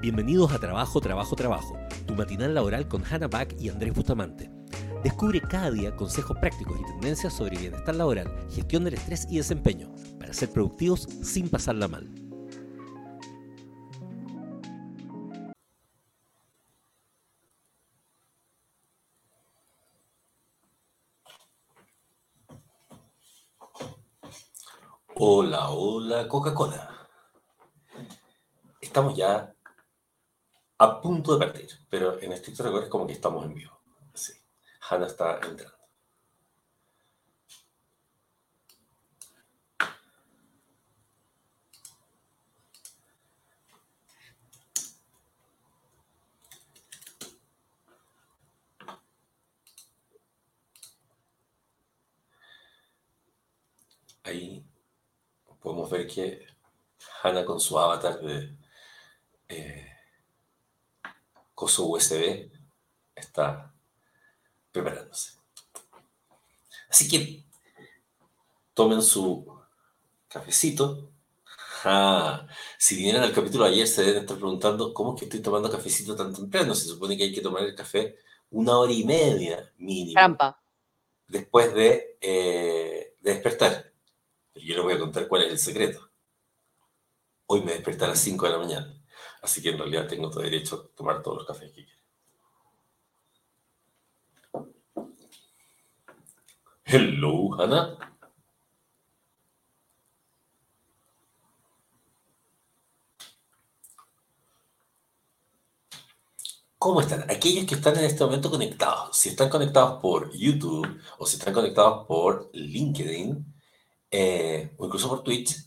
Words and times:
Bienvenidos 0.00 0.52
a 0.52 0.58
Trabajo, 0.58 1.00
Trabajo, 1.00 1.34
Trabajo, 1.34 1.78
tu 2.06 2.14
matinal 2.14 2.54
laboral 2.54 2.86
con 2.88 3.02
Hannah 3.04 3.28
Back 3.28 3.56
y 3.58 3.68
Andrés 3.68 3.94
Bustamante. 3.94 4.50
Descubre 5.02 5.40
cada 5.40 5.70
día 5.70 5.94
consejos 5.96 6.36
prácticos 6.38 6.78
y 6.80 6.84
tendencias 6.84 7.32
sobre 7.32 7.58
bienestar 7.58 7.94
laboral, 7.94 8.30
gestión 8.50 8.84
del 8.84 8.94
estrés 8.94 9.26
y 9.30 9.36
desempeño, 9.36 9.92
para 10.18 10.32
ser 10.32 10.50
productivos 10.50 11.08
sin 11.22 11.48
pasarla 11.48 11.88
mal. 11.88 12.10
Hola, 25.16 25.70
hola, 25.70 26.28
Coca-Cola. 26.28 27.08
Estamos 28.80 29.16
ya 29.16 29.53
a 30.78 31.00
punto 31.00 31.36
de 31.36 31.46
partir, 31.46 31.68
pero 31.90 32.20
en 32.20 32.32
estricto 32.32 32.62
rigor 32.62 32.84
es 32.84 32.88
como 32.88 33.06
que 33.06 33.12
estamos 33.14 33.44
en 33.44 33.54
vivo. 33.54 33.80
Sí. 34.14 34.32
Hanna 34.88 35.06
está 35.06 35.40
entrando. 35.42 35.74
Ahí 54.24 54.64
podemos 55.60 55.90
ver 55.90 56.06
que 56.06 56.46
Hanna 57.22 57.44
con 57.44 57.60
su 57.60 57.78
avatar 57.78 58.20
de 58.20 58.56
eh, 59.48 59.93
coso 61.54 61.86
USB 61.86 62.50
está 63.14 63.72
preparándose. 64.72 65.38
Así 66.88 67.08
que 67.08 67.44
tomen 68.72 69.02
su 69.02 69.46
cafecito. 70.28 71.10
Ah, 71.84 72.46
si 72.78 72.96
vinieron 72.96 73.22
al 73.22 73.32
capítulo 73.32 73.64
de 73.64 73.72
ayer 73.72 73.86
se 73.86 74.02
deben 74.02 74.22
estar 74.22 74.36
preguntando 74.36 74.94
cómo 74.94 75.14
es 75.14 75.20
que 75.20 75.24
estoy 75.26 75.40
tomando 75.40 75.70
cafecito 75.70 76.16
tan 76.16 76.34
temprano. 76.34 76.74
Se 76.74 76.86
supone 76.86 77.16
que 77.16 77.24
hay 77.24 77.32
que 77.32 77.40
tomar 77.40 77.62
el 77.62 77.74
café 77.74 78.16
una 78.50 78.78
hora 78.78 78.92
y 78.92 79.04
media 79.04 79.72
mínimo. 79.78 80.14
Trampa. 80.14 80.60
Después 81.26 81.74
de, 81.74 82.18
eh, 82.20 83.16
de 83.20 83.32
despertar. 83.32 83.92
Pero 84.52 84.66
yo 84.66 84.74
les 84.74 84.84
voy 84.84 84.92
a 84.94 84.98
contar 84.98 85.28
cuál 85.28 85.42
es 85.42 85.52
el 85.52 85.58
secreto. 85.58 86.10
Hoy 87.46 87.62
me 87.62 87.72
desperté 87.72 88.04
a 88.04 88.08
las 88.08 88.20
5 88.20 88.46
de 88.46 88.52
la 88.52 88.58
mañana. 88.58 89.03
Así 89.44 89.60
que 89.60 89.70
en 89.70 89.78
realidad 89.78 90.08
tengo 90.08 90.30
todo 90.30 90.42
derecho 90.42 90.90
a 90.94 90.96
tomar 90.96 91.22
todos 91.22 91.36
los 91.38 91.46
cafés 91.46 91.70
que 91.70 91.84
quiera. 91.84 92.00
Hello, 96.86 97.52
Hannah. 97.54 98.14
¿Cómo 106.78 107.00
están? 107.02 107.30
Aquellos 107.30 107.66
que 107.66 107.74
están 107.74 107.98
en 107.98 108.04
este 108.04 108.24
momento 108.24 108.50
conectados, 108.50 109.16
si 109.16 109.28
están 109.30 109.50
conectados 109.50 110.00
por 110.00 110.32
YouTube 110.34 111.00
o 111.18 111.26
si 111.26 111.36
están 111.36 111.52
conectados 111.52 112.06
por 112.06 112.50
LinkedIn 112.54 113.44
eh, 114.10 114.74
o 114.78 114.86
incluso 114.86 115.08
por 115.08 115.22
Twitch, 115.22 115.66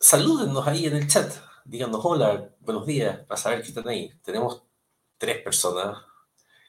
salúdennos 0.00 0.66
ahí 0.66 0.86
en 0.86 0.96
el 0.96 1.08
chat. 1.08 1.47
Díganos 1.68 2.00
hola, 2.02 2.48
buenos 2.60 2.86
días, 2.86 3.26
para 3.26 3.38
saber 3.38 3.60
que 3.60 3.68
están 3.68 3.86
ahí. 3.86 4.10
Tenemos 4.22 4.62
tres 5.18 5.42
personas 5.42 6.02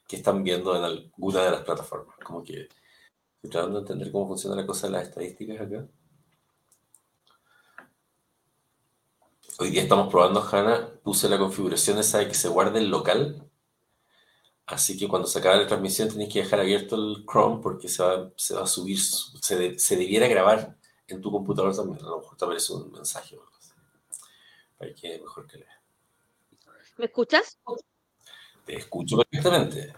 que 0.06 0.18
están 0.18 0.44
viendo 0.44 0.76
en 0.76 0.84
alguna 0.84 1.46
de 1.46 1.52
las 1.52 1.62
plataformas. 1.62 2.18
Como 2.22 2.44
que 2.44 2.68
estoy 3.36 3.50
tratando 3.50 3.76
de 3.80 3.84
entender 3.84 4.12
cómo 4.12 4.28
funciona 4.28 4.58
la 4.58 4.68
cosa 4.68 4.88
de 4.88 4.94
las 4.94 5.08
estadísticas 5.08 5.62
acá. 5.62 5.88
Hoy 9.60 9.70
día 9.70 9.84
estamos 9.84 10.12
probando, 10.12 10.42
Hanna, 10.42 10.92
puse 11.02 11.30
la 11.30 11.40
configuración 11.40 11.98
esa 11.98 12.18
de 12.18 12.28
que 12.28 12.34
se 12.34 12.50
guarde 12.50 12.80
el 12.80 12.90
local. 12.90 13.50
Así 14.66 14.98
que 14.98 15.08
cuando 15.08 15.30
se 15.30 15.40
acabe 15.40 15.62
la 15.62 15.68
transmisión 15.68 16.10
tenéis 16.10 16.34
que 16.34 16.44
dejar 16.44 16.60
abierto 16.60 16.98
el 16.98 17.26
Chrome 17.26 17.62
porque 17.64 17.88
se 17.88 18.04
va, 18.04 18.30
se 18.36 18.54
va 18.54 18.64
a 18.64 18.68
subir, 18.68 19.00
se, 19.00 19.96
debiera 19.96 20.28
grabar 20.28 20.78
en 21.08 21.22
tu 21.22 21.32
computador 21.32 21.74
también. 21.74 22.04
A 22.06 22.10
lo 22.10 22.20
mejor 22.20 22.36
te 22.36 22.44
aparece 22.44 22.74
un 22.74 22.92
mensaje 22.92 23.38
o. 23.38 23.59
Para 24.80 24.94
que 24.94 25.20
mejor 25.20 25.46
que 25.46 25.58
lea. 25.58 25.82
¿Me 26.98 27.06
escuchas? 27.06 27.60
Te 28.66 28.78
escucho 28.78 29.18
perfectamente. 29.18 29.94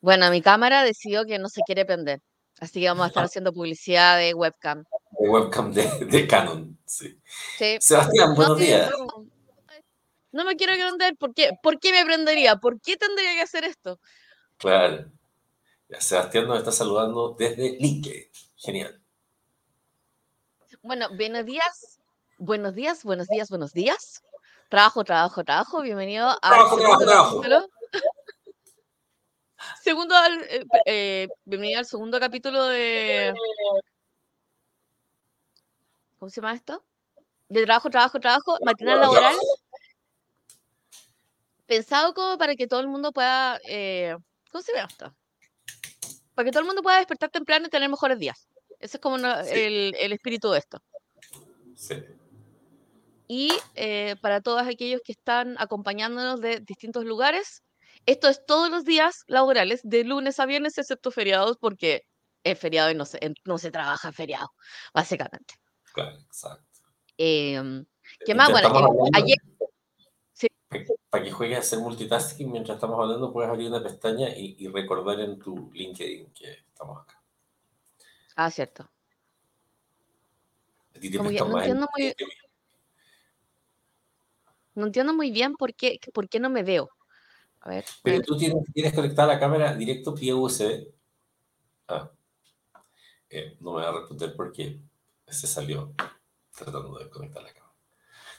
Bueno, 0.00 0.30
mi 0.30 0.40
cámara 0.42 0.84
decidió 0.84 1.24
que 1.24 1.38
no 1.38 1.48
se 1.48 1.62
quiere 1.62 1.84
prender. 1.84 2.20
Así 2.60 2.80
que 2.80 2.88
vamos 2.88 3.04
a 3.04 3.08
estar 3.08 3.24
haciendo 3.24 3.52
publicidad 3.52 4.18
de 4.18 4.34
webcam. 4.34 4.84
De 5.18 5.28
webcam 5.28 5.72
de, 5.72 5.88
de 6.06 6.26
Canon, 6.26 6.78
sí. 6.84 7.18
Sí. 7.56 7.78
Sebastián, 7.80 8.34
buenos 8.34 8.58
No, 8.58 8.64
días. 8.64 8.90
no, 8.90 9.26
no 10.32 10.44
me 10.44 10.56
quiero 10.56 10.74
prender. 10.74 11.16
¿Por 11.16 11.34
qué? 11.34 11.52
¿Por 11.62 11.80
qué 11.80 11.92
me 11.92 12.04
prendería? 12.04 12.56
¿Por 12.56 12.80
qué 12.80 12.96
tendría 12.96 13.34
que 13.34 13.42
hacer 13.42 13.64
esto? 13.64 14.00
Claro. 14.58 15.10
Sebastián 15.98 16.46
nos 16.46 16.58
está 16.58 16.72
saludando 16.72 17.34
desde 17.38 17.78
LinkedIn. 17.78 18.28
Genial. 18.56 19.00
Bueno, 20.82 21.08
buenos 21.16 21.44
días. 21.46 21.97
Buenos 22.38 22.74
días, 22.74 23.04
buenos 23.04 23.26
días, 23.28 23.48
buenos 23.50 23.72
días. 23.72 24.22
Trabajo, 24.68 25.02
trabajo, 25.04 25.44
trabajo. 25.44 25.82
Bienvenido 25.82 26.28
al 26.28 26.38
Trabajo, 26.40 26.78
segundo 26.78 27.04
trabajo, 27.06 27.36
capítulo. 27.40 27.68
Segundo 29.82 30.14
al- 30.14 30.42
eh, 30.44 30.64
eh, 30.86 31.28
bienvenido 31.44 31.80
al 31.80 31.86
segundo 31.86 32.20
capítulo 32.20 32.64
de. 32.66 33.34
¿Cómo 36.18 36.30
se 36.30 36.40
llama 36.40 36.54
esto? 36.54 36.84
De 37.48 37.64
trabajo, 37.64 37.90
trabajo, 37.90 38.20
trabajo, 38.20 38.56
matinal 38.62 38.98
Trabajo, 39.00 39.14
laboral. 39.14 39.34
trabajo. 39.36 39.60
Pensado 41.66 42.14
como 42.14 42.38
para 42.38 42.54
que 42.54 42.68
todo 42.68 42.80
el 42.80 42.88
mundo 42.88 43.10
pueda. 43.12 43.58
eh, 43.68 44.16
¿Cómo 44.52 44.62
se 44.62 44.72
llama 44.74 44.88
esto? 44.90 45.12
Para 46.34 46.44
que 46.46 46.52
todo 46.52 46.60
el 46.60 46.66
mundo 46.66 46.82
pueda 46.82 46.98
despertar 46.98 47.30
temprano 47.30 47.66
y 47.66 47.70
tener 47.70 47.88
mejores 47.88 48.18
días. 48.20 48.48
Ese 48.78 48.98
es 48.98 49.00
como 49.00 49.18
Sí. 49.18 49.24
el, 49.50 49.94
el 49.98 50.12
espíritu 50.12 50.50
de 50.52 50.58
esto. 50.60 50.80
Sí. 51.74 51.96
Y 53.28 53.52
eh, 53.74 54.16
para 54.22 54.40
todos 54.40 54.62
aquellos 54.62 55.02
que 55.04 55.12
están 55.12 55.56
acompañándonos 55.58 56.40
de 56.40 56.60
distintos 56.60 57.04
lugares. 57.04 57.62
Esto 58.06 58.28
es 58.28 58.44
todos 58.46 58.70
los 58.70 58.84
días 58.84 59.24
laborales, 59.26 59.80
de 59.84 60.02
lunes 60.02 60.40
a 60.40 60.46
viernes, 60.46 60.78
excepto 60.78 61.10
feriados, 61.10 61.58
porque 61.58 62.04
es 62.42 62.58
feriado 62.58 62.90
y 62.90 62.94
no 62.94 63.04
se, 63.04 63.18
no 63.44 63.58
se 63.58 63.70
trabaja 63.70 64.12
feriado, 64.12 64.48
básicamente. 64.94 65.54
Claro, 65.92 66.18
exacto. 66.18 66.64
Em, 67.18 67.84
¿Qué 68.24 68.34
más? 68.34 68.48
Mientras 68.48 68.72
Bueno, 68.72 69.10
ayer, 69.12 69.36
sí. 70.32 70.46
Para 71.10 71.24
que 71.24 71.30
juegues 71.30 71.58
a 71.58 71.60
hacer 71.60 71.80
multitasking 71.80 72.50
mientras 72.50 72.76
estamos 72.76 72.98
hablando, 72.98 73.30
puedes 73.30 73.50
abrir 73.50 73.68
una 73.68 73.82
pestaña 73.82 74.28
y, 74.30 74.56
y 74.58 74.68
recordar 74.68 75.20
en 75.20 75.38
tu 75.38 75.70
LinkedIn 75.72 76.32
que 76.32 76.50
estamos 76.52 77.02
acá. 77.02 77.20
ah, 78.36 78.50
cierto. 78.50 78.88
A 80.96 81.00
ti 81.00 81.10
te 81.10 81.18
Como 81.18 81.30
que 81.30 81.38
no 81.40 81.48
más 81.48 81.66
entiendo 81.66 81.86
muy, 81.96 82.14
no 84.78 84.86
entiendo 84.86 85.12
muy 85.12 85.30
bien 85.30 85.54
por 85.54 85.74
qué, 85.74 86.00
por 86.14 86.28
qué 86.28 86.40
no 86.40 86.50
me 86.50 86.62
veo. 86.62 86.90
A 87.60 87.70
ver, 87.70 87.84
a 87.84 88.00
Pero 88.02 88.16
ver. 88.18 88.26
tú 88.26 88.36
tienes, 88.36 88.64
tienes 88.72 88.94
conectada 88.94 89.34
la 89.34 89.40
cámara 89.40 89.74
directo 89.74 90.12
vía 90.12 90.34
USB. 90.36 90.88
Ah, 91.88 92.10
eh, 93.30 93.56
no 93.60 93.74
me 93.74 93.82
va 93.82 93.88
a 93.88 94.00
responder 94.00 94.34
porque 94.36 94.80
se 95.26 95.46
salió 95.46 95.92
tratando 96.56 96.98
de 96.98 97.10
conectar 97.10 97.42
la 97.42 97.52
cámara. 97.52 97.68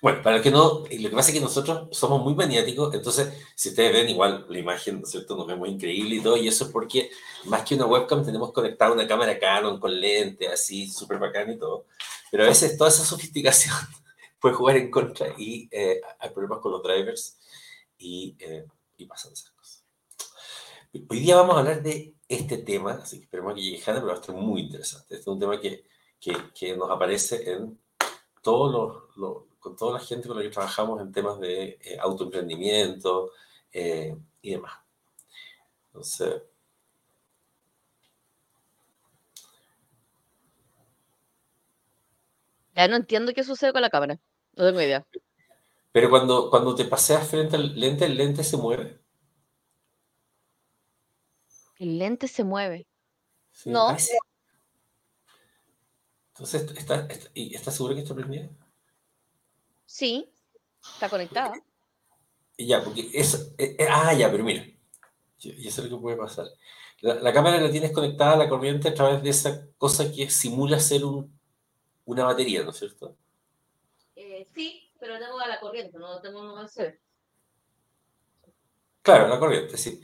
Bueno, 0.02 0.22
para 0.24 0.38
el 0.38 0.42
que 0.42 0.50
no, 0.50 0.80
lo 0.80 1.10
que 1.10 1.16
pasa 1.16 1.30
es 1.30 1.36
que 1.36 1.42
nosotros 1.42 1.90
somos 1.92 2.24
muy 2.24 2.34
maniáticos, 2.34 2.94
entonces 2.94 3.34
si 3.54 3.70
ustedes 3.70 3.92
ven 3.92 4.08
igual 4.08 4.46
la 4.48 4.58
imagen, 4.58 5.00
¿no 5.00 5.04
es 5.04 5.12
cierto? 5.12 5.36
Nos 5.36 5.46
vemos 5.46 5.68
increíble 5.68 6.16
y 6.16 6.22
todo, 6.22 6.38
y 6.38 6.48
eso 6.48 6.66
es 6.66 6.72
porque 6.72 7.12
más 7.46 7.64
que 7.64 7.76
una 7.76 7.86
webcam 7.86 8.24
tenemos 8.24 8.54
conectada 8.54 8.94
una 8.94 9.06
cámara 9.06 9.38
Canon 9.38 9.78
con 9.78 10.00
lente, 10.00 10.48
así, 10.48 10.90
súper 10.90 11.20
bacán 11.20 11.52
y 11.52 11.58
todo, 11.58 11.86
pero 12.32 12.46
a 12.46 12.48
veces 12.48 12.78
toda 12.78 12.90
esa 12.90 13.04
sofisticación 13.04 13.76
puede 14.40 14.56
jugar 14.56 14.78
en 14.78 14.90
contra 14.90 15.34
y 15.38 15.68
eh, 15.72 16.02
hay 16.20 16.30
problemas 16.32 16.60
con 16.60 16.72
los 16.72 16.84
drivers 16.84 17.38
y, 17.98 18.36
eh, 18.40 18.66
y 18.98 19.06
pasan 19.06 19.34
esas 19.34 19.52
cosas. 19.52 19.84
Hoy 21.08 21.20
día 21.20 21.36
vamos 21.36 21.56
a 21.56 21.60
hablar 21.60 21.84
de 21.84 22.16
este 22.28 22.58
tema, 22.60 22.94
así 22.94 23.18
que 23.18 23.26
esperemos 23.26 23.54
que 23.54 23.62
llegue 23.62 23.84
Hanna, 23.86 24.00
pero 24.00 24.08
va 24.08 24.14
a 24.14 24.20
estar 24.20 24.36
muy 24.36 24.62
interesante. 24.62 25.16
Este 25.16 25.22
es 25.22 25.28
un 25.28 25.40
tema 25.40 25.60
que, 25.60 25.86
que, 26.20 26.36
que 26.54 26.76
nos 26.76 26.90
aparece 26.90 27.52
en 27.52 27.80
todos 28.42 29.04
los, 29.16 29.44
con 29.60 29.76
toda 29.76 30.00
la 30.00 30.06
gente 30.06 30.28
con 30.28 30.38
la 30.38 30.44
que 30.44 30.50
trabajamos 30.50 31.02
en 31.02 31.12
temas 31.12 31.40
de 31.40 31.78
eh, 31.82 31.98
autoemprendimiento 32.00 33.32
eh, 33.72 34.16
y 34.42 34.52
demás. 34.52 34.74
Entonces, 35.88 36.42
Ya 42.80 42.88
no 42.88 42.96
entiendo 42.96 43.34
qué 43.34 43.44
sucede 43.44 43.74
con 43.74 43.82
la 43.82 43.90
cámara. 43.90 44.20
No 44.60 44.66
tengo 44.66 44.82
idea. 44.82 45.08
Pero 45.94 46.10
cuando, 46.10 46.50
cuando 46.50 46.76
te 46.76 46.84
paseas 46.84 47.26
frente 47.26 47.56
al 47.56 47.80
lente, 47.80 48.04
el 48.04 48.18
lente 48.18 48.44
se 48.44 48.58
mueve. 48.58 49.00
El 51.78 51.98
lente 51.98 52.28
se 52.28 52.44
mueve. 52.44 52.86
no. 53.66 53.96
Entonces, 56.34 56.62
¿estás 56.78 57.08
está, 57.34 57.72
seguro 57.72 57.96
que 57.96 58.02
está 58.02 58.14
prendida? 58.14 58.50
Sí, 59.86 60.30
está 60.94 61.08
conectada. 61.10 61.54
Ya, 62.58 62.84
porque 62.84 63.10
eso. 63.14 63.38
Eh, 63.58 63.78
eh, 63.80 63.88
ah, 63.90 64.14
ya, 64.14 64.30
pero 64.30 64.44
mira. 64.44 64.66
Y 65.38 65.68
eso 65.68 65.82
es 65.82 65.90
lo 65.90 65.98
que 65.98 66.02
puede 66.02 66.18
pasar. 66.18 66.48
La, 67.00 67.32
cámara 67.32 67.62
la 67.62 67.72
tienes 67.72 67.94
conectada 67.94 68.34
a 68.34 68.38
la 68.38 68.50
corriente 68.50 68.90
a 68.90 68.94
través 68.94 69.24
de 69.24 69.30
esa 69.30 69.70
cosa 69.78 70.12
que 70.12 70.30
simula 70.30 70.82
ser 70.82 71.06
un, 71.06 71.40
una 72.04 72.26
batería, 72.26 72.64
¿no 72.64 72.72
es 72.72 72.78
cierto? 72.78 73.18
Eh, 74.40 74.48
sí, 74.56 74.90
pero 75.00 75.20
tengo 75.20 75.38
a 75.38 75.48
la 75.48 75.60
corriente, 75.60 75.98
no 75.98 76.22
tengo 76.22 76.40
un 76.40 76.64
USB. 76.64 76.98
Claro, 79.02 79.28
la 79.28 79.38
corriente, 79.38 79.78
sí. 79.78 80.02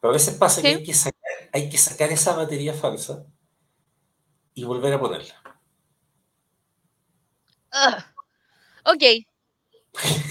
Pero 0.00 0.10
a 0.10 0.14
veces 0.14 0.34
pasa 0.34 0.60
que, 0.60 0.68
hay 0.68 0.82
que, 0.82 0.92
sacar, 0.92 1.22
hay 1.52 1.68
que 1.68 1.78
sacar 1.78 2.10
esa 2.10 2.34
batería 2.34 2.74
falsa 2.74 3.24
y 4.54 4.64
volver 4.64 4.94
a 4.94 5.00
ponerla. 5.00 5.40
Ok. 8.84 9.02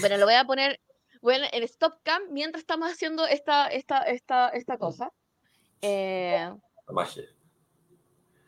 Bueno, 0.00 0.18
lo 0.18 0.26
voy 0.26 0.34
a 0.34 0.44
poner 0.44 0.80
bueno, 1.22 1.46
en 1.50 1.62
Stop 1.62 2.02
Cam 2.02 2.22
mientras 2.30 2.60
estamos 2.60 2.90
haciendo 2.90 3.26
esta, 3.26 3.68
esta, 3.68 4.02
esta, 4.02 4.48
esta 4.50 4.78
cosa. 4.78 5.12
Eh, 5.80 6.50
magia. 6.88 7.24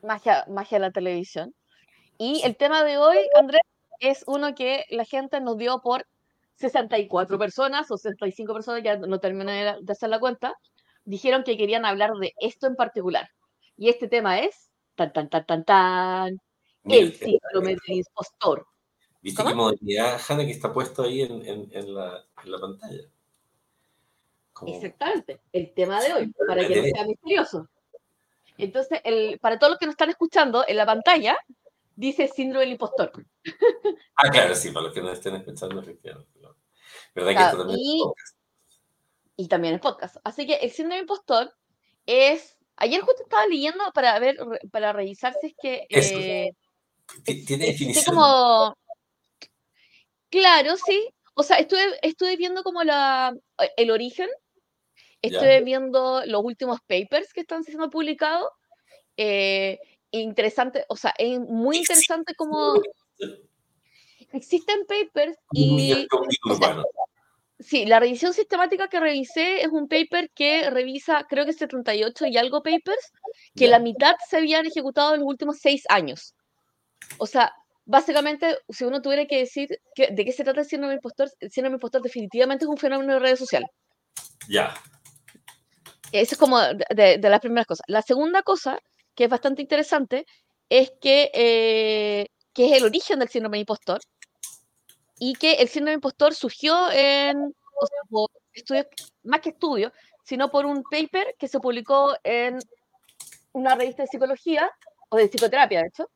magia. 0.02 0.44
Magia 0.48 0.78
de 0.78 0.86
la 0.86 0.92
televisión. 0.92 1.54
Y 2.18 2.42
el 2.44 2.56
tema 2.56 2.84
de 2.84 2.98
hoy, 2.98 3.18
Andrés, 3.36 3.62
es 4.00 4.24
uno 4.26 4.54
que 4.54 4.84
la 4.90 5.04
gente 5.04 5.40
nos 5.40 5.56
dio 5.58 5.80
por 5.80 6.06
64 6.56 7.38
personas 7.38 7.90
o 7.90 7.96
65 7.96 8.52
personas, 8.52 8.82
ya 8.82 8.96
no 8.96 9.20
terminé 9.20 9.76
de 9.80 9.92
hacer 9.92 10.10
la 10.10 10.18
cuenta, 10.18 10.54
dijeron 11.04 11.44
que 11.44 11.56
querían 11.56 11.84
hablar 11.84 12.12
de 12.14 12.34
esto 12.40 12.66
en 12.66 12.74
particular. 12.74 13.28
Y 13.76 13.88
este 13.88 14.08
tema 14.08 14.40
es, 14.40 14.70
tan, 14.94 15.12
tan, 15.12 15.28
tan, 15.28 15.46
tan, 15.46 15.64
tan, 15.64 16.40
el 16.84 17.14
síndrome 17.14 17.76
del 17.86 17.98
impostor. 17.98 18.66
¿Viste 19.20 19.44
qué 19.44 19.54
modalidad, 19.54 20.20
Hanna, 20.28 20.44
que 20.44 20.50
está 20.50 20.72
puesto 20.72 21.02
ahí 21.02 21.22
en, 21.22 21.42
en, 21.72 21.94
la, 21.94 22.24
en 22.44 22.50
la, 22.50 22.58
pantalla? 22.58 23.02
Exactamente, 24.66 25.40
el 25.52 25.72
tema 25.74 26.00
de 26.00 26.12
hoy, 26.12 26.32
para 26.46 26.66
que 26.66 26.76
no 26.76 26.82
sea 26.82 27.06
misterioso. 27.06 27.68
Entonces, 28.56 29.00
el, 29.04 29.38
para 29.38 29.58
todos 29.58 29.72
los 29.72 29.78
que 29.78 29.86
nos 29.86 29.92
están 29.92 30.10
escuchando, 30.10 30.64
en 30.66 30.76
la 30.76 30.86
pantalla 30.86 31.36
dice 31.98 32.28
síndrome 32.28 32.64
del 32.64 32.72
impostor. 32.72 33.12
Ah, 34.14 34.30
claro, 34.30 34.54
sí, 34.54 34.70
para 34.70 34.86
los 34.86 34.94
que 34.94 35.00
nos 35.00 35.12
estén 35.12 35.34
escuchando, 35.36 35.80
efectivamente. 35.80 36.40
¿Verdad 37.14 37.36
que 37.36 37.44
esto 37.44 37.58
también 37.58 37.78
y, 37.80 37.98
es 37.98 38.04
podcast? 38.04 38.36
Y 39.36 39.48
también 39.48 39.74
es 39.74 39.80
podcast. 39.80 40.16
Así 40.24 40.46
que 40.46 40.54
el 40.54 40.70
síndrome 40.70 40.96
del 40.96 41.02
impostor 41.04 41.54
es. 42.06 42.56
Ayer 42.76 43.00
justo 43.00 43.22
estaba 43.22 43.46
leyendo 43.46 43.84
para 43.92 44.18
ver, 44.18 44.36
para 44.70 44.92
revisar 44.92 45.34
si 45.40 45.48
es 45.48 45.54
que. 45.60 45.86
Eh, 45.90 46.52
¿Tiene 47.46 47.66
definición? 47.66 48.14
Como, 48.14 48.76
Claro, 50.30 50.76
sí. 50.76 51.08
O 51.34 51.42
sea, 51.42 51.56
estuve, 51.58 51.82
estuve 52.02 52.36
viendo 52.36 52.62
como 52.62 52.82
la, 52.84 53.34
el 53.76 53.90
origen, 53.90 54.28
estuve 55.22 55.62
viendo 55.62 56.24
los 56.26 56.44
últimos 56.44 56.80
papers 56.80 57.32
que 57.32 57.40
están 57.40 57.64
siendo 57.64 57.90
publicados. 57.90 58.50
Eh, 59.16 59.78
interesante, 60.10 60.84
o 60.88 60.96
sea, 60.96 61.14
es 61.18 61.38
muy 61.40 61.78
interesante 61.78 62.34
como 62.34 62.74
existen 64.32 64.86
papers 64.86 65.38
y... 65.52 66.06
sí, 67.58 67.86
la 67.86 68.00
revisión 68.00 68.32
sistemática 68.32 68.88
que 68.88 69.00
revisé 69.00 69.62
es 69.62 69.68
un 69.68 69.88
paper 69.88 70.30
que 70.34 70.70
revisa, 70.70 71.26
creo 71.28 71.44
que 71.44 71.52
78 71.52 72.26
y 72.26 72.36
algo 72.36 72.62
papers, 72.62 73.12
que 73.54 73.68
la 73.68 73.78
mitad 73.78 74.14
se 74.28 74.38
habían 74.38 74.66
ejecutado 74.66 75.14
en 75.14 75.20
los 75.20 75.28
últimos 75.28 75.58
seis 75.58 75.84
años. 75.88 76.34
O 77.18 77.26
sea, 77.26 77.52
básicamente, 77.84 78.58
si 78.68 78.84
uno 78.84 79.00
tuviera 79.00 79.26
que 79.26 79.38
decir 79.38 79.68
de 79.96 80.24
qué 80.24 80.32
se 80.32 80.44
trata 80.44 80.60
el 80.60 80.66
síndrome 80.66 80.94
impostor, 80.94 81.30
el 81.40 81.50
síndrome 81.50 81.76
impostor 81.76 82.02
definitivamente 82.02 82.64
es 82.64 82.68
un 82.68 82.76
fenómeno 82.76 83.14
de 83.14 83.18
redes 83.18 83.38
sociales. 83.38 83.70
Ya. 84.48 84.74
Eso 86.12 86.34
es 86.34 86.38
como 86.38 86.58
de, 86.60 87.18
las 87.18 87.40
primeras 87.40 87.66
cosas. 87.66 87.84
La 87.86 88.02
segunda 88.02 88.42
cosa, 88.42 88.78
que 89.18 89.24
es 89.24 89.30
bastante 89.30 89.62
interesante, 89.62 90.26
es 90.68 90.92
que, 91.00 91.32
eh, 91.34 92.28
que 92.52 92.66
es 92.66 92.76
el 92.76 92.84
origen 92.84 93.18
del 93.18 93.28
síndrome 93.28 93.58
impostor 93.58 93.98
y 95.18 95.34
que 95.34 95.54
el 95.54 95.68
síndrome 95.68 95.94
impostor 95.94 96.36
surgió 96.36 96.88
en, 96.92 97.36
o 97.80 97.86
sea, 97.86 97.98
por 98.08 98.30
estudios, 98.52 98.86
más 99.24 99.40
que 99.40 99.48
estudios, 99.48 99.92
sino 100.22 100.52
por 100.52 100.66
un 100.66 100.84
paper 100.84 101.34
que 101.36 101.48
se 101.48 101.58
publicó 101.58 102.14
en 102.22 102.60
una 103.54 103.74
revista 103.74 104.02
de 104.02 104.06
psicología, 104.06 104.70
o 105.08 105.16
de 105.16 105.26
psicoterapia, 105.26 105.80
de 105.80 105.88
hecho, 105.88 106.08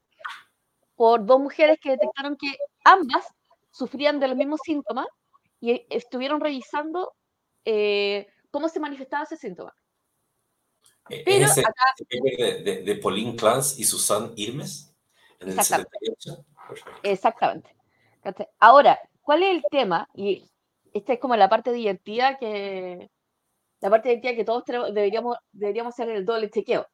por 0.94 1.26
dos 1.26 1.40
mujeres 1.40 1.80
que 1.82 1.90
detectaron 1.90 2.36
que 2.36 2.54
ambas 2.84 3.26
sufrían 3.72 4.20
de 4.20 4.28
los 4.28 4.36
mismos 4.36 4.60
síntomas 4.62 5.08
y 5.58 5.84
estuvieron 5.90 6.40
revisando 6.40 7.14
eh, 7.64 8.28
cómo 8.52 8.68
se 8.68 8.78
manifestaba 8.78 9.24
ese 9.24 9.36
síntoma. 9.36 9.74
Eh, 11.08 11.22
Pero 11.24 11.46
¿Es 11.46 12.64
de, 12.64 12.82
de, 12.84 12.96
Pauline 12.96 13.36
Clance 13.36 13.80
y 13.80 13.84
Susan 13.84 14.32
Irmes 14.36 14.94
en 15.40 15.48
el 15.50 15.58
exactamente. 15.58 16.14
Exactamente. 17.02 18.48
Ahora, 18.60 18.98
¿cuál 19.20 19.42
es 19.42 19.56
el 19.56 19.62
tema? 19.70 20.08
Y 20.14 20.48
esta 20.94 21.14
es 21.14 21.18
como 21.18 21.36
la 21.36 21.48
parte 21.48 21.72
divertida 21.72 22.38
que 22.38 23.10
la 23.82 23.90
parte 23.90 24.10
divertida 24.10 24.36
que 24.36 24.44
todos 24.44 24.64
deberíamos, 24.64 25.36
deberíamos 25.50 25.92
hacer 25.94 26.08
el 26.10 26.24
doble 26.24 26.50
chequeo. 26.50 26.86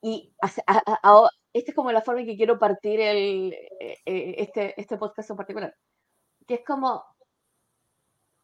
Y 0.00 0.32
esta 0.46 1.30
es 1.52 1.74
como 1.74 1.92
la 1.92 2.00
forma 2.00 2.22
en 2.22 2.26
que 2.26 2.36
quiero 2.36 2.58
partir 2.58 2.98
el, 2.98 3.52
eh, 3.52 3.98
eh, 4.06 4.34
este, 4.38 4.80
este 4.80 4.96
podcast 4.96 5.28
en 5.30 5.36
particular. 5.36 5.76
Que 6.46 6.54
es 6.54 6.64
como, 6.64 7.04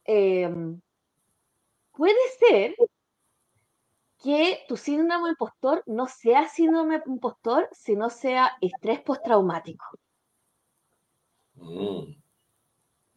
em, 0.04 0.78
puede 1.92 2.14
ser 2.38 2.76
que 4.26 4.64
tu 4.66 4.76
síndrome 4.76 5.28
impostor 5.30 5.84
no 5.86 6.08
sea 6.08 6.48
síndrome 6.48 7.00
impostor, 7.06 7.68
sino 7.70 8.10
sea 8.10 8.56
estrés 8.60 9.00
postraumático. 9.00 9.84
Mm. 11.54 12.16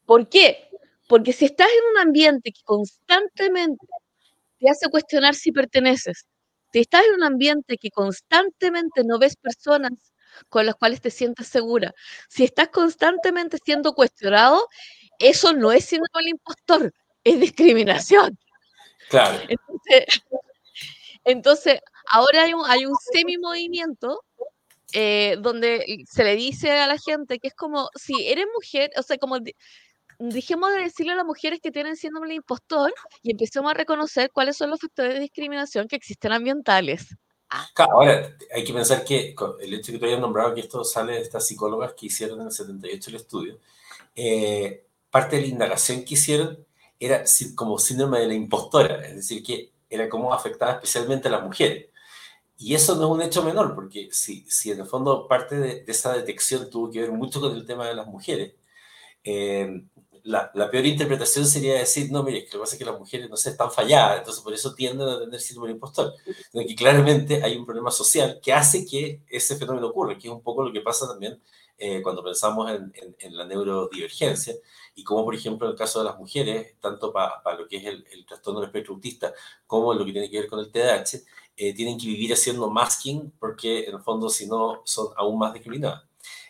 ¿Por 0.05 0.29
qué? 0.29 0.69
Porque 1.07 1.33
si 1.33 1.45
estás 1.45 1.67
en 1.67 1.95
un 1.95 2.07
ambiente 2.07 2.51
que 2.51 2.61
constantemente 2.63 3.87
te 4.59 4.69
hace 4.69 4.87
cuestionar 4.91 5.33
si 5.33 5.51
perteneces, 5.51 6.27
si 6.71 6.81
estás 6.81 7.03
en 7.07 7.15
un 7.15 7.23
ambiente 7.23 7.77
que 7.77 7.89
constantemente 7.89 9.01
no 9.03 9.17
ves 9.17 9.35
personas 9.35 9.93
con 10.47 10.67
las 10.67 10.75
cuales 10.75 11.01
te 11.01 11.09
sientes 11.09 11.47
segura, 11.47 11.91
si 12.27 12.43
estás 12.43 12.67
constantemente 12.67 13.57
siendo 13.65 13.93
cuestionado, 13.93 14.67
eso 15.17 15.53
no 15.53 15.71
es 15.71 15.85
síndrome 15.85 16.23
del 16.23 16.33
impostor, 16.33 16.93
es 17.23 17.39
discriminación. 17.39 18.37
Claro. 19.09 19.39
Entonces, 19.49 20.23
ahora 22.11 22.43
hay 22.43 22.53
un, 22.53 22.63
hay 22.65 22.85
un 22.85 22.95
semi-movimiento 23.13 24.23
eh, 24.93 25.37
donde 25.39 26.03
se 26.09 26.23
le 26.23 26.35
dice 26.35 26.71
a 26.71 26.87
la 26.87 26.97
gente 26.97 27.39
que 27.39 27.49
es 27.49 27.53
como, 27.53 27.89
si 27.95 28.27
eres 28.27 28.45
mujer, 28.53 28.91
o 28.97 29.03
sea, 29.03 29.17
como 29.17 29.37
dejemos 30.19 30.73
de 30.73 30.81
decirle 30.81 31.13
a 31.13 31.15
las 31.15 31.25
mujeres 31.25 31.59
que 31.61 31.71
tienen 31.71 31.95
síndrome 31.95 32.27
del 32.27 32.37
impostor 32.37 32.93
y 33.21 33.31
empecemos 33.31 33.71
a 33.71 33.75
reconocer 33.75 34.31
cuáles 34.31 34.57
son 34.57 34.69
los 34.69 34.81
factores 34.81 35.13
de 35.13 35.19
discriminación 35.19 35.87
que 35.87 35.95
existen 35.95 36.31
ambientales. 36.31 37.15
Ah. 37.51 37.67
ahora, 37.77 38.35
hay 38.53 38.63
que 38.63 38.73
pensar 38.73 39.03
que 39.03 39.33
el 39.61 39.73
hecho 39.73 39.91
que 39.91 39.97
tú 39.97 40.05
hayas 40.05 40.19
nombrado 40.19 40.53
que 40.53 40.61
esto 40.61 40.83
sale 40.83 41.13
de 41.13 41.21
estas 41.21 41.47
psicólogas 41.47 41.93
que 41.93 42.07
hicieron 42.07 42.41
en 42.41 42.47
el 42.47 42.51
78 42.51 43.09
el 43.09 43.15
estudio, 43.15 43.59
eh, 44.15 44.85
parte 45.09 45.37
de 45.37 45.43
la 45.43 45.47
indagación 45.47 46.03
que 46.03 46.13
hicieron 46.13 46.65
era 46.99 47.23
como 47.55 47.79
síndrome 47.79 48.19
de 48.19 48.27
la 48.27 48.33
impostora, 48.33 49.07
es 49.07 49.15
decir, 49.15 49.41
que 49.41 49.71
era 49.89 50.09
como 50.09 50.33
afectaba 50.33 50.73
especialmente 50.73 51.27
a 51.27 51.31
las 51.31 51.43
mujeres. 51.43 51.87
Y 52.57 52.75
eso 52.75 52.95
no 52.95 53.05
es 53.05 53.11
un 53.11 53.21
hecho 53.21 53.43
menor, 53.43 53.73
porque 53.73 54.09
si, 54.11 54.45
si 54.49 54.71
en 54.71 54.81
el 54.81 54.85
fondo 54.85 55.27
parte 55.27 55.55
de, 55.57 55.85
esa 55.87 56.13
detección 56.13 56.69
tuvo 56.69 56.91
que 56.91 57.01
ver 57.01 57.11
mucho 57.11 57.39
con 57.39 57.53
el 57.55 57.65
tema 57.65 57.87
de 57.87 57.95
las 57.95 58.07
mujeres, 58.07 58.53
eh, 59.23 59.81
la, 60.23 60.51
peor 60.69 60.85
interpretación 60.85 61.45
sería 61.45 61.75
decir, 61.75 62.11
no, 62.11 62.23
mire, 62.23 62.41
lo 62.41 62.49
que 62.51 62.57
pasa 62.59 62.75
es 62.75 62.79
que 62.79 62.85
las 62.85 62.99
mujeres 62.99 63.29
no 63.29 63.37
se 63.37 63.51
están 63.51 63.71
falladas, 63.71 64.19
entonces 64.19 64.43
por 64.43 64.53
eso 64.53 64.73
tienden 64.75 65.07
a 65.07 65.19
tener 65.19 65.39
síndrome 65.39 65.71
impostor. 65.71 66.13
Sino 66.51 66.65
que 66.67 66.75
claramente 66.75 67.41
hay 67.43 67.55
un 67.55 67.65
problema 67.65 67.91
social 67.91 68.39
que 68.41 68.53
hace 68.53 68.85
que 68.85 69.21
ese 69.29 69.55
fenómeno 69.55 69.87
ocurra, 69.87 70.17
que 70.17 70.27
es 70.27 70.33
un 70.33 70.41
poco 70.41 70.63
lo 70.63 70.73
que 70.73 70.81
pasa 70.81 71.07
también 71.07 71.41
eh, 71.81 72.01
cuando 72.01 72.21
pensamos 72.21 72.69
en, 72.71 72.91
en, 73.19 73.37
la 73.37 73.45
neurodivergencia 73.45 74.53
y 74.95 75.03
como, 75.03 75.23
por 75.23 75.33
ejemplo, 75.33 75.65
en 75.65 75.71
el 75.71 75.77
caso 75.77 75.99
de 75.99 76.05
las 76.05 76.17
mujeres, 76.17 76.75
tanto 76.81 77.13
para 77.13 77.57
lo 77.57 77.67
que 77.69 77.77
es 77.77 77.85
el, 77.85 78.25
trastorno 78.25 78.59
del 78.59 78.67
espectro 78.67 78.95
autista 78.95 79.33
como 79.65 79.93
lo 79.93 80.03
que 80.03 80.11
tiene 80.11 80.29
que 80.29 80.41
ver 80.41 80.49
con 80.49 80.59
el 80.59 80.71
TDAH, 80.71 81.21
eh, 81.55 81.73
tienen 81.73 81.97
que 81.97 82.07
vivir 82.07 82.33
haciendo 82.33 82.69
masking 82.69 83.31
porque 83.39 83.85
en 83.85 83.95
el 83.95 84.01
fondo 84.01 84.29
si 84.29 84.45
no 84.45 84.81
son 84.83 85.07
aún 85.15 85.39
más 85.39 85.53
discriminadas. 85.53 86.03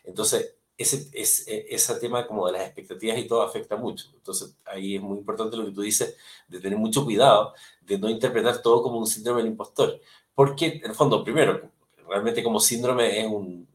Entonces, 0.03 0.55
ese, 0.75 1.09
ese, 1.13 1.65
ese 1.73 1.95
tema 1.99 2.25
como 2.25 2.47
de 2.47 2.53
las 2.53 2.63
expectativas 2.63 3.19
y 3.19 3.27
todo 3.27 3.43
afecta 3.43 3.75
mucho. 3.75 4.07
Entonces, 4.15 4.57
ahí 4.65 4.95
es 4.95 5.01
muy 5.01 5.19
importante 5.19 5.57
lo 5.57 5.65
que 5.65 5.71
tú 5.71 5.81
dices, 5.81 6.15
de 6.47 6.59
tener 6.59 6.79
mucho 6.79 7.03
cuidado, 7.05 7.53
de 7.81 7.99
no 7.99 8.09
interpretar 8.09 8.61
todo 8.63 8.81
como 8.81 8.97
un 8.97 9.05
síndrome 9.05 9.43
del 9.43 9.51
impostor. 9.51 9.99
Porque, 10.33 10.81
en 10.83 10.85
el 10.85 10.95
fondo, 10.95 11.23
primero, 11.23 11.69
realmente 12.07 12.43
como 12.43 12.59
síndrome 12.59 13.19
es 13.19 13.27
un, 13.27 13.68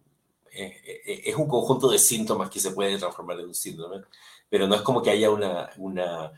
es, 0.55 1.37
un 1.37 1.49
conjunto 1.49 1.89
de 1.91 1.99
síntomas 1.99 2.51
que 2.51 2.61
se 2.61 2.71
puede 2.73 2.99
transformar 2.99 3.41
en 3.41 3.47
un 3.47 3.55
síndrome, 3.55 4.03
pero 4.49 4.67
no 4.67 4.75
es 4.75 4.83
como 4.83 5.03
que 5.03 5.11
haya 5.11 5.31
una, 5.31 5.71
una 5.79 6.33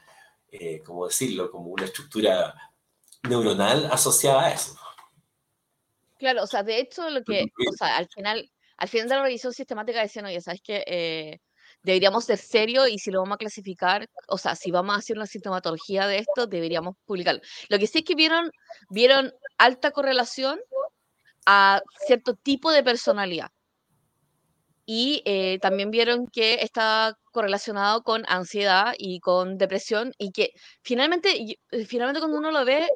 eh, 0.51 0.83
¿cómo 0.85 1.07
decirlo?, 1.07 1.51
como 1.51 1.71
una 1.71 1.85
estructura 1.85 2.55
neuronal 3.29 3.87
asociada 3.93 4.47
a 4.47 4.53
eso. 4.53 4.77
Claro, 6.19 6.45
o 6.45 6.47
sea, 6.47 6.63
de 6.63 6.79
hecho, 6.79 7.11
lo 7.11 7.23
que, 7.23 7.45
o 7.69 7.73
sea, 7.77 7.97
al 7.97 8.09
final, 8.09 8.51
al 8.79 8.89
final 8.89 9.09
de 9.09 9.17
la 9.17 9.23
revisión 9.23 9.53
sistemática 9.53 10.01
decían, 10.01 10.25
oye, 10.25 10.41
¿sabes 10.41 10.63
qué? 10.63 10.83
Eh, 10.87 11.41
deberíamos 11.83 12.25
ser 12.25 12.39
serios 12.39 12.89
y 12.89 12.99
si 12.99 13.11
lo 13.11 13.21
vamos 13.21 13.35
a 13.35 13.39
clasificar, 13.39 14.09
o 14.29 14.39
sea, 14.39 14.55
si 14.55 14.71
vamos 14.71 14.97
a 14.97 14.99
hacer 14.99 15.17
una 15.17 15.27
sintomatología 15.27 16.07
de 16.07 16.19
esto, 16.19 16.47
deberíamos 16.47 16.97
publicarlo. 17.05 17.43
Lo 17.69 17.79
que 17.79 17.87
sí 17.87 17.99
es 17.99 18.05
que 18.05 18.15
vieron, 18.15 18.51
vieron 18.89 19.33
alta 19.59 19.91
correlación 19.91 20.59
a 21.45 21.83
cierto 22.07 22.35
tipo 22.35 22.73
de 22.73 22.83
personalidad. 22.83 23.51
Y 24.89 25.23
eh, 25.25 25.59
también 25.61 25.91
vieron 25.91 26.29
que 26.29 26.55
está 26.63 27.19
correlacionado 27.33 28.03
con 28.05 28.25
ansiedad 28.29 28.95
y 28.97 29.19
con 29.19 29.59
depresión 29.59 30.13
y 30.17 30.31
que 30.31 30.51
finalmente, 30.83 31.31
eh, 31.73 31.85
finalmente 31.87 32.21
cuando 32.21 32.39
uno 32.39 32.53
lo 32.53 32.65
ve, 32.65 32.87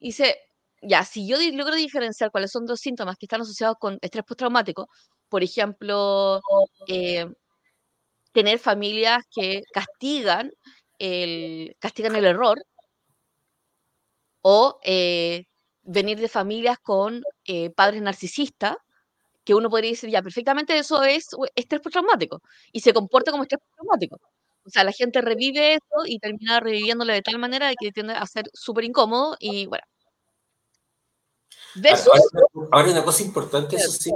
dice, 0.00 0.36
ya, 0.82 1.04
si 1.04 1.26
yo 1.28 1.38
logro 1.52 1.74
diferenciar 1.74 2.30
cuáles 2.30 2.52
son 2.52 2.64
dos 2.66 2.80
síntomas 2.80 3.16
que 3.18 3.26
están 3.26 3.40
asociados 3.42 3.76
con 3.80 3.98
estrés 4.02 4.24
postraumático, 4.24 4.88
por 5.28 5.42
ejemplo, 5.42 6.40
eh, 6.86 7.26
tener 8.32 8.58
familias 8.58 9.24
que 9.34 9.62
castigan 9.72 10.52
el, 10.98 11.76
castigan 11.80 12.14
el 12.16 12.24
error, 12.26 12.62
o 14.42 14.78
venir 15.82 16.18
de 16.20 16.28
familias 16.28 16.78
con 16.82 17.22
padres 17.74 18.02
narcisistas, 18.02 18.76
que 19.44 19.54
uno 19.54 19.70
podría 19.70 19.90
decir, 19.90 20.10
ya, 20.10 20.22
perfectamente 20.22 20.76
eso 20.76 21.02
es 21.02 21.28
estrés 21.54 21.80
postraumático, 21.80 22.42
y 22.72 22.80
se 22.80 22.92
comporta 22.92 23.30
como 23.30 23.44
estrés 23.44 23.60
postraumático. 23.60 24.20
O 24.64 24.70
sea, 24.70 24.84
la 24.84 24.92
gente 24.92 25.20
revive 25.20 25.74
eso 25.74 26.06
y 26.06 26.18
termina 26.18 26.60
reviviéndolo 26.60 27.12
de 27.12 27.22
tal 27.22 27.38
manera 27.38 27.72
que 27.78 27.90
tiende 27.90 28.14
a 28.14 28.24
ser 28.26 28.44
súper 28.52 28.84
incómodo 28.84 29.36
y 29.40 29.66
bueno, 29.66 29.82
ahora, 32.70 32.90
una 32.90 33.04
cosa 33.04 33.22
importante, 33.22 33.76
eso 33.76 33.90
sí, 33.90 34.12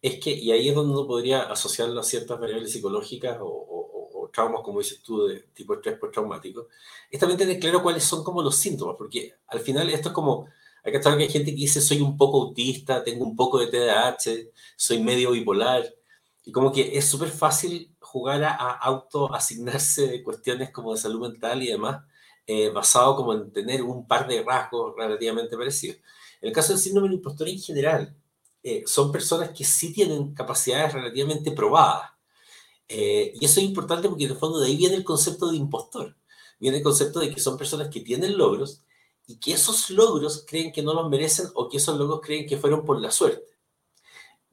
es 0.00 0.18
que, 0.20 0.30
y 0.30 0.52
ahí 0.52 0.68
es 0.68 0.74
donde 0.74 0.92
uno 0.92 1.06
podría 1.06 1.42
asociarlo 1.42 2.00
a 2.00 2.04
ciertas 2.04 2.38
variables 2.38 2.72
psicológicas 2.72 3.38
o, 3.40 4.30
traumas, 4.32 4.62
como 4.62 4.80
dices 4.80 5.00
tú, 5.00 5.26
de 5.26 5.40
tipo 5.54 5.74
estrés 5.74 5.96
postraumático, 5.96 6.66
es 7.08 7.20
también 7.20 7.38
tener 7.38 7.60
claro 7.60 7.82
cuáles 7.82 8.02
son 8.02 8.24
como 8.24 8.42
los 8.42 8.56
síntomas, 8.56 8.96
porque 8.98 9.34
al 9.46 9.60
final 9.60 9.88
esto 9.90 10.08
es 10.08 10.14
como, 10.14 10.48
hay 10.84 10.92
que 10.92 10.98
estar 10.98 11.16
que 11.16 11.24
hay 11.24 11.30
gente 11.30 11.50
que 11.50 11.56
dice 11.56 11.80
soy 11.80 12.00
un 12.02 12.16
poco 12.16 12.42
autista, 12.42 13.02
tengo 13.02 13.24
un 13.24 13.34
poco 13.34 13.58
de 13.58 13.68
TDAH, 13.68 14.50
soy 14.76 15.02
medio 15.02 15.30
bipolar, 15.32 15.82
y 16.44 16.52
como 16.52 16.70
que 16.70 16.96
es 16.96 17.06
súper 17.06 17.30
fácil 17.30 17.94
jugar 18.00 18.44
a, 18.44 18.54
auto 18.54 19.34
asignarse 19.34 20.22
cuestiones 20.22 20.70
como 20.70 20.92
de 20.92 21.00
salud 21.00 21.22
mental 21.22 21.62
y 21.62 21.68
demás, 21.68 22.04
eh, 22.46 22.68
basado 22.68 23.16
como 23.16 23.32
en 23.32 23.50
tener 23.50 23.82
un 23.82 24.06
par 24.06 24.28
de 24.28 24.42
rasgos 24.42 24.94
relativamente 24.96 25.56
parecidos. 25.56 25.96
En 26.42 26.48
el 26.48 26.52
caso 26.52 26.74
del 26.74 26.82
síndrome 26.82 27.08
del 27.08 27.16
impostor 27.16 27.48
en 27.48 27.58
general, 27.58 28.14
eh, 28.62 28.82
son 28.86 29.10
personas 29.10 29.50
que 29.50 29.64
sí 29.64 29.92
tienen 29.92 30.34
capacidades 30.34 30.92
relativamente 30.92 31.50
probadas. 31.52 32.10
Eh, 32.88 33.32
y 33.40 33.44
eso 33.46 33.60
es 33.60 33.66
importante 33.66 34.08
porque 34.08 34.24
en 34.24 34.32
el 34.32 34.36
fondo 34.36 34.60
de 34.60 34.66
ahí 34.66 34.76
viene 34.76 34.96
el 34.96 35.04
concepto 35.04 35.50
de 35.50 35.56
impostor. 35.56 36.14
Viene 36.60 36.78
el 36.78 36.82
concepto 36.82 37.20
de 37.20 37.30
que 37.30 37.40
son 37.40 37.56
personas 37.56 37.88
que 37.88 38.00
tienen 38.00 38.36
logros 38.36 38.82
y 39.26 39.36
que 39.36 39.52
esos 39.52 39.90
logros 39.90 40.44
creen 40.46 40.72
que 40.72 40.82
no 40.82 40.92
los 40.94 41.08
merecen 41.08 41.46
o 41.54 41.68
que 41.68 41.78
esos 41.78 41.96
logros 41.98 42.20
creen 42.20 42.46
que 42.46 42.58
fueron 42.58 42.84
por 42.84 43.00
la 43.00 43.10
suerte. 43.10 43.44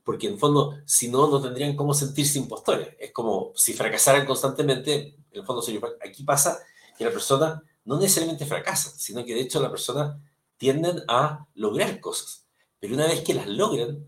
Porque 0.03 0.27
en 0.27 0.39
fondo, 0.39 0.77
si 0.85 1.09
no, 1.09 1.29
no 1.29 1.41
tendrían 1.41 1.75
cómo 1.75 1.93
sentirse 1.93 2.39
impostores. 2.39 2.95
Es 2.99 3.11
como 3.11 3.51
si 3.55 3.73
fracasaran 3.73 4.25
constantemente, 4.25 5.15
en 5.31 5.39
el 5.39 5.45
fondo, 5.45 5.63
aquí 6.03 6.23
pasa 6.23 6.59
que 6.97 7.05
la 7.05 7.11
persona 7.11 7.63
no 7.85 7.99
necesariamente 7.99 8.45
fracasa, 8.45 8.91
sino 8.97 9.23
que 9.25 9.33
de 9.33 9.41
hecho 9.41 9.61
la 9.61 9.69
persona 9.69 10.19
tienden 10.57 11.03
a 11.07 11.47
lograr 11.55 11.99
cosas. 11.99 12.45
Pero 12.79 12.95
una 12.95 13.07
vez 13.07 13.21
que 13.21 13.33
las 13.33 13.47
logran, 13.47 14.05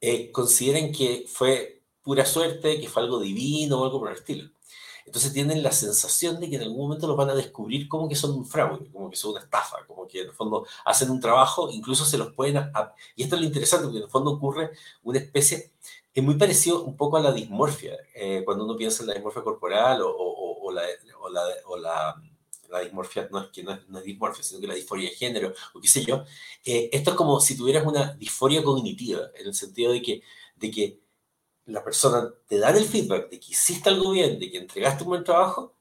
eh, 0.00 0.30
consideren 0.30 0.92
que 0.92 1.24
fue 1.26 1.82
pura 2.02 2.24
suerte, 2.24 2.80
que 2.80 2.88
fue 2.88 3.02
algo 3.02 3.18
divino 3.18 3.80
o 3.80 3.84
algo 3.84 3.98
por 3.98 4.10
el 4.10 4.16
estilo. 4.16 4.50
Entonces 5.06 5.32
tienen 5.32 5.62
la 5.62 5.72
sensación 5.72 6.40
de 6.40 6.50
que 6.50 6.56
en 6.56 6.62
algún 6.62 6.78
momento 6.78 7.06
los 7.06 7.16
van 7.16 7.30
a 7.30 7.34
descubrir 7.34 7.88
como 7.88 8.08
que 8.08 8.16
son 8.16 8.32
un 8.32 8.44
fraude, 8.44 8.90
como 8.90 9.08
que 9.08 9.16
son 9.16 9.30
una 9.30 9.40
estafa, 9.40 9.78
como 9.86 10.06
que 10.06 10.20
en 10.20 10.26
el 10.26 10.32
fondo 10.32 10.66
hacen 10.84 11.10
un 11.10 11.20
trabajo, 11.20 11.70
incluso 11.70 12.04
se 12.04 12.18
los 12.18 12.32
pueden... 12.34 12.56
y 13.14 13.22
esto 13.22 13.36
es 13.36 13.40
lo 13.40 13.46
interesante, 13.46 13.84
porque 13.84 13.98
en 13.98 14.04
el 14.04 14.10
fondo 14.10 14.32
ocurre 14.32 14.72
una 15.04 15.18
especie, 15.18 15.70
es 16.12 16.22
muy 16.24 16.34
parecido 16.34 16.82
un 16.82 16.96
poco 16.96 17.16
a 17.16 17.20
la 17.20 17.32
dismorfia, 17.32 17.96
eh, 18.14 18.42
cuando 18.44 18.64
uno 18.64 18.76
piensa 18.76 19.02
en 19.02 19.08
la 19.08 19.14
dismorfia 19.14 19.42
corporal 19.42 20.02
o, 20.02 20.10
o, 20.10 20.72
la, 20.72 20.82
o 21.66 21.76
la 21.78 22.16
la 22.70 22.80
dismorfia 22.80 23.28
no 23.30 23.40
es 23.40 23.48
que 23.48 23.62
no 23.62 23.72
es, 23.72 24.04
dismorfia, 24.04 24.42
sino 24.42 24.60
que 24.60 24.66
la 24.66 24.74
disforia 24.74 25.10
de 25.10 25.16
género, 25.16 25.52
o 25.74 25.80
qué 25.80 25.88
sé 25.88 26.04
yo, 26.04 26.24
eh, 26.64 26.90
esto 26.92 27.10
es 27.10 27.16
como 27.16 27.40
si 27.40 27.56
tuvieras 27.56 27.86
una 27.86 28.14
disforia 28.14 28.62
cognitiva, 28.62 29.30
en 29.38 29.46
el 29.46 29.54
sentido 29.54 29.92
de 29.92 30.02
que, 30.02 30.22
de 30.56 30.70
que 30.70 31.00
la 31.66 31.82
persona 31.82 32.32
te 32.48 32.58
da 32.58 32.70
el 32.70 32.84
feedback 32.84 33.30
de 33.30 33.40
que 33.40 33.52
hiciste 33.52 33.88
algo 33.88 34.12
bien, 34.12 34.38
de 34.38 34.50
que 34.50 34.58
entregaste 34.58 35.02
un 35.02 35.10
buen 35.10 35.24
trabajo, 35.24 35.74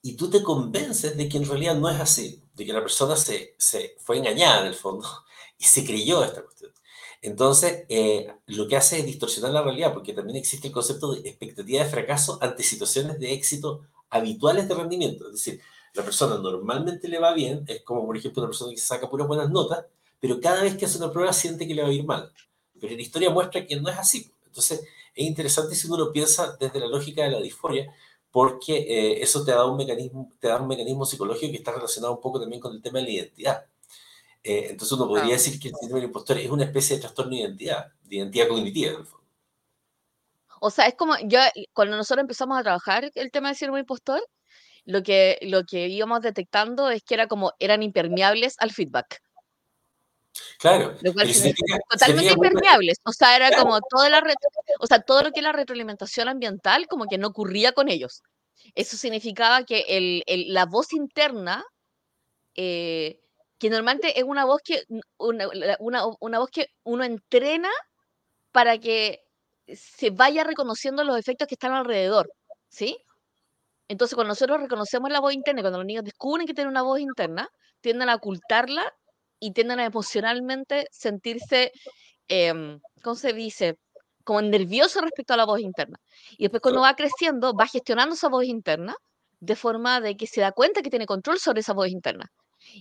y 0.00 0.16
tú 0.16 0.28
te 0.30 0.42
convences 0.42 1.16
de 1.16 1.28
que 1.28 1.38
en 1.38 1.46
realidad 1.46 1.76
no 1.76 1.88
es 1.88 2.00
así, 2.00 2.42
de 2.54 2.66
que 2.66 2.72
la 2.72 2.80
persona 2.80 3.16
se, 3.16 3.56
fue 3.98 4.18
engañada 4.18 4.62
en 4.62 4.66
el 4.66 4.74
fondo 4.74 5.08
y 5.58 5.64
se 5.64 5.84
creyó 5.84 6.24
esta 6.24 6.42
cuestión. 6.42 6.72
Entonces, 7.20 7.84
eh, 7.88 8.34
lo 8.46 8.66
que 8.66 8.76
hace 8.76 8.98
es 8.98 9.06
distorsionar 9.06 9.52
la 9.52 9.62
realidad, 9.62 9.92
porque 9.92 10.12
también 10.12 10.36
existe 10.36 10.66
el 10.66 10.72
concepto 10.72 11.14
de 11.14 11.28
expectativa 11.28 11.84
de 11.84 11.90
fracaso 11.90 12.38
ante 12.40 12.64
situaciones 12.64 13.20
de 13.20 13.32
éxito 13.32 13.82
habituales 14.10 14.68
de 14.68 14.74
rendimiento. 14.74 15.26
Es 15.26 15.34
decir, 15.34 15.60
la 15.94 16.02
persona 16.02 16.36
normalmente 16.38 17.06
le 17.06 17.20
va 17.20 17.32
bien, 17.32 17.64
es 17.68 17.82
como 17.82 18.04
por 18.06 18.16
ejemplo 18.16 18.42
una 18.42 18.50
persona 18.50 18.72
que 18.72 18.80
saca 18.80 19.08
puras 19.08 19.28
buenas 19.28 19.50
notas, 19.50 19.84
pero 20.18 20.40
cada 20.40 20.62
vez 20.62 20.76
que 20.76 20.86
hace 20.86 20.98
una 20.98 21.12
prueba 21.12 21.32
siente 21.32 21.66
que 21.66 21.74
le 21.74 21.82
va 21.82 21.88
a 21.88 21.92
ir 21.92 22.04
mal. 22.04 22.32
Pero 22.80 22.96
la 22.96 23.02
historia 23.02 23.30
muestra 23.30 23.64
que 23.66 23.76
no 23.76 23.88
es 23.88 23.98
así. 23.98 24.32
Entonces, 24.52 24.82
es 25.14 25.26
interesante 25.26 25.74
si 25.74 25.86
uno 25.86 25.96
lo 25.96 26.12
piensa 26.12 26.58
desde 26.60 26.78
la 26.78 26.86
lógica 26.86 27.22
de 27.22 27.30
la 27.30 27.40
disforia, 27.40 27.90
porque 28.30 28.76
eh, 28.76 29.22
eso 29.22 29.42
te 29.44 29.50
da, 29.50 29.64
un 29.64 29.78
mecanismo, 29.78 30.30
te 30.38 30.48
da 30.48 30.60
un 30.60 30.68
mecanismo 30.68 31.06
psicológico 31.06 31.50
que 31.50 31.56
está 31.56 31.72
relacionado 31.72 32.14
un 32.14 32.20
poco 32.20 32.38
también 32.38 32.60
con 32.60 32.74
el 32.74 32.82
tema 32.82 32.98
de 32.98 33.04
la 33.06 33.10
identidad. 33.10 33.66
Eh, 34.44 34.66
entonces 34.70 34.92
uno 34.92 35.08
podría 35.08 35.32
decir 35.32 35.58
que 35.58 35.68
el 35.68 35.74
síndrome 35.74 36.00
del 36.00 36.08
impostor 36.08 36.36
es 36.36 36.50
una 36.50 36.64
especie 36.64 36.96
de 36.96 37.00
trastorno 37.00 37.30
de 37.30 37.42
identidad, 37.42 37.92
de 38.02 38.16
identidad 38.16 38.48
cognitiva 38.48 38.90
en 38.90 38.96
el 38.98 39.06
fondo. 39.06 39.26
O 40.60 40.70
sea, 40.70 40.86
es 40.86 40.94
como, 40.94 41.14
yo, 41.24 41.40
cuando 41.72 41.96
nosotros 41.96 42.22
empezamos 42.22 42.58
a 42.58 42.62
trabajar 42.62 43.10
el 43.14 43.30
tema 43.30 43.48
del 43.48 43.56
síndrome 43.56 43.78
del 43.78 43.84
impostor, 43.84 44.22
lo 44.84 45.02
que, 45.02 45.38
lo 45.40 45.64
que 45.64 45.88
íbamos 45.88 46.20
detectando 46.20 46.90
es 46.90 47.02
que 47.02 47.14
era 47.14 47.26
como, 47.26 47.52
eran 47.58 47.82
impermeables 47.82 48.56
al 48.58 48.70
feedback. 48.70 49.22
Claro. 50.58 50.96
totalmente 51.90 52.32
impermeables. 52.32 52.98
O 53.04 53.12
sea, 53.12 53.36
era 53.36 53.50
como 53.56 53.80
toda 53.80 54.08
la 54.08 54.22
o 54.80 54.86
sea, 54.86 55.00
todo 55.00 55.22
lo 55.22 55.30
que 55.30 55.40
es 55.40 55.44
la 55.44 55.52
retroalimentación 55.52 56.28
ambiental, 56.28 56.86
como 56.88 57.06
que 57.06 57.18
no 57.18 57.28
ocurría 57.28 57.72
con 57.72 57.88
ellos. 57.88 58.22
Eso 58.74 58.96
significaba 58.96 59.64
que 59.64 59.84
el, 59.88 60.22
el, 60.26 60.52
la 60.52 60.66
voz 60.66 60.92
interna, 60.92 61.64
eh, 62.54 63.20
que 63.58 63.70
normalmente 63.70 64.18
es 64.18 64.24
una 64.24 64.44
voz 64.44 64.60
que, 64.64 64.84
una, 65.18 65.48
una, 65.80 66.04
una 66.20 66.38
voz 66.38 66.50
que 66.50 66.66
uno 66.84 67.04
entrena 67.04 67.70
para 68.52 68.78
que 68.78 69.24
se 69.68 70.10
vaya 70.10 70.44
reconociendo 70.44 71.04
los 71.04 71.18
efectos 71.18 71.48
que 71.48 71.54
están 71.54 71.72
alrededor, 71.72 72.30
¿sí? 72.68 72.98
Entonces, 73.88 74.14
cuando 74.14 74.30
nosotros 74.30 74.60
reconocemos 74.60 75.10
la 75.10 75.20
voz 75.20 75.34
interna, 75.34 75.62
cuando 75.62 75.78
los 75.78 75.86
niños 75.86 76.04
descubren 76.04 76.46
que 76.46 76.54
tienen 76.54 76.70
una 76.70 76.82
voz 76.82 77.00
interna, 77.00 77.48
tienden 77.80 78.08
a 78.08 78.14
ocultarla 78.14 78.92
y 79.42 79.52
tienden 79.52 79.80
a 79.80 79.86
emocionalmente 79.86 80.86
sentirse, 80.92 81.72
em, 82.28 82.80
¿cómo 83.02 83.16
se 83.16 83.32
dice? 83.32 83.78
Como 84.24 84.42
nervioso 84.42 85.00
respecto 85.00 85.34
a 85.34 85.36
la 85.36 85.46
voz 85.46 85.60
interna. 85.60 85.98
Y 86.38 86.44
después 86.44 86.62
cuando 86.62 86.82
va 86.82 86.94
creciendo, 86.96 87.54
va 87.54 87.66
gestionando 87.66 88.14
esa 88.14 88.28
voz 88.28 88.44
interna 88.44 88.94
de 89.40 89.56
forma 89.56 90.00
de 90.00 90.16
que 90.16 90.26
se 90.26 90.40
da 90.40 90.52
cuenta 90.52 90.82
que 90.82 90.90
tiene 90.90 91.06
control 91.06 91.38
sobre 91.38 91.60
esa 91.60 91.74
voz 91.74 91.88
interna. 91.88 92.26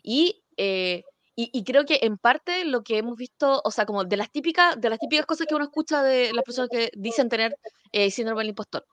Y, 0.04 0.44
eh, 0.58 1.04
y, 1.36 1.64
creo 1.64 1.86
que 1.86 2.00
en 2.04 2.18
parte 2.18 2.66
lo 2.66 2.84
que 2.84 3.00
hemos 3.00 3.18
visto, 3.18 3.62
o 3.64 3.72
sea, 3.72 3.86
como 3.86 4.04
de 4.06 4.18
las 4.18 4.32
típicas, 4.32 4.80
de 4.80 4.90
las 4.90 5.00
típicas 5.00 5.26
cosas 5.26 5.48
que 5.48 5.56
uno 5.56 5.66
escucha 5.66 6.04
de 6.04 6.34
las 6.34 6.44
personas 6.44 6.70
que 6.70 6.92
dicen 6.96 7.30
tener 7.30 7.58
eh, 7.92 8.12
síndrome 8.12 8.42
del 8.42 8.50
impostor 8.50 8.86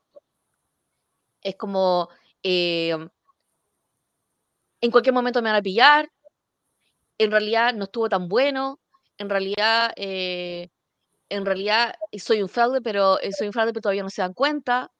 es 1.42 1.56
como, 1.56 2.08
em, 2.42 3.08
en 4.80 4.90
cualquier 4.90 5.14
momento 5.14 5.42
me 5.42 5.50
van 5.50 5.58
a 5.58 5.62
pillar, 5.62 6.08
en 7.18 7.30
realidad 7.32 7.74
no 7.74 7.84
estuvo 7.84 8.08
tan 8.08 8.28
bueno, 8.28 8.80
en 9.18 9.28
realidad 9.30 9.92
eh, 9.96 10.68
en 11.30 11.46
realidad 11.46 11.94
soy 12.18 12.42
un 12.42 12.48
fraude, 12.48 12.80
pero 12.82 13.18
soy 13.36 13.48
un 13.48 13.52
fraude, 13.52 13.72
pero 13.72 13.82
todavía 13.82 14.02
no 14.04 14.10
se 14.10 14.22
dan 14.22 14.34
cuenta. 14.34 14.92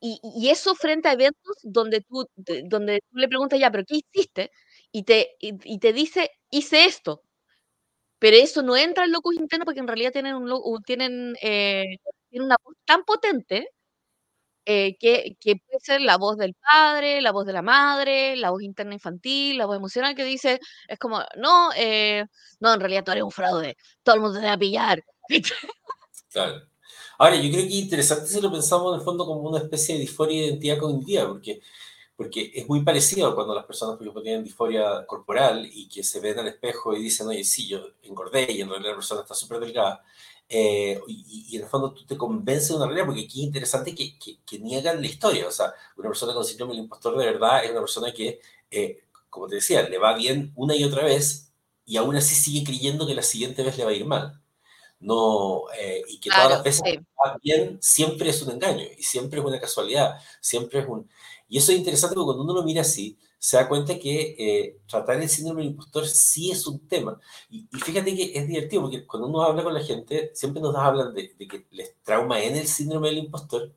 y, 0.00 0.20
y, 0.22 0.48
eso 0.50 0.74
frente 0.74 1.08
a 1.08 1.12
eventos 1.12 1.56
donde 1.62 2.00
tú, 2.02 2.26
donde 2.64 3.00
tú 3.10 3.16
le 3.18 3.28
preguntas 3.28 3.58
ya, 3.58 3.70
pero 3.70 3.84
¿qué 3.86 3.96
hiciste? 3.96 4.50
Y 4.92 5.02
te, 5.04 5.36
y, 5.40 5.78
te 5.80 5.92
dice, 5.92 6.30
hice 6.50 6.84
esto. 6.86 7.22
Pero 8.20 8.36
eso 8.36 8.62
no 8.62 8.76
entra 8.76 9.04
en 9.04 9.12
locus 9.12 9.36
interno 9.36 9.64
porque 9.64 9.80
en 9.80 9.88
realidad 9.88 10.12
tienen, 10.12 10.34
un, 10.36 10.82
tienen, 10.84 11.34
tienen 12.30 12.46
una 12.46 12.56
voz 12.64 12.76
tan 12.84 13.04
potente 13.04 13.70
eh, 14.70 14.98
que, 14.98 15.34
puede 15.66 15.80
ser 15.80 16.02
la 16.02 16.18
voz 16.18 16.36
del 16.36 16.54
padre, 16.54 17.22
la 17.22 17.32
voz 17.32 17.46
de 17.46 17.54
la 17.54 17.62
madre, 17.62 18.36
la 18.36 18.50
voz 18.50 18.62
interna 18.62 18.92
infantil, 18.92 19.56
la 19.56 19.64
voz 19.64 19.78
emocional 19.78 20.14
que 20.14 20.24
dice, 20.24 20.60
es 20.86 20.98
como, 20.98 21.22
no, 21.38 21.70
eh, 21.74 22.26
no, 22.60 22.74
en 22.74 22.80
realidad 22.80 23.02
tú 23.02 23.12
eres 23.12 23.24
un 23.24 23.30
fraude, 23.30 23.78
todo 24.02 24.16
el 24.16 24.20
mundo 24.20 24.38
te 24.38 24.44
va 24.44 24.52
a 24.52 24.58
pillar. 24.58 25.02
Claro. 26.30 26.60
Ahora, 27.16 27.36
yo 27.36 27.50
creo 27.50 27.62
que 27.62 27.68
es 27.68 27.74
interesante 27.76 28.26
si 28.26 28.38
lo 28.42 28.52
pensamos 28.52 28.92
en 28.92 29.00
el 29.00 29.04
fondo 29.04 29.24
como 29.24 29.48
una 29.48 29.60
especie 29.60 29.94
de 29.94 30.02
disforia 30.02 30.42
de 30.42 30.48
identidad 30.48 30.78
cognitiva, 30.78 31.26
porque, 31.26 31.62
porque 32.14 32.52
es 32.54 32.68
muy 32.68 32.82
parecido 32.84 33.34
cuando 33.34 33.54
las 33.54 33.64
personas, 33.64 33.96
por 33.96 34.02
ejemplo, 34.02 34.22
tienen 34.22 34.44
disforia 34.44 35.06
corporal 35.06 35.66
y 35.72 35.88
que 35.88 36.04
se 36.04 36.20
ven 36.20 36.38
al 36.38 36.48
espejo 36.48 36.94
y 36.94 37.02
dicen, 37.02 37.28
oye, 37.28 37.42
sí, 37.44 37.66
yo 37.66 37.80
engordé 38.02 38.52
y 38.52 38.60
en 38.60 38.68
realidad 38.68 38.90
la 38.90 38.96
persona 38.96 39.22
está 39.22 39.34
súper 39.34 39.60
delgada 39.60 40.04
eh, 40.48 40.98
y, 41.06 41.56
en 41.56 41.62
el 41.62 41.68
fondo 41.68 41.92
tú 41.92 42.06
te 42.06 42.16
convences 42.16 42.68
de 42.68 42.76
una 42.76 42.86
realidad, 42.86 43.06
porque 43.06 43.22
aquí 43.22 43.40
es 43.40 43.46
interesante 43.46 43.94
que, 43.94 44.18
que, 44.18 44.58
niegan 44.58 45.00
la 45.00 45.06
historia. 45.06 45.46
O 45.46 45.50
sea, 45.50 45.74
una 45.96 46.08
persona 46.08 46.32
con 46.34 46.44
síndrome 46.44 46.72
del 46.72 46.84
impostor 46.84 47.16
de 47.18 47.26
verdad 47.26 47.64
es 47.64 47.70
una 47.70 47.80
persona 47.80 48.12
que, 48.12 48.40
eh, 48.70 49.04
como 49.28 49.46
te 49.46 49.56
decía, 49.56 49.88
le 49.88 49.98
va 49.98 50.14
bien 50.14 50.52
una 50.56 50.74
y 50.74 50.84
otra 50.84 51.04
vez 51.04 51.52
y 51.84 51.96
aún 51.96 52.16
así 52.16 52.34
sigue 52.34 52.64
creyendo 52.64 53.06
que 53.06 53.14
la 53.14 53.22
siguiente 53.22 53.62
vez 53.62 53.76
le 53.78 53.84
va 53.84 53.90
a 53.90 53.94
ir 53.94 54.06
mal. 54.06 54.40
No, 55.00 55.64
eh, 55.78 56.02
y 56.08 56.18
que 56.20 56.30
todas 56.30 56.50
las 56.50 56.62
veces 56.64 56.82
va 56.84 57.38
bien 57.42 57.78
siempre 57.80 58.30
es 58.30 58.42
un 58.42 58.50
engaño 58.52 58.84
y 58.96 59.02
siempre 59.02 59.38
es 59.40 59.46
una 59.46 59.60
casualidad, 59.60 60.18
siempre 60.40 60.80
es 60.80 60.88
un... 60.88 61.08
Y 61.48 61.58
eso 61.58 61.72
es 61.72 61.78
interesante 61.78 62.14
porque 62.14 62.26
cuando 62.26 62.44
uno 62.44 62.54
lo 62.54 62.62
mira 62.64 62.82
así, 62.82 63.16
se 63.38 63.56
da 63.56 63.68
cuenta 63.68 63.98
que 63.98 64.34
eh, 64.38 64.80
tratar 64.88 65.20
el 65.20 65.28
síndrome 65.28 65.62
del 65.62 65.70
impostor 65.72 66.06
sí 66.06 66.50
es 66.50 66.66
un 66.66 66.86
tema. 66.88 67.20
Y, 67.50 67.66
fíjate 67.72 68.14
que 68.16 68.32
es 68.34 68.46
divertido, 68.48 68.82
porque 68.82 69.06
cuando 69.06 69.28
uno 69.28 69.42
habla 69.42 69.62
con 69.62 69.74
la 69.74 69.82
gente, 69.82 70.30
siempre 70.34 70.60
nos 70.60 70.74
hablan 70.74 71.14
de, 71.14 71.36
que 71.36 71.66
les 71.70 71.94
trauma 72.02 72.42
en 72.42 72.56
el 72.56 72.66
síndrome 72.66 73.08
del 73.08 73.18
impostor, 73.18 73.72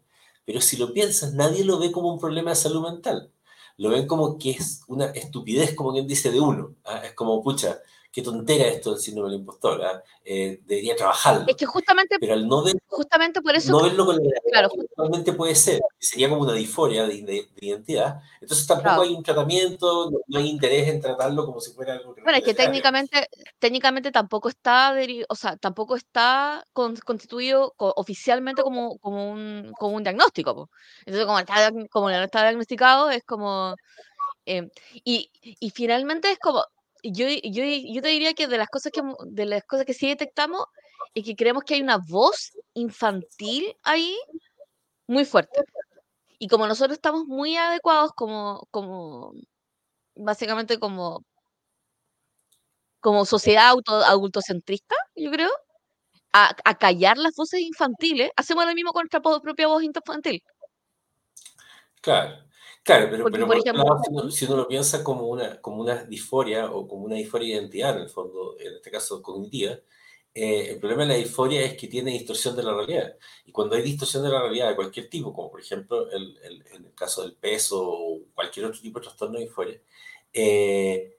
pero 0.45 0.61
si 0.61 0.77
lo 0.77 0.93
piensas, 0.93 1.33
nadie 1.33 1.63
lo 1.63 1.79
ve 1.79 1.91
como 1.91 2.11
un 2.13 2.19
problema 2.19 2.51
de 2.51 2.55
salud 2.55 2.83
mental. 2.83 3.31
Lo 3.77 3.89
ven 3.89 4.07
como 4.07 4.37
que 4.37 4.51
es 4.51 4.83
una 4.87 5.05
estupidez, 5.07 5.75
como 5.75 5.93
quien 5.93 6.07
dice, 6.07 6.31
de 6.31 6.39
uno. 6.39 6.75
¿ah? 6.85 7.01
Es 7.05 7.13
como, 7.13 7.41
pucha, 7.43 7.79
qué 8.11 8.21
tontera 8.21 8.67
esto 8.67 8.91
del 8.91 8.99
síndrome 8.99 9.29
del 9.31 9.39
impostor, 9.39 9.81
¿ah? 9.83 10.03
eh, 10.25 10.59
debería 10.65 10.95
trabajarlo. 10.95 11.45
Es 11.47 11.55
que 11.55 11.65
justamente, 11.65 12.17
pero 12.19 12.33
al 12.33 12.47
no, 12.47 12.63
justamente 12.87 13.41
por 13.41 13.55
eso, 13.55 13.71
no 13.71 13.83
verlo 13.83 14.05
con 14.05 14.17
la 14.17 14.21
claro, 14.51 14.69
realmente 14.97 15.31
puede 15.31 15.55
ser, 15.55 15.79
sería 15.97 16.27
como 16.27 16.41
una 16.41 16.53
disforia 16.53 17.05
de, 17.05 17.47
identidad, 17.61 18.21
entonces 18.41 18.67
tampoco 18.67 19.03
hay 19.03 19.13
un 19.13 19.23
tratamiento, 19.23 20.11
no, 20.27 20.39
hay 20.39 20.49
interés 20.49 20.89
en 20.89 20.99
tratarlo 20.99 21.45
como 21.45 21.61
si 21.61 21.71
fuera 21.71 21.93
algo 21.93 22.13
que 22.13 22.21
Bueno, 22.21 22.37
es 22.37 22.43
que 22.43 22.53
técnicamente, 22.53 23.29
técnicamente 23.59 24.11
tampoco 24.11 24.49
está, 24.49 24.93
o 25.29 25.35
sea, 25.35 25.55
tampoco 25.55 25.95
está 25.95 26.65
constituido 26.73 27.73
oficialmente 27.77 28.61
como, 28.61 28.97
como, 28.99 29.31
un, 29.31 29.71
como 29.79 29.95
un 29.95 30.03
diagnóstico. 30.03 30.69
Entonces, 31.05 31.25
como, 31.25 31.39
está, 31.39 31.71
como 31.89 32.09
no 32.09 32.23
está 32.23 32.41
diagnosticado, 32.41 33.09
es 33.09 33.23
como... 33.23 33.75
Eh, 34.45 34.69
y, 35.05 35.31
y 35.41 35.69
finalmente 35.69 36.31
es 36.31 36.39
como, 36.39 36.65
yo, 37.03 37.27
yo, 37.27 38.01
te 38.01 38.09
diría 38.09 38.33
que 38.33 38.47
de 38.47 38.57
las 38.57 38.69
cosas 38.69 38.91
que 38.91 39.01
de 39.25 39.45
las 39.45 39.63
cosas 39.65 39.85
que 39.85 39.93
sí 39.93 40.07
detectamos 40.07 40.65
es 41.13 41.25
que 41.25 41.35
creemos 41.35 41.63
que 41.63 41.75
hay 41.75 41.81
una 41.81 41.97
voz 41.97 42.51
infantil 42.73 43.75
ahí 43.83 44.17
muy 45.07 45.25
fuerte. 45.25 45.61
Y 46.39 46.47
como 46.47 46.67
nosotros 46.67 46.95
estamos 46.97 47.25
muy 47.25 47.55
adecuados 47.57 48.11
como, 48.13 48.67
como 48.71 49.33
básicamente 50.15 50.79
como, 50.79 51.23
como 52.99 53.25
sociedad 53.25 53.67
auto, 53.69 53.93
adultocentrista, 53.93 54.95
yo 55.15 55.31
creo, 55.31 55.51
a, 56.33 56.55
a, 56.65 56.77
callar 56.77 57.17
las 57.17 57.35
voces 57.35 57.61
infantiles, 57.61 58.31
hacemos 58.35 58.65
lo 58.65 58.73
mismo 58.73 58.93
con 58.93 59.03
nuestra 59.03 59.21
propia 59.21 59.67
voz 59.67 59.83
infantil. 59.83 60.41
Claro. 62.01 62.50
Claro, 62.83 63.07
pero, 63.11 63.25
pero 63.31 63.45
por 63.45 63.57
ejemplo, 63.57 64.31
si, 64.31 64.45
uno, 64.45 64.57
lo 64.57 64.67
piensa 64.67 65.03
como 65.03 65.27
una, 65.27 65.61
como 65.61 65.81
una 65.81 66.03
disforia 66.03 66.71
o 66.71 66.87
como 66.87 67.05
una 67.05 67.15
disforia 67.15 67.55
de 67.55 67.61
identidad, 67.61 67.95
en 67.95 68.03
el 68.03 68.09
fondo, 68.09 68.55
en 68.59 68.75
este 68.75 68.89
caso 68.89 69.21
cognitiva, 69.21 69.77
eh, 70.33 70.71
el 70.71 70.79
problema 70.79 71.03
de 71.03 71.09
la 71.09 71.15
disforia 71.15 71.61
es 71.61 71.75
que 71.77 71.87
tiene 71.87 72.11
distorsión 72.11 72.55
de 72.55 72.63
la 72.63 72.73
realidad. 72.73 73.15
Y 73.45 73.51
cuando 73.51 73.75
hay 73.75 73.83
distorsión 73.83 74.23
de 74.23 74.29
la 74.29 74.41
realidad 74.41 74.69
de 74.69 74.75
cualquier 74.75 75.09
tipo, 75.09 75.33
como 75.33 75.51
por 75.51 75.61
ejemplo 75.61 76.09
el, 76.09 76.37
el, 76.43 76.65
en 76.73 76.85
el 76.85 76.93
caso 76.95 77.21
del 77.21 77.33
peso 77.35 77.81
o 77.83 78.19
cualquier 78.33 78.65
otro 78.65 78.81
tipo 78.81 78.99
de 78.99 79.03
trastorno 79.03 79.37
de 79.37 79.45
disforia, 79.45 79.81
eh, 80.33 81.17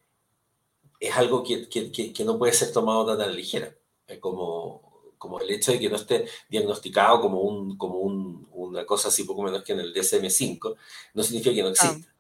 es 0.99 1.17
algo 1.17 1.43
que, 1.45 1.69
que, 1.69 1.93
que, 1.93 2.25
no 2.25 2.39
puede 2.39 2.53
ser 2.53 2.73
tomado 2.73 3.07
tan 3.07 3.21
a 3.21 3.27
la 3.27 3.33
ligera. 3.33 3.75
como, 4.21 4.92
como 5.23 5.39
el 5.39 5.49
hecho 5.53 5.71
de 5.71 5.79
que 5.79 5.89
no 5.89 5.95
esté 5.95 6.27
diagnosticado 6.49 7.21
como, 7.21 7.43
un, 7.43 7.79
como 7.79 7.99
un, 7.99 8.49
una 8.51 8.85
cosa 8.85 9.07
así 9.07 9.23
poco 9.23 9.45
menos 9.45 9.63
que 9.63 9.73
en 9.73 9.79
el 9.79 9.95
DSM-5, 9.95 10.77
no 11.15 11.23
significa 11.23 11.55
que 11.55 11.63
no 11.63 11.69
exista. 11.69 12.13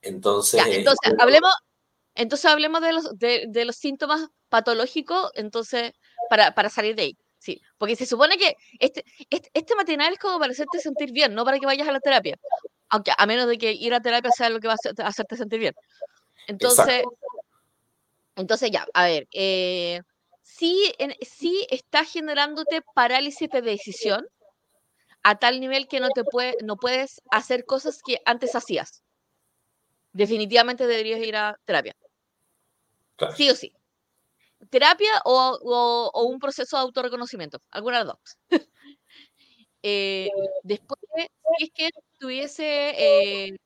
Entonces, 0.00 0.62
entonces, 0.66 1.12
hablemos, 1.18 1.52
entonces 2.14 2.50
hablemos 2.50 2.80
de 2.80 2.92
los, 2.94 3.18
de, 3.18 3.44
de 3.48 3.64
los 3.66 3.76
síntomas 3.76 4.28
patológicos, 4.48 5.32
entonces, 5.34 5.92
para, 6.30 6.54
para, 6.54 6.70
salir 6.70 6.96
de 6.96 7.02
ahí. 7.02 7.18
Sí, 7.38 7.60
porque 7.76 7.94
se 7.94 8.06
supone 8.06 8.38
que 8.38 8.56
este, 8.78 9.04
este, 9.28 9.50
este, 9.52 9.74
material 9.74 10.14
es 10.14 10.18
como 10.18 10.38
para 10.38 10.52
hacerte 10.52 10.78
sentir 10.78 11.12
bien, 11.12 11.34
no 11.34 11.44
para 11.44 11.58
que 11.58 11.66
vayas 11.66 11.86
a 11.86 11.92
la 11.92 12.00
terapia. 12.00 12.38
Aunque 12.88 13.12
a 13.14 13.26
menos 13.26 13.48
de 13.48 13.58
que 13.58 13.70
ir 13.74 13.92
a 13.92 14.00
terapia 14.00 14.30
sea 14.30 14.48
lo 14.48 14.60
que 14.60 14.68
va 14.68 14.76
a 14.76 15.06
hacerte 15.06 15.36
sentir 15.36 15.58
bien. 15.60 15.74
Entonces, 16.46 17.04
entonces 18.34 18.70
ya, 18.70 18.86
a 18.94 19.04
ver, 19.04 19.28
eh, 19.34 20.00
sí, 20.46 20.92
sí 21.22 21.66
está 21.70 22.04
generándote 22.04 22.80
parálisis 22.94 23.50
de 23.50 23.62
decisión 23.62 24.26
a 25.22 25.38
tal 25.38 25.58
nivel 25.60 25.88
que 25.88 25.98
no, 25.98 26.08
te 26.10 26.22
puede, 26.22 26.56
no 26.62 26.76
puedes 26.76 27.20
hacer 27.30 27.64
cosas 27.64 28.00
que 28.04 28.20
antes 28.24 28.54
hacías. 28.54 29.02
Definitivamente 30.12 30.86
deberías 30.86 31.20
ir 31.20 31.36
a 31.36 31.58
terapia. 31.64 31.96
Sí 33.36 33.50
o 33.50 33.56
sí. 33.56 33.72
Terapia 34.70 35.10
o, 35.24 36.28
un 36.28 36.38
proceso 36.38 36.76
de 36.76 36.82
autorreconocimiento, 36.82 37.60
alguna 37.70 37.98
de 37.98 38.04
las 38.04 38.14
dos. 38.14 38.38
Eh, 39.88 40.30
después, 40.64 40.98
si 41.14 41.64
es 41.64 41.70
que 41.72 41.90
tuviese, 42.18 42.64
eh, 43.46 43.56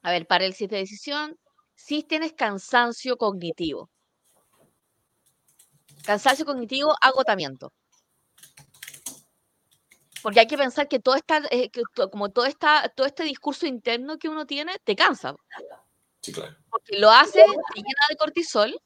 a 0.00 0.10
ver, 0.10 0.26
parálisis 0.26 0.70
de 0.70 0.78
decisión, 0.78 1.38
si 1.74 2.02
tienes 2.02 2.32
cansancio 2.32 3.18
cognitivo. 3.18 3.90
Cansancio 6.06 6.46
cognitivo, 6.46 6.94
agotamiento. 7.00 7.72
Porque 10.22 10.40
hay 10.40 10.46
que 10.46 10.56
pensar 10.56 10.88
que 10.88 10.98
todo 10.98 11.14
esta, 11.14 11.42
eh, 11.50 11.70
como 12.10 12.30
todo, 12.30 12.46
esta, 12.46 12.88
todo 12.96 13.06
este 13.06 13.24
discurso 13.24 13.66
interno 13.66 14.18
que 14.18 14.28
uno 14.28 14.46
tiene, 14.46 14.76
te 14.84 14.96
cansa. 14.96 15.36
Sí, 16.20 16.32
claro. 16.32 16.56
Porque 16.70 16.98
lo 16.98 17.10
hace, 17.10 17.44
te 17.74 17.80
llena 17.80 18.06
de 18.08 18.16
cortisol 18.16 18.80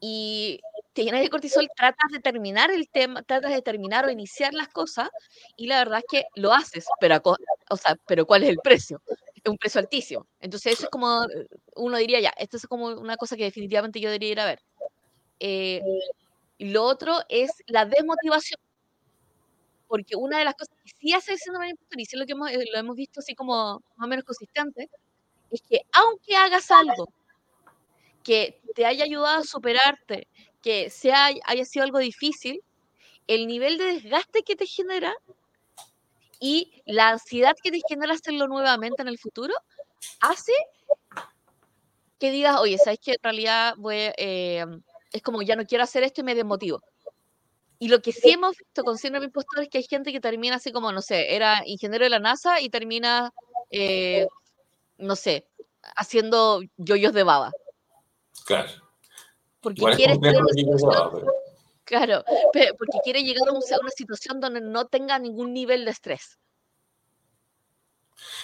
y 0.00 0.60
te 0.92 1.04
llena 1.04 1.20
de 1.20 1.30
cortisol, 1.30 1.68
tratas 1.76 2.10
de 2.10 2.20
terminar 2.20 2.70
el 2.70 2.88
tema, 2.88 3.22
tratas 3.22 3.52
de 3.52 3.62
terminar 3.62 4.04
o 4.04 4.10
iniciar 4.10 4.52
las 4.54 4.68
cosas 4.68 5.08
y 5.56 5.66
la 5.66 5.78
verdad 5.78 6.00
es 6.00 6.04
que 6.10 6.26
lo 6.34 6.52
haces, 6.52 6.86
pero, 7.00 7.20
o 7.70 7.76
sea, 7.76 7.96
pero 8.06 8.26
¿cuál 8.26 8.42
es 8.42 8.50
el 8.50 8.58
precio? 8.62 9.02
Es 9.34 9.50
un 9.50 9.58
precio 9.58 9.80
altísimo. 9.80 10.26
Entonces 10.40 10.74
eso 10.74 10.84
es 10.84 10.90
como, 10.90 11.26
uno 11.76 11.96
diría 11.98 12.20
ya, 12.20 12.32
esto 12.36 12.56
es 12.56 12.66
como 12.66 12.86
una 12.86 13.16
cosa 13.16 13.36
que 13.36 13.44
definitivamente 13.44 14.00
yo 14.00 14.08
debería 14.08 14.30
ir 14.30 14.40
a 14.40 14.46
ver. 14.46 14.62
Eh, 15.38 15.82
y 16.62 16.70
lo 16.70 16.84
otro 16.84 17.18
es 17.28 17.50
la 17.66 17.86
desmotivación. 17.86 18.60
Porque 19.88 20.14
una 20.14 20.38
de 20.38 20.44
las 20.44 20.54
cosas 20.54 20.76
que 20.84 20.92
sí 20.96 21.12
hace 21.12 21.32
el 21.32 21.38
síndrome 21.38 21.66
del 21.66 21.76
y 22.00 22.16
lo 22.16 22.24
que 22.24 22.32
hemos, 22.32 22.50
eh, 22.52 22.64
lo 22.72 22.78
hemos 22.78 22.94
visto 22.94 23.18
así 23.18 23.34
como 23.34 23.82
más 23.96 24.06
o 24.06 24.08
menos 24.08 24.24
consistente, 24.24 24.88
es 25.50 25.60
que 25.62 25.80
aunque 25.92 26.36
hagas 26.36 26.70
algo 26.70 27.12
que 28.22 28.60
te 28.76 28.86
haya 28.86 29.02
ayudado 29.02 29.40
a 29.40 29.42
superarte, 29.42 30.28
que 30.62 30.88
sea, 30.88 31.30
haya 31.46 31.64
sido 31.64 31.84
algo 31.84 31.98
difícil, 31.98 32.62
el 33.26 33.48
nivel 33.48 33.76
de 33.76 33.94
desgaste 33.94 34.44
que 34.44 34.54
te 34.54 34.66
genera 34.66 35.12
y 36.38 36.80
la 36.86 37.08
ansiedad 37.08 37.56
que 37.60 37.72
te 37.72 37.80
genera 37.88 38.14
hacerlo 38.14 38.46
nuevamente 38.46 39.02
en 39.02 39.08
el 39.08 39.18
futuro, 39.18 39.54
hace 40.20 40.52
que 42.20 42.30
digas, 42.30 42.60
oye, 42.60 42.78
¿sabes 42.78 43.00
que 43.00 43.12
En 43.14 43.18
realidad 43.20 43.74
voy, 43.78 44.12
eh, 44.16 44.64
es 45.12 45.22
como 45.22 45.42
ya 45.42 45.56
no 45.56 45.66
quiero 45.66 45.84
hacer 45.84 46.02
esto 46.02 46.20
y 46.20 46.24
me 46.24 46.34
desmotivo. 46.34 46.82
Y 47.78 47.88
lo 47.88 48.00
que 48.00 48.12
sí 48.12 48.30
hemos 48.30 48.56
visto 48.56 48.84
con 48.84 48.96
síndrome 48.96 49.26
impostor 49.26 49.64
es 49.64 49.68
que 49.68 49.78
hay 49.78 49.84
gente 49.84 50.12
que 50.12 50.20
termina 50.20 50.56
así 50.56 50.70
como, 50.70 50.92
no 50.92 51.02
sé, 51.02 51.34
era 51.34 51.62
ingeniero 51.66 52.04
de 52.04 52.10
la 52.10 52.20
NASA 52.20 52.60
y 52.60 52.70
termina, 52.70 53.32
eh, 53.70 54.28
no 54.98 55.16
sé, 55.16 55.48
haciendo 55.96 56.60
yoyos 56.76 57.12
de 57.12 57.24
baba. 57.24 57.50
Claro. 58.46 58.70
Porque 59.60 59.82
quieres 59.96 60.20
tener 60.20 60.42
Claro, 61.84 62.24
porque 62.52 62.98
quiere 63.04 63.22
llegar 63.22 63.48
a, 63.48 63.52
una 63.52 63.90
situación 63.90 64.40
donde 64.40 64.60
no 64.60 64.86
tenga 64.86 65.18
ningún 65.18 65.52
nivel 65.52 65.84
de 65.84 65.90
estrés. 65.90 66.38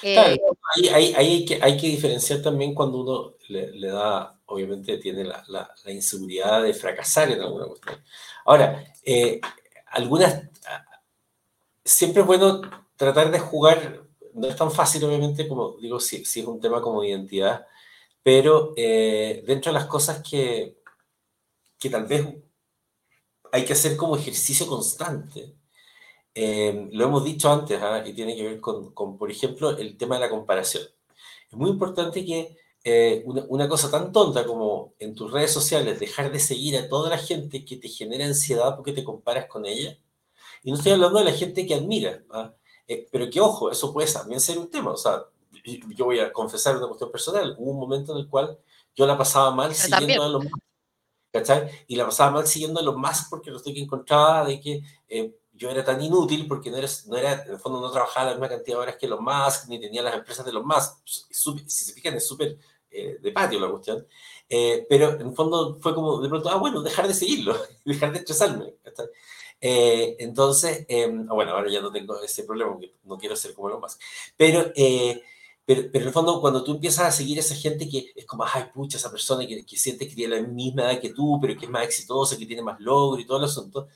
Claro, 0.00 0.35
eh, 0.35 0.40
ahí, 0.74 0.88
ahí, 0.88 1.14
hay, 1.14 1.44
que, 1.44 1.59
hay, 1.62 1.76
que, 1.76 1.87
diferenciar 1.87 2.42
también 2.42 2.74
cuando 2.74 2.98
uno 2.98 3.35
le, 3.48 3.88
da, 3.88 4.38
obviamente 4.48 4.98
tiene 4.98 5.24
la, 5.24 5.44
la, 5.48 5.92
inseguridad 5.92 6.62
de 6.62 6.74
fracasar 6.74 7.30
en 7.30 7.40
alguna 7.40 7.66
cuestión. 7.66 8.02
Ahora, 8.44 8.84
eh, 9.04 9.40
algunas, 9.87 10.42
siempre 11.84 12.22
es 12.22 12.26
bueno 12.26 12.62
tratar 12.96 13.30
de 13.30 13.38
jugar, 13.38 14.04
no 14.34 14.48
es 14.48 14.56
tan 14.56 14.70
fácil 14.70 15.04
obviamente 15.04 15.48
como 15.48 15.76
digo, 15.78 16.00
si, 16.00 16.24
si 16.24 16.40
es 16.40 16.46
un 16.46 16.61
tema 16.61 16.80
como 16.80 17.04
identidad, 17.04 17.66
pero 18.22 18.72
eh, 18.76 19.42
dentro 19.46 19.72
de 19.72 19.78
las 19.78 19.87
cosas 19.87 20.22
que, 20.22 20.78
que 21.78 21.90
tal 21.90 22.04
vez 22.04 22.26
hay 23.52 23.64
que 23.64 23.72
hacer 23.72 23.96
como 23.96 24.16
ejercicio 24.16 24.66
constante, 24.66 25.54
eh, 26.34 26.88
lo 26.92 27.04
hemos 27.04 27.24
dicho 27.24 27.50
antes, 27.50 27.80
¿ah? 27.82 28.02
y 28.06 28.12
tiene 28.14 28.37
que 28.37 28.44
ver 28.44 28.61
con, 28.61 28.92
con, 28.92 29.18
por 29.18 29.30
ejemplo, 29.30 29.76
el 29.76 29.96
tema 29.96 30.16
de 30.16 30.22
la 30.22 30.30
comparación. 30.30 30.84
Es 31.50 31.56
muy 31.56 31.70
importante 31.70 32.24
que 32.24 32.56
eh, 32.90 33.22
una, 33.27 33.44
una, 33.51 33.68
cosa 33.68 33.90
tan 33.90 34.12
tonta 34.12 34.46
como 34.46 34.94
en 34.98 35.14
tus 35.14 35.31
redes 35.31 35.53
sociales 35.53 36.01
dejar 36.01 36.33
de 36.33 36.40
seguir 36.40 36.74
a 36.79 36.88
toda 36.88 37.11
la 37.11 37.18
gente 37.18 37.62
que 37.62 37.77
te 37.77 37.87
genera 37.87 38.24
ansiedad 38.24 38.77
porque 38.77 38.94
te 38.94 39.05
comparas 39.05 39.44
con 39.44 39.66
ella. 39.66 39.98
Y 40.62 40.70
no 40.70 40.79
estoy 40.79 40.92
hablando 40.92 41.18
de 41.18 41.27
la 41.27 41.33
gente 41.33 41.66
que 41.66 41.74
admira, 41.74 42.24
¿ah? 42.31 42.55
eh, 42.87 43.07
pero 43.12 43.29
que 43.29 43.42
ojo, 43.42 43.70
eso 43.70 43.92
puede 43.92 44.11
también 44.11 44.40
ser 44.40 44.57
un 44.57 44.70
tema. 44.70 44.92
O 44.92 44.96
sea, 44.96 45.22
yo 45.94 46.07
voy 46.07 46.18
a 46.20 46.33
confesar 46.33 46.79
una 46.79 46.87
cuestión 46.87 47.12
personal. 47.12 47.57
Hubo 47.59 47.72
un 47.72 47.79
momento 47.79 48.12
en 48.12 48.20
el 48.20 48.29
cual 48.29 48.59
yo 48.96 49.07
la 49.07 49.18
pasaba 49.18 49.51
mal 49.51 49.74
siguiendo 49.74 50.22
a 50.22 50.29
los 50.31 50.44
más. 50.44 50.61
¿Cachai? 51.31 51.68
Y 51.88 51.96
la 51.96 52.07
pasaba 52.07 52.31
mal 52.31 52.46
siguiendo 52.46 52.81
a 52.81 52.83
los 52.83 52.96
más 52.96 53.27
porque 53.29 53.51
no 53.51 53.59
estoy 53.59 53.74
que 53.74 53.83
encontraba 53.83 54.46
de 54.46 54.59
que 54.62 54.81
eh, 55.09 55.37
yo 55.53 55.70
era 55.70 55.85
tan 55.85 56.01
inútil 56.01 56.48
porque 56.48 56.70
no 56.70 56.79
era, 56.79 56.88
no 57.07 57.16
era, 57.18 57.42
en 57.42 57.51
el 57.51 57.59
fondo 57.59 57.83
no 57.83 57.90
trabajaba 57.90 58.27
la 58.27 58.33
misma 58.33 58.48
cantidad 58.48 58.79
de 58.79 58.83
horas 58.83 58.96
que 58.96 59.09
los 59.09 59.20
más, 59.20 59.68
ni 59.68 59.79
tenía 59.79 60.01
las 60.01 60.14
empresas 60.14 60.46
de 60.46 60.53
los 60.53 60.64
más. 60.64 61.03
Si 61.05 61.59
se 61.66 61.92
fijan, 61.92 62.14
es 62.14 62.27
súper 62.27 62.57
eh, 62.90 63.18
de 63.20 63.33
patio 63.33 63.61
la 63.61 63.70
cuestión. 63.70 64.07
Eh, 64.48 64.87
pero 64.88 65.20
en 65.20 65.35
fondo 65.35 65.79
fue 65.81 65.94
como 65.94 66.20
de 66.20 66.29
pronto, 66.29 66.48
ah, 66.48 66.57
bueno, 66.57 66.83
dejar 66.83 67.07
de 67.07 67.14
seguirlo, 67.14 67.57
dejar 67.85 68.12
de 68.12 68.18
estresarme. 68.18 68.74
Eh, 69.61 70.16
entonces, 70.20 70.85
em, 70.88 71.27
ah, 71.29 71.35
bueno, 71.35 71.53
ahora 71.53 71.70
ya 71.70 71.81
no 71.81 71.90
tengo 71.90 72.20
ese 72.22 72.44
problema 72.44 72.79
no 73.05 73.18
quiero 73.18 73.37
ser 73.37 73.55
como 73.55 73.68
los 73.68 73.81
más. 73.81 73.98
Pero, 74.37 74.72
pero, 74.74 75.83
pero, 75.92 76.01
en 76.01 76.07
el 76.07 76.12
fondo, 76.12 76.40
cuando 76.40 76.64
tú 76.64 76.72
empiezas 76.72 77.07
a 77.07 77.12
seguir 77.12 77.37
a 77.38 77.40
esa 77.40 77.55
gente 77.55 77.88
que 77.88 78.12
es 78.16 78.24
como, 78.27 78.44
ay, 78.44 78.64
pucha, 78.72 78.96
esa 78.96 79.11
persona 79.11 79.46
que, 79.46 79.64
que 79.66 79.77
siente 79.77 80.09
que 80.09 80.14
tiene 80.14 80.37
la 80.37 80.42
misma 80.46 80.85
edad 80.85 81.01
que 81.01 81.11
tú, 81.11 81.38
pero 81.40 81.59
que 81.59 81.66
es 81.66 81.70
más 81.70 81.85
exitosa, 81.85 82.38
que 82.38 82.46
tiene 82.46 82.62
más 82.62 82.81
logro 82.81 83.20
y 83.20 83.27
todo 83.27 83.38
el 83.38 83.44
asunto, 83.44 83.88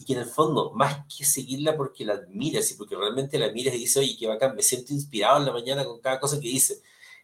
y 0.00 0.04
que 0.04 0.14
en 0.14 0.20
el 0.20 0.26
fondo, 0.26 0.72
más 0.74 1.04
que 1.14 1.24
seguirla 1.24 1.76
porque 1.76 2.04
la 2.04 2.14
admiras 2.14 2.70
y 2.70 2.74
porque 2.74 2.96
realmente 2.96 3.38
la 3.38 3.52
miras 3.52 3.74
y 3.74 3.78
dices, 3.78 3.98
oye, 3.98 4.16
qué 4.18 4.26
bacán, 4.26 4.56
me 4.56 4.62
siento 4.62 4.94
inspirado 4.94 5.38
en 5.38 5.46
la 5.46 5.52
mañana 5.52 5.84
con 5.84 6.00
cada 6.00 6.18
cosa 6.18 6.40
que 6.40 6.48
dice, 6.48 6.80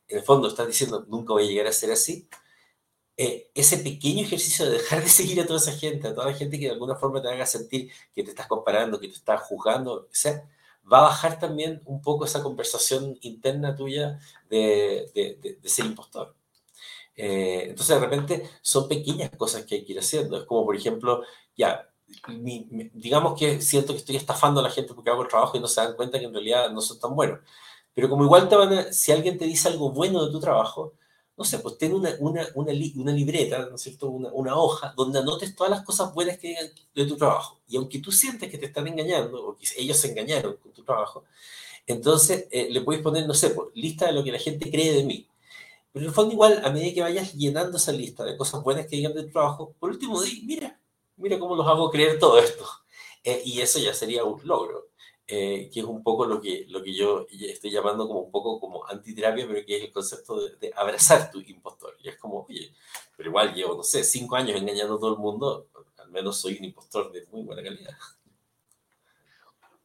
en 0.08 0.18
el 0.18 0.24
fondo 0.24 0.48
estás 0.48 0.66
diciendo, 0.66 1.04
nunca 1.08 1.32
voy 1.32 1.44
a 1.44 1.48
llegar 1.48 1.66
a 1.66 1.72
ser 1.72 1.90
así, 1.92 2.28
eh, 3.16 3.50
ese 3.54 3.78
pequeño 3.78 4.22
ejercicio 4.22 4.66
de 4.66 4.72
dejar 4.72 5.02
de 5.02 5.08
seguir 5.08 5.40
a 5.40 5.46
toda 5.46 5.58
esa 5.58 5.72
gente, 5.72 6.08
a 6.08 6.14
toda 6.14 6.30
la 6.30 6.36
gente 6.36 6.58
que 6.58 6.66
de 6.66 6.72
alguna 6.72 6.96
forma 6.96 7.22
te 7.22 7.28
haga 7.28 7.46
sentir 7.46 7.90
que 8.14 8.22
te 8.22 8.30
estás 8.30 8.46
comparando, 8.46 9.00
que 9.00 9.08
te 9.08 9.14
estás 9.14 9.40
juzgando, 9.42 9.92
o 9.94 10.08
sea, 10.10 10.46
va 10.90 10.98
a 10.98 11.02
bajar 11.02 11.38
también 11.38 11.82
un 11.86 12.00
poco 12.02 12.24
esa 12.24 12.42
conversación 12.42 13.18
interna 13.22 13.74
tuya 13.74 14.18
de, 14.48 15.10
de, 15.14 15.58
de, 15.60 15.68
ser 15.68 15.86
impostor. 15.86 16.36
Eh, 17.16 17.64
entonces, 17.70 17.96
de 17.96 18.06
repente, 18.06 18.50
son 18.62 18.88
pequeñas 18.88 19.30
cosas 19.36 19.64
que 19.64 19.76
hay 19.76 19.84
que 19.84 19.92
ir 19.92 19.98
haciendo. 19.98 20.38
Es 20.38 20.44
como, 20.44 20.64
por 20.66 20.76
ejemplo, 20.76 21.22
ya, 21.56 21.90
digamos 22.28 23.38
que 23.38 23.60
siento 23.60 23.92
que 23.92 23.98
estoy 23.98 24.16
estafando 24.16 24.60
a 24.60 24.62
la 24.62 24.70
gente 24.70 24.94
porque 24.94 25.10
hago 25.10 25.22
el 25.22 25.28
trabajo 25.28 25.56
y 25.56 25.60
no 25.60 25.68
se 25.68 25.80
dan 25.80 25.96
cuenta 25.96 26.18
que 26.18 26.26
en 26.26 26.32
realidad 26.32 26.70
no 26.70 26.80
son 26.80 27.00
tan 27.00 27.14
buenos. 27.16 27.40
Pero 27.96 28.10
como 28.10 28.24
igual 28.24 28.46
te 28.46 28.56
van 28.56 28.74
a, 28.74 28.92
si 28.92 29.10
alguien 29.10 29.38
te 29.38 29.46
dice 29.46 29.68
algo 29.68 29.90
bueno 29.90 30.22
de 30.22 30.30
tu 30.30 30.38
trabajo, 30.38 30.92
no 31.34 31.44
sé, 31.44 31.60
pues 31.60 31.78
ten 31.78 31.94
una, 31.94 32.10
una, 32.20 32.72
libreta, 32.72 33.60
¿no 33.70 33.76
es 33.76 33.80
cierto? 33.80 34.10
Una, 34.10 34.28
una, 34.34 34.54
hoja 34.54 34.92
donde 34.94 35.20
anotes 35.20 35.56
todas 35.56 35.70
las 35.70 35.82
cosas 35.82 36.12
buenas 36.12 36.36
que 36.36 36.48
digan 36.48 36.66
de 36.94 37.06
tu 37.06 37.16
trabajo. 37.16 37.58
Y 37.66 37.78
aunque 37.78 37.98
tú 38.00 38.12
sientes 38.12 38.50
que 38.50 38.58
te 38.58 38.66
están 38.66 38.86
engañando, 38.86 39.46
o 39.46 39.56
que 39.56 39.66
ellos 39.78 39.96
se 39.96 40.10
engañaron 40.10 40.56
con 40.56 40.72
tu 40.72 40.84
trabajo, 40.84 41.24
entonces 41.86 42.48
eh, 42.50 42.68
le 42.70 42.82
puedes 42.82 43.00
poner, 43.00 43.26
no 43.26 43.32
sé, 43.32 43.48
pues, 43.50 43.68
lista 43.74 44.08
de 44.08 44.12
lo 44.12 44.22
que 44.22 44.32
la 44.32 44.38
gente 44.38 44.70
cree 44.70 44.92
de 44.92 45.02
mí. 45.02 45.26
Pero 45.90 46.04
en 46.04 46.08
el 46.10 46.14
fondo 46.14 46.34
igual, 46.34 46.60
a 46.66 46.70
medida 46.70 46.92
que 46.92 47.00
vayas 47.00 47.32
llenando 47.32 47.78
esa 47.78 47.92
lista 47.92 48.24
de 48.24 48.36
cosas 48.36 48.62
buenas 48.62 48.86
que 48.88 48.96
digan 48.96 49.14
de 49.14 49.22
tu 49.22 49.30
trabajo, 49.30 49.74
por 49.80 49.88
último, 49.88 50.20
di, 50.20 50.42
mira, 50.42 50.78
mira 51.16 51.38
cómo 51.38 51.56
los 51.56 51.66
hago 51.66 51.90
creer 51.90 52.18
todo 52.18 52.38
esto. 52.38 52.66
Eh, 53.24 53.40
y 53.46 53.62
eso 53.62 53.78
ya 53.78 53.94
sería 53.94 54.22
un 54.24 54.38
logro, 54.46 54.88
eh, 55.28 55.68
que 55.72 55.80
es 55.80 55.86
un 55.86 56.04
poco 56.04 56.24
lo 56.24 56.40
que, 56.40 56.66
lo 56.68 56.82
que 56.82 56.94
yo 56.94 57.26
estoy 57.30 57.70
llamando 57.70 58.06
como 58.06 58.20
un 58.20 58.30
poco 58.30 58.60
como 58.60 58.86
antiterapia, 58.86 59.46
pero 59.48 59.66
que 59.66 59.76
es 59.76 59.84
el 59.84 59.92
concepto 59.92 60.40
de, 60.40 60.72
abrazar 60.76 61.30
tu 61.30 61.40
impostor. 61.40 61.96
Y 62.00 62.08
es 62.08 62.16
como, 62.16 62.46
oye, 62.48 62.72
pero 63.16 63.30
igual 63.30 63.52
llevo, 63.52 63.76
no 63.76 63.82
sé, 63.82 64.04
cinco 64.04 64.36
años 64.36 64.60
engañando 64.60 64.94
a 64.94 65.00
todo 65.00 65.14
el 65.14 65.18
mundo, 65.18 65.68
al 65.98 66.10
menos 66.10 66.40
soy 66.40 66.58
un 66.58 66.66
impostor 66.66 67.10
de 67.10 67.26
muy 67.32 67.42
buena 67.42 67.62
calidad. 67.62 67.96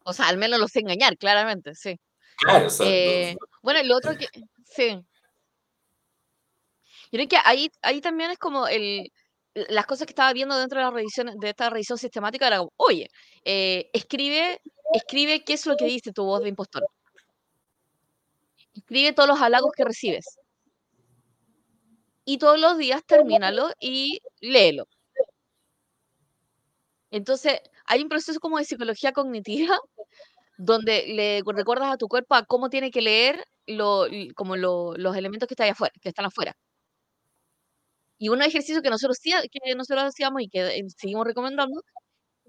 O 0.04 0.14
sea, 0.14 0.28
al 0.28 0.38
menos 0.38 0.60
lo 0.60 0.68
sé 0.68 0.80
engañar, 0.80 1.18
claramente, 1.18 1.74
sí. 1.76 2.00
Claro, 2.38 2.68
o 2.68 2.84
eh, 2.84 3.36
Bueno, 3.62 3.80
el 3.80 3.92
otro 3.92 4.16
que, 4.18 4.28
sí. 4.66 5.00
Yo 7.12 7.18
creo 7.18 7.28
que 7.28 7.38
ahí, 7.44 7.70
ahí 7.82 8.00
también 8.00 8.32
es 8.32 8.38
como 8.38 8.68
el, 8.68 9.12
las 9.54 9.86
cosas 9.86 10.06
que 10.06 10.12
estaba 10.12 10.34
viendo 10.34 10.58
dentro 10.58 10.80
de 10.80 10.86
la 10.86 10.92
revisión, 10.92 11.38
de 11.38 11.50
esta 11.50 11.70
revisión 11.70 11.98
sistemática 11.98 12.48
era 12.48 12.60
como, 12.60 12.72
oye, 12.78 13.10
eh, 13.44 13.90
escribe, 13.94 14.62
escribe 14.94 15.44
qué 15.44 15.54
es 15.54 15.66
lo 15.66 15.76
que 15.78 15.86
dice 15.86 16.12
tu 16.12 16.24
voz 16.24 16.42
de 16.44 16.50
impostor. 16.50 16.86
Escribe 18.74 19.14
todos 19.14 19.30
los 19.30 19.42
halagos 19.42 19.72
que 19.76 19.84
recibes. 19.84 20.26
Y 22.26 22.38
todos 22.38 22.60
los 22.60 22.78
días 22.78 23.04
termínalo 23.06 23.72
y 23.80 24.20
léelo. 24.40 24.86
Entonces, 27.12 27.60
hay 27.86 28.02
un 28.02 28.10
proceso 28.10 28.40
como 28.40 28.58
de 28.58 28.66
psicología 28.66 29.12
cognitiva 29.12 29.78
donde 30.58 31.08
le 31.08 31.42
recuerdas 31.46 31.92
a 31.92 31.98
tu 31.98 32.08
cuerpo 32.08 32.36
a 32.36 32.46
cómo 32.46 32.70
tiene 32.70 32.92
que 32.92 33.02
leer 33.02 33.44
lo, 33.68 34.06
como 34.36 34.56
los 34.56 35.16
elementos 35.18 35.48
que, 35.48 35.56
están 35.56 35.70
afuera, 35.70 35.94
que 36.02 36.10
están 36.10 36.26
afuera. 36.26 36.56
Y 38.18 38.30
un 38.30 38.42
ejercicio 38.42 38.82
que 38.82 38.90
nosotros, 38.90 39.18
que 39.24 39.76
nosotros 39.76 40.06
hacíamos 40.06 40.44
y 40.44 40.48
que 40.48 40.60
eh, 40.78 40.84
seguimos 40.96 41.26
recomendando, 41.26 41.82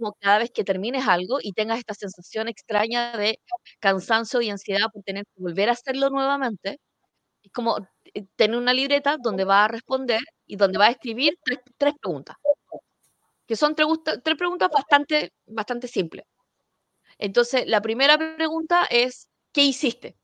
como 0.03 0.15
cada 0.21 0.39
vez 0.39 0.51
que 0.51 0.65
termines 0.65 1.07
algo 1.07 1.39
y 1.41 1.53
tengas 1.53 1.79
esta 1.79 1.95
sensación 1.95 2.49
extraña 2.49 3.17
de 3.17 3.39
cansancio 3.81 4.41
y 4.43 4.51
ansiedad 4.51 4.87
por 4.93 5.03
tener 5.05 5.25
que 5.27 5.43
volver 5.43 5.69
a 5.69 5.73
hacerlo 5.73 6.11
nuevamente, 6.11 6.81
es 7.43 7.53
como 7.53 7.79
eh, 8.15 8.25
tener 8.37 8.57
una 8.57 8.75
libreta 8.75 9.17
donde 9.23 9.45
va 9.45 9.65
a 9.65 9.69
responder 9.69 10.21
y 10.47 10.57
donde 10.57 10.79
va 10.79 10.87
a 10.87 10.91
escribir 10.91 11.39
tres, 11.45 11.61
preguntas, 12.01 12.37
que 13.47 13.55
son 13.57 13.77
tres, 13.77 13.87
tres 14.25 14.37
preguntas 14.37 14.71
bastante, 14.73 15.33
bastante 15.47 15.87
simples. 15.87 16.25
Entonces, 17.19 17.67
la 17.69 17.81
primera 17.81 18.19
pregunta 18.37 18.87
es, 18.91 19.29
¿qué 19.53 19.63
hiciste? 19.63 20.17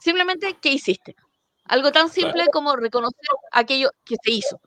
Simplemente, 0.00 0.56
¿qué 0.62 0.70
hiciste? 0.70 1.16
Algo 1.64 1.90
tan 1.90 2.08
simple 2.08 2.46
como 2.52 2.76
reconocer 2.76 3.30
aquello 3.50 3.90
que 4.04 4.14
se 4.22 4.30
hizo. 4.32 4.60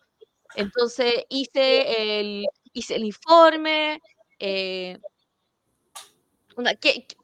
Entonces 0.56 1.26
hice 1.30 2.20
el, 2.20 2.46
hice 2.74 2.96
el 2.96 3.06
informe, 3.06 4.02
eh, 4.40 4.98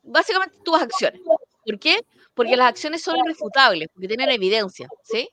básicamente 0.03 0.57
tus 0.63 0.81
acciones. 0.81 1.21
¿Por 1.65 1.79
qué? 1.79 2.05
Porque 2.33 2.55
las 2.55 2.69
acciones 2.69 3.01
son 3.01 3.17
irrefutables, 3.17 3.87
porque 3.93 4.07
tienen 4.07 4.29
evidencia, 4.29 4.87
¿sí? 5.03 5.29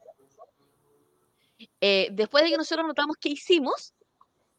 Eh, 1.81 2.09
después 2.12 2.44
de 2.44 2.50
que 2.50 2.57
nosotros 2.57 2.87
notamos 2.87 3.16
qué 3.20 3.31
hicimos, 3.31 3.92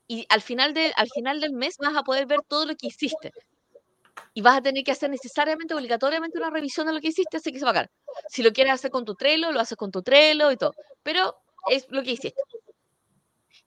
y 0.07 0.25
al 0.29 0.41
final, 0.41 0.73
de, 0.73 0.93
al 0.95 1.09
final 1.09 1.39
del 1.39 1.53
mes 1.53 1.77
vas 1.77 1.95
a 1.95 2.03
poder 2.03 2.27
ver 2.27 2.39
todo 2.47 2.65
lo 2.65 2.75
que 2.75 2.87
hiciste 2.87 3.31
y 4.33 4.41
vas 4.41 4.57
a 4.57 4.61
tener 4.61 4.83
que 4.83 4.91
hacer 4.91 5.09
necesariamente, 5.09 5.73
obligatoriamente 5.73 6.37
una 6.37 6.49
revisión 6.49 6.87
de 6.87 6.93
lo 6.93 7.01
que 7.01 7.07
hiciste, 7.07 7.37
así 7.37 7.51
que 7.51 7.59
se 7.59 7.65
va 7.65 7.71
a 7.71 7.73
caer. 7.73 7.91
Si 8.29 8.43
lo 8.43 8.51
quieres 8.53 8.73
hacer 8.73 8.91
con 8.91 9.05
tu 9.05 9.15
Trello, 9.15 9.51
lo 9.51 9.59
haces 9.59 9.77
con 9.77 9.91
tu 9.91 10.03
Trello 10.03 10.51
y 10.51 10.57
todo, 10.57 10.73
pero 11.03 11.35
es 11.69 11.87
lo 11.89 12.03
que 12.03 12.11
hiciste. 12.11 12.41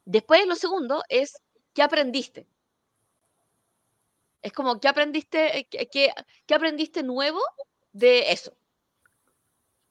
Después, 0.05 0.47
lo 0.47 0.55
segundo 0.55 1.03
es, 1.09 1.41
¿qué 1.75 1.83
aprendiste? 1.83 2.47
Es 4.43 4.53
como, 4.53 4.81
¿qué 4.81 4.89
aprendiste, 4.89 5.59
eh, 5.59 5.89
qué, 5.91 6.55
aprendiste 6.55 7.03
nuevo 7.03 7.41
de 7.93 8.33
eso? 8.33 8.53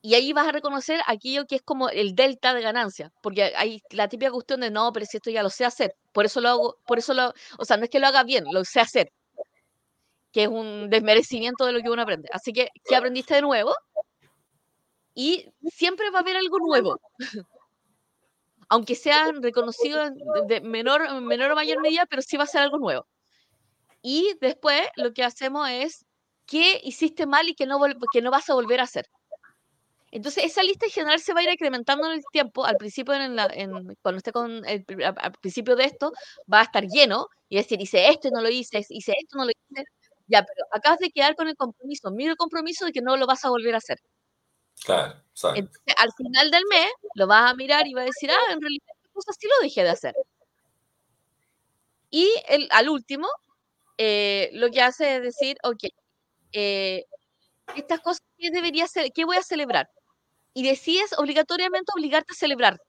Y 0.02 0.16
ahí 0.16 0.32
vas 0.32 0.48
a 0.48 0.52
reconocer 0.52 1.02
aquello 1.06 1.46
que 1.48 1.56
es 1.56 1.62
como 1.62 1.90
el 1.90 2.16
delta 2.16 2.54
de 2.54 2.62
ganancia, 2.62 3.12
porque 3.22 3.44
hay 3.56 3.82
la 3.92 4.08
típica 4.08 4.32
cuestión 4.32 4.62
de 4.62 4.72
no, 4.72 4.94
pero 4.94 5.06
si 5.06 5.18
esto 5.18 5.30
ya 5.32 5.44
lo 5.44 5.50
sé 5.50 5.66
hacer, 5.66 5.96
por 6.14 6.26
eso 6.26 6.40
lo 6.40 6.50
hago, 6.50 6.78
por 6.86 6.98
eso 7.00 7.14
lo, 7.14 7.34
o 7.58 7.66
sea, 7.66 7.78
no 7.78 7.84
es 7.84 7.90
que 7.90 8.00
lo 8.00 8.08
haga 8.08 8.24
bien, 8.24 8.46
lo 8.52 8.64
sé 8.64 8.80
hacer, 8.80 9.12
que 10.32 10.44
es 10.44 10.50
un 10.50 10.90
desmerecimiento 10.90 11.66
de 11.66 11.74
lo 11.74 11.82
que 11.82 11.90
uno 11.90 12.02
aprende. 12.04 12.30
Así 12.32 12.54
que, 12.54 12.70
¿qué 12.86 12.96
aprendiste 12.96 13.36
de 13.36 13.42
nuevo? 13.42 13.74
Y 15.16 15.52
siempre 15.72 16.10
va 16.12 16.20
a 16.20 16.22
haber 16.22 16.38
algo 16.38 16.60
nuevo. 16.60 17.00
Aunque 18.70 18.96
sean 18.96 19.42
reconocidos 19.42 20.12
de 20.48 20.62
menor, 20.62 21.22
menor 21.22 21.52
o 21.52 21.56
mayor 21.56 21.82
medida, 21.82 22.06
pero 22.06 22.22
sí 22.22 22.38
va 22.38 22.44
a 22.44 22.48
ser 22.48 22.62
algo 22.62 22.78
nuevo. 22.78 23.08
Y 24.02 24.36
después 24.42 24.82
lo 24.96 25.14
que 25.14 25.24
hacemos 25.24 25.70
es 25.70 26.06
qué 26.46 26.80
hiciste 26.84 27.26
mal 27.26 27.48
y 27.50 27.56
que 27.56 27.66
no, 27.66 27.80
que 28.12 28.22
no 28.22 28.32
vas 28.32 28.50
a 28.50 28.54
volver 28.54 28.80
a 28.80 28.84
hacer. 28.84 29.08
Entonces, 30.12 30.46
esa 30.46 30.64
lista 30.64 30.86
en 30.86 30.92
general 30.92 31.20
se 31.20 31.34
va 31.34 31.42
a 31.42 31.44
ir 31.44 31.50
incrementando 31.50 32.08
en 32.08 32.14
el 32.14 32.24
tiempo. 32.32 32.66
Al 32.66 32.78
principio, 32.78 33.14
en 33.14 33.36
la, 33.36 33.48
en, 33.54 33.96
cuando 34.02 34.18
esté 34.18 34.32
con 34.32 34.66
el, 34.66 34.86
al 35.04 35.32
principio 35.34 35.76
de 35.76 35.86
esto, 35.86 36.14
va 36.52 36.62
a 36.62 36.64
estar 36.64 36.86
lleno 36.88 37.28
y 37.50 37.58
decir, 37.58 37.82
hice 37.82 38.10
esto 38.10 38.30
y 38.30 38.32
no 38.32 38.42
lo 38.42 38.50
hice, 38.50 38.86
hice 38.90 39.14
esto 39.20 39.36
y 39.36 39.38
no 39.38 39.46
lo 39.46 39.52
hice. 39.52 39.84
Ya, 40.28 40.44
pero 40.44 40.66
acabas 40.72 41.00
de 41.00 41.10
quedar 41.12 41.36
con 41.36 41.48
el 41.48 41.56
compromiso, 41.56 42.12
mira 42.12 42.32
el 42.32 42.38
compromiso 42.38 42.86
de 42.86 42.92
que 42.92 43.02
no 43.02 43.16
lo 43.18 43.28
vas 43.28 43.46
a 43.46 43.50
volver 43.50 43.76
a 43.76 43.78
hacer. 43.78 44.00
Claro, 44.86 45.16
Entonces, 45.56 45.96
al 45.98 46.14
final 46.14 46.52
del 46.52 46.64
mes, 46.70 46.90
lo 47.16 47.28
vas 47.28 47.52
a 47.52 47.56
mirar 47.56 47.88
y 47.88 47.94
vas 47.94 48.04
a 48.04 48.06
decir, 48.06 48.32
ah, 48.32 48.52
en 48.52 48.62
realidad, 48.62 48.86
esta 48.88 49.10
cosa 49.14 49.34
sí 49.34 49.48
lo 49.48 49.64
dejé 49.64 49.84
de 49.84 49.90
hacer. 49.90 50.16
Y 52.10 52.32
el, 52.48 52.68
al 52.72 52.90
último, 52.90 53.28
eh, 53.98 54.50
lo 54.54 54.70
que 54.72 54.82
hace 54.82 55.18
es 55.18 55.22
decir, 55.24 55.58
ok, 55.64 55.84
eh, 56.54 57.06
estas 57.76 58.00
cosas, 58.02 58.24
¿qué 58.38 58.52
debería 58.52 58.88
ser? 58.88 59.12
¿Qué 59.12 59.26
voy 59.26 59.38
a 59.38 59.44
celebrar? 59.44 59.90
Y 60.54 60.64
decides 60.64 61.14
obligatoriamente 61.18 61.92
obligarte 61.96 62.34
a 62.34 62.36
celebrar. 62.36 62.80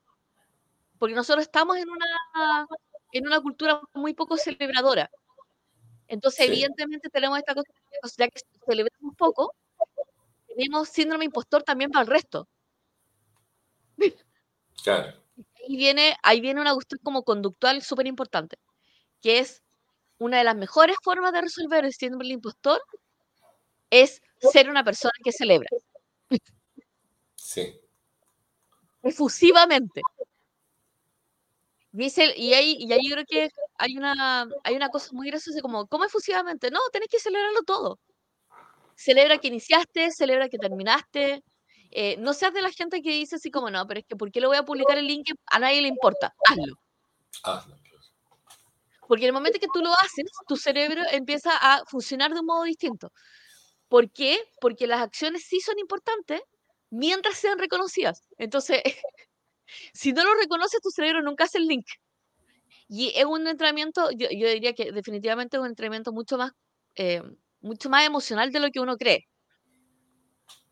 Porque 0.98 1.14
nosotros 1.14 1.44
estamos 1.44 1.77
en 1.77 1.88
una, 1.90 2.66
en 3.12 3.27
una 3.27 3.40
cultura 3.40 3.81
muy 3.94 4.14
poco 4.14 4.37
celebradora. 4.37 5.11
Entonces, 6.09 6.48
evidentemente, 6.48 7.09
tenemos 7.11 7.38
esta 7.38 7.55
cosa, 7.55 7.70
ya 8.16 8.29
que 8.29 8.40
celebramos 8.66 9.14
poco, 9.16 9.55
tenemos 10.59 10.88
síndrome 10.88 11.25
impostor 11.25 11.62
también 11.62 11.88
para 11.88 12.03
el 12.03 12.09
resto. 12.09 12.49
Claro. 14.83 15.14
Ahí 15.37 15.77
viene, 15.77 16.16
ahí 16.25 16.40
viene 16.40 16.61
una 16.61 16.75
cuestión 16.75 17.01
como 17.05 17.23
conductual 17.23 17.81
súper 17.83 18.09
importante, 18.09 18.57
que 19.21 19.38
es 19.38 19.62
una 20.18 20.38
de 20.38 20.44
las 20.44 20.57
mejores 20.57 20.97
formas 21.01 21.33
de 21.33 21.42
resolver 21.42 21.85
el 21.85 21.92
síndrome 21.92 22.25
del 22.25 22.33
impostor 22.33 22.83
es 23.90 24.21
ser 24.53 24.68
una 24.68 24.83
persona 24.83 25.12
que 25.23 25.31
celebra. 25.31 25.68
Sí. 27.37 27.81
Efusivamente. 29.03 30.03
Dice, 31.92 32.35
y 32.37 32.53
ahí, 32.55 32.77
y 32.81 32.92
ahí 32.92 33.11
creo 33.11 33.25
que 33.29 33.49
hay 33.79 33.97
una, 33.97 34.49
hay 34.64 34.75
una 34.75 34.88
cosa 34.88 35.11
muy 35.12 35.29
graciosa 35.31 35.61
como, 35.61 35.87
¿cómo 35.87 36.05
efusivamente? 36.05 36.71
No, 36.73 36.81
tenés 36.92 37.09
que 37.09 37.21
celebrarlo 37.21 37.62
todo. 37.62 38.01
Celebra 38.99 39.39
que 39.39 39.47
iniciaste, 39.47 40.11
celebra 40.11 40.49
que 40.49 40.59
terminaste. 40.59 41.45
Eh, 41.93 42.17
no 42.19 42.35
seas 42.35 42.53
de 42.53 42.63
la 42.63 42.71
gente 42.73 43.01
que 43.01 43.11
dice 43.11 43.37
así 43.37 43.49
como, 43.49 43.71
no, 43.71 43.87
pero 43.87 44.01
es 44.01 44.07
que 44.07 44.17
¿por 44.17 44.33
qué 44.33 44.41
lo 44.41 44.49
voy 44.49 44.57
a 44.57 44.65
publicar 44.65 44.99
el 44.99 45.07
link? 45.07 45.29
A 45.47 45.61
nadie 45.61 45.81
le 45.81 45.87
importa. 45.87 46.35
Hazlo. 46.49 46.75
Hazlo. 47.45 47.77
Porque 49.07 49.23
en 49.23 49.29
el 49.29 49.35
momento 49.35 49.61
que 49.61 49.69
tú 49.73 49.81
lo 49.81 49.93
haces, 49.93 50.27
tu 50.49 50.57
cerebro 50.57 51.01
empieza 51.13 51.53
a 51.57 51.85
funcionar 51.87 52.35
de 52.35 52.41
un 52.41 52.47
modo 52.47 52.65
distinto. 52.65 53.13
¿Por 53.87 54.11
qué? 54.11 54.37
Porque 54.61 54.89
las 54.89 55.01
acciones 55.01 55.45
sí 55.45 55.61
son 55.61 55.79
importantes 55.79 56.43
mientras 56.91 57.37
sean 57.39 57.61
reconocidas. 57.61 58.25
Entonces, 58.37 58.83
si 59.95 60.13
no 60.13 60.25
lo 60.25 60.35
reconoces, 60.35 60.81
tu 60.81 60.91
cerebro 60.91 61.23
nunca 61.23 61.45
hace 61.45 61.59
el 61.59 61.69
link. 61.69 61.87
Y 62.89 63.13
es 63.15 63.27
un 63.27 63.47
entrenamiento, 63.47 64.11
yo, 64.11 64.27
diría 64.29 64.73
que 64.73 64.91
definitivamente 64.91 65.57
es 65.57 65.61
un 65.61 65.69
entrenamiento 65.69 66.11
mucho 66.11 66.37
más, 66.37 66.51
eh, 66.97 67.23
mucho 67.61 67.88
más 67.88 68.07
emocional 68.07 68.53
de 68.53 68.61
lo 68.61 68.71
que 68.71 68.81
uno 68.81 68.97
cree. 68.97 69.29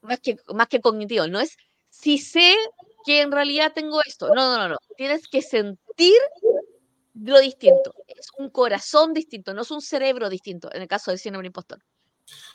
Más 0.03 0.21
que, 0.21 0.37
más 0.55 0.69
que 0.69 0.81
cognitivo. 0.81 1.27
No 1.27 1.41
es 1.41 1.57
si 1.91 2.19
sé 2.19 2.55
que 3.05 3.23
en 3.23 3.33
realidad 3.33 3.73
tengo 3.75 4.01
esto. 4.05 4.29
No, 4.29 4.35
no, 4.35 4.59
no, 4.59 4.69
no. 4.69 4.77
Tienes 4.97 5.29
que 5.29 5.43
sentir 5.43 6.17
lo 7.15 7.41
distinto. 7.41 7.95
Es 8.07 8.29
un 8.39 8.51
corazón 8.51 9.15
distinto, 9.15 9.55
no 9.55 9.63
es 9.63 9.71
un 9.71 9.81
cerebro 9.81 10.29
distinto 10.29 10.69
en 10.73 10.83
el 10.83 10.89
caso 10.89 11.11
del 11.11 11.19
síndrome 11.19 11.47
impostor. 11.47 11.83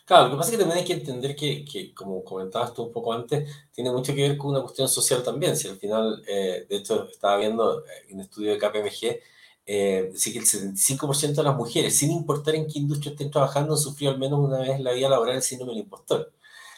Claro, 0.06 0.26
lo 0.26 0.32
que 0.32 0.38
pasa 0.38 0.52
es 0.52 0.58
que 0.58 0.63
también 0.63 0.80
hay 0.80 0.86
que 0.86 0.94
entender 0.94 1.36
que, 1.36 1.63
que, 1.63 1.94
como 1.94 2.24
comentabas 2.24 2.74
tú 2.74 2.84
un 2.84 2.91
poco 2.91 3.13
antes, 3.13 3.50
tiene 3.72 3.91
mucho 3.91 4.13
que 4.13 4.28
ver 4.28 4.38
con 4.38 4.52
una 4.52 4.62
cuestión 4.62 4.89
social 4.89 5.24
también. 5.24 5.56
Si 5.56 5.70
al 5.70 5.78
final, 5.78 6.22
eh, 6.28 6.65
de 6.67 6.76
hecho, 6.76 7.08
estaba 7.10 7.38
viendo 7.38 7.84
en 8.10 8.15
un 8.15 8.22
estudio 8.22 8.52
de 8.52 8.58
KPMG, 8.58 9.22
eh, 9.65 10.10
decir 10.12 10.34
que 10.34 10.39
el 10.39 10.45
75% 10.45 11.36
de 11.36 11.43
las 11.43 11.56
mujeres, 11.56 11.95
sin 11.97 12.12
importar 12.12 12.56
en 12.56 12.67
qué 12.67 12.80
industria 12.80 13.12
estén 13.12 13.32
trabajando, 13.32 13.74
han 13.74 13.80
sufrido 13.80 14.12
al 14.12 14.19
menos 14.19 14.39
una 14.39 14.60
vez 14.60 14.71
en 14.71 14.84
la 14.84 14.91
vida 14.93 15.10
laboral 15.10 15.36
el 15.36 15.41
síndrome 15.41 15.74
del 15.74 15.84
impostor. 15.84 16.34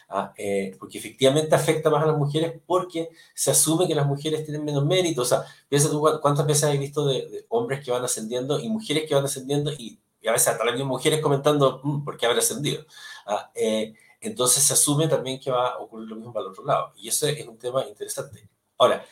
¿ah? 0.09 0.33
Eh, 0.37 0.75
porque 0.79 0.97
efectivamente 0.97 1.55
afecta 1.55 1.89
más 1.89 2.03
a 2.03 2.07
las 2.07 2.17
mujeres 2.17 2.53
porque 2.65 3.09
se 3.33 3.51
asume 3.51 3.87
que 3.87 3.95
las 3.95 4.05
mujeres 4.05 4.45
tienen 4.45 4.63
menos 4.65 4.85
mérito. 4.85 5.21
O 5.23 5.25
sea, 5.25 5.43
piensa 5.69 5.89
tú 5.89 6.01
cuántas 6.21 6.45
veces 6.45 6.65
has 6.65 6.79
visto 6.79 7.05
de, 7.07 7.45
hombres 7.49 7.83
que 7.83 7.91
van 7.91 8.03
ascendiendo 8.03 8.59
y 8.59 8.69
mujeres 8.69 9.07
que 9.07 9.15
van 9.15 9.25
ascendiendo 9.25 9.71
y, 9.71 9.99
a 10.25 10.31
veces 10.31 10.47
hasta 10.49 10.63
las 10.63 10.73
mismas 10.75 10.89
mujeres 10.89 11.19
comentando 11.19 11.81
mm, 11.83 12.03
por 12.05 12.17
qué 12.17 12.25
haber 12.25 12.39
ascendido. 12.39 12.85
¿ah? 13.25 13.51
Eh, 13.55 13.93
entonces 14.21 14.63
se 14.63 14.73
asume 14.73 15.07
también 15.07 15.39
que 15.39 15.51
va 15.51 15.69
a 15.71 15.79
ocurrir 15.79 16.07
lo 16.07 16.15
mismo 16.15 16.31
para 16.31 16.45
el 16.45 16.51
otro 16.51 16.63
lado. 16.63 16.93
Y 16.95 17.09
eso 17.09 17.27
es 17.27 17.45
un 17.45 17.57
tema 17.57 17.85
interesante. 17.85 18.47
Ahora, 18.77 19.05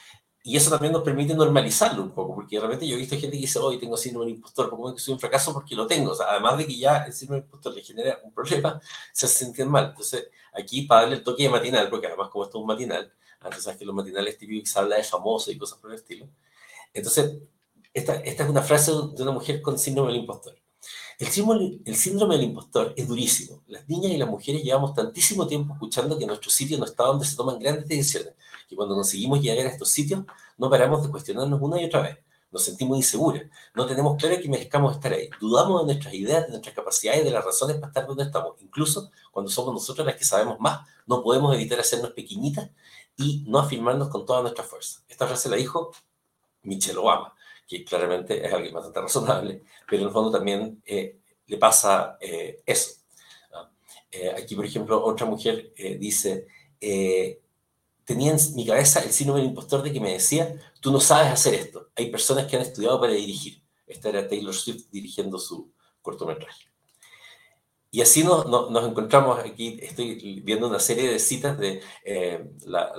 y 0.44 0.58
eso 0.58 0.72
también 0.72 0.92
nos 0.92 1.04
permite 1.04 1.36
normalizarlo 1.36 2.02
un 2.02 2.12
poco, 2.12 2.34
porque 2.34 2.56
de 2.56 2.64
repente 2.64 2.88
yo 2.88 2.96
he 2.96 2.98
visto 2.98 3.16
gente 3.16 3.38
que 3.38 3.42
dice, 3.42 3.60
hoy 3.60 3.78
tengo 3.78 3.96
síndrome 3.96 4.26
del 4.26 4.36
impostor, 4.36 4.70
¿cómo 4.72 4.94
que 4.94 5.00
soy 5.00 5.14
un 5.14 5.20
fracaso? 5.20 5.54
Porque 5.54 5.76
lo 5.76 5.86
tengo. 5.86 6.12
O 6.12 6.16
sea, 6.16 6.32
además 6.32 6.58
de 6.58 6.66
que 6.66 6.78
ya 6.78 7.04
el 7.06 7.14
síndrome 7.14 7.42
del 7.42 7.46
impostor 7.46 7.76
le 7.76 7.84
genera 7.84 8.20
un 8.24 8.34
problema, 8.34 8.82
se 9.14 9.28
sienten 9.28 9.70
mal. 9.70 9.90
Entonces, 9.90 10.30
aquí 10.54 10.84
para 10.84 11.02
darle 11.02 11.18
el 11.18 11.24
toque 11.24 11.44
de 11.44 11.50
matinal, 11.50 11.90
porque 11.90 12.08
además 12.08 12.30
como 12.30 12.46
esto 12.46 12.58
es 12.58 12.62
un 12.62 12.68
matinal, 12.68 13.14
antes 13.40 13.64
sabes 13.64 13.78
que 13.78 13.86
los 13.86 13.94
matinales 13.94 14.38
típicos 14.38 14.70
se 14.70 14.80
habla 14.80 14.98
de 14.98 15.04
famoso 15.04 15.52
y 15.52 15.58
cosas 15.58 15.78
por 15.78 15.92
el 15.92 15.98
estilo. 15.98 16.28
Entonces, 16.94 17.38
esta, 17.94 18.16
esta 18.16 18.44
es 18.44 18.50
una 18.50 18.62
frase 18.64 18.92
de 18.92 19.22
una 19.24 19.32
mujer 19.32 19.62
con 19.62 19.78
síndrome 19.78 20.12
del 20.12 20.22
impostor. 20.22 20.56
El 21.20 21.28
síndrome, 21.28 21.80
el 21.86 21.96
síndrome 21.96 22.36
del 22.36 22.46
impostor 22.46 22.94
es 22.98 23.08
durísimo. 23.08 23.62
Las 23.68 23.88
niñas 23.88 24.12
y 24.12 24.18
las 24.18 24.28
mujeres 24.28 24.64
llevamos 24.64 24.96
tantísimo 24.96 25.46
tiempo 25.46 25.74
escuchando 25.74 26.18
que 26.18 26.26
nuestro 26.26 26.50
sitio 26.50 26.80
no 26.80 26.86
está 26.86 27.04
donde 27.04 27.26
se 27.26 27.36
toman 27.36 27.60
grandes 27.60 27.88
decisiones, 27.88 28.34
que 28.72 28.76
cuando 28.78 28.96
conseguimos 28.96 29.42
llegar 29.42 29.66
a 29.66 29.70
estos 29.70 29.92
sitios 29.92 30.24
no 30.58 30.70
paramos 30.70 31.04
de 31.04 31.10
cuestionarnos 31.10 31.60
una 31.62 31.82
y 31.82 31.86
otra 31.86 32.04
vez. 32.04 32.20
Nos 32.52 32.64
sentimos 32.64 32.98
inseguras, 32.98 33.44
no 33.76 33.86
tenemos 33.86 34.16
claro 34.18 34.42
que 34.42 34.48
merezcamos 34.48 34.96
estar 34.96 35.12
ahí. 35.12 35.30
Dudamos 35.42 35.82
de 35.82 35.94
nuestras 35.94 36.14
ideas, 36.14 36.46
de 36.46 36.52
nuestras 36.52 36.74
capacidades, 36.74 37.26
de 37.26 37.32
las 37.32 37.44
razones 37.44 37.76
para 37.76 37.88
estar 37.88 38.08
donde 38.08 38.24
estamos. 38.24 38.62
Incluso 38.62 39.12
cuando 39.30 39.52
somos 39.52 39.74
nosotros 39.74 40.08
las 40.08 40.16
que 40.16 40.24
sabemos 40.24 40.58
más, 40.62 40.88
no 41.06 41.22
podemos 41.22 41.54
evitar 41.54 41.82
hacernos 41.82 42.12
pequeñitas 42.12 42.70
y 43.18 43.44
no 43.46 43.60
afirmarnos 43.60 44.08
con 44.08 44.26
toda 44.26 44.42
nuestra 44.42 44.64
fuerza. 44.64 45.02
Esta 45.10 45.28
frase 45.28 45.50
la 45.50 45.58
dijo 45.58 45.92
Michelle 46.64 46.98
Obama, 46.98 47.36
que 47.68 47.84
claramente 47.84 48.46
es 48.46 48.54
alguien 48.54 48.74
bastante 48.74 49.02
razonable, 49.02 49.64
pero 49.86 50.04
en 50.04 50.08
el 50.08 50.14
fondo 50.14 50.32
también 50.32 50.82
eh, 50.86 51.20
le 51.46 51.58
pasa 51.58 52.18
eh, 52.22 52.62
eso. 52.66 53.02
Eh, 54.10 54.34
aquí, 54.38 54.56
por 54.56 54.66
ejemplo, 54.66 55.04
otra 55.04 55.26
mujer 55.26 55.74
dice, 56.00 56.48
tenía 58.12 58.34
en 58.34 58.56
mi 58.56 58.66
cabeza 58.66 59.00
el 59.00 59.14
síndrome 59.14 59.40
del 59.40 59.50
impostor 59.50 59.82
de 59.84 59.94
que 59.94 60.02
me 60.02 60.12
decía, 60.12 60.54
tú 60.82 60.92
no 60.92 61.00
sabes 61.00 61.32
hacer 61.32 61.54
esto. 61.54 61.90
Hay 61.96 62.12
personas 62.12 62.46
que 62.46 62.58
han 62.58 62.62
estudiado 62.62 63.00
para 63.00 63.14
dirigir. 63.14 63.64
Esta 63.88 64.10
era 64.10 64.28
Taylor 64.28 64.54
Swift 64.54 64.90
dirigiendo 64.92 65.40
su 65.40 65.72
cortometraje. 66.02 66.66
Y 67.90 68.02
así 68.02 68.24
nos, 68.24 68.46
encontramos 68.86 69.40
aquí, 69.40 69.78
estoy 69.82 70.42
viendo 70.44 70.68
una 70.68 70.80
serie 70.80 71.10
de 71.10 71.20
citas 71.20 71.58
de 71.58 71.82
eh, 72.04 72.52
la, 72.66 72.92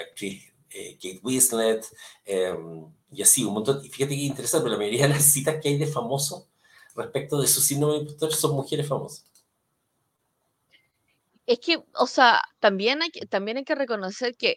actriz 0.00 0.52
eh, 0.70 0.94
Kate 0.94 1.20
Winslet, 1.22 1.84
em, 2.24 2.86
y 3.10 3.22
así 3.22 3.44
un 3.44 3.54
montón. 3.54 3.84
Y 3.84 3.88
fíjate 3.88 4.14
que 4.14 4.22
interesante, 4.22 4.68
la 4.68 4.76
mayoría 4.76 5.02
de 5.02 5.14
las 5.14 5.24
citas 5.24 5.56
que 5.60 5.68
hay 5.68 5.78
de 5.78 5.86
famosos 5.86 6.46
respecto 6.94 7.40
de 7.40 7.48
su 7.48 7.60
síndrome 7.60 7.94
del 7.94 8.02
impostor 8.02 8.32
son 8.34 8.54
mujeres 8.54 8.86
famosas. 8.86 9.31
Es 11.46 11.58
que, 11.60 11.78
o 11.94 12.06
sea, 12.06 12.40
también 12.60 13.02
hay 13.02 13.10
que, 13.10 13.26
también 13.26 13.56
hay 13.58 13.64
que 13.64 13.74
reconocer 13.74 14.36
que, 14.36 14.56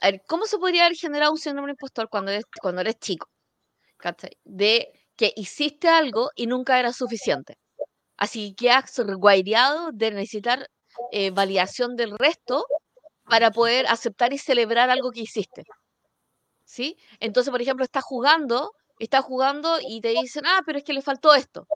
a 0.00 0.10
ver, 0.10 0.22
¿cómo 0.26 0.46
se 0.46 0.58
podría 0.58 0.86
haber 0.86 0.96
generado 0.96 1.32
un 1.32 1.38
síndrome 1.38 1.72
impostor 1.72 2.08
cuando 2.10 2.32
eres, 2.32 2.44
cuando 2.62 2.80
eres 2.82 2.98
chico? 2.98 3.28
De 4.44 4.92
que 5.16 5.32
hiciste 5.36 5.88
algo 5.88 6.30
y 6.34 6.46
nunca 6.46 6.78
era 6.80 6.92
suficiente. 6.92 7.58
Así 8.16 8.54
que 8.54 8.70
has 8.70 8.98
guaireado 8.98 9.90
de 9.92 10.10
necesitar 10.12 10.68
eh, 11.12 11.30
validación 11.30 11.96
del 11.96 12.18
resto 12.18 12.64
para 13.24 13.50
poder 13.50 13.86
aceptar 13.88 14.32
y 14.32 14.38
celebrar 14.38 14.90
algo 14.90 15.10
que 15.12 15.20
hiciste. 15.20 15.64
¿Sí? 16.64 16.96
Entonces, 17.20 17.50
por 17.50 17.62
ejemplo, 17.62 17.84
estás 17.84 18.04
jugando, 18.04 18.72
estás 18.98 19.24
jugando 19.24 19.78
y 19.80 20.00
te 20.00 20.08
dicen, 20.10 20.44
ah, 20.46 20.62
pero 20.66 20.78
es 20.78 20.84
que 20.84 20.92
le 20.92 21.02
faltó 21.02 21.34
esto. 21.34 21.66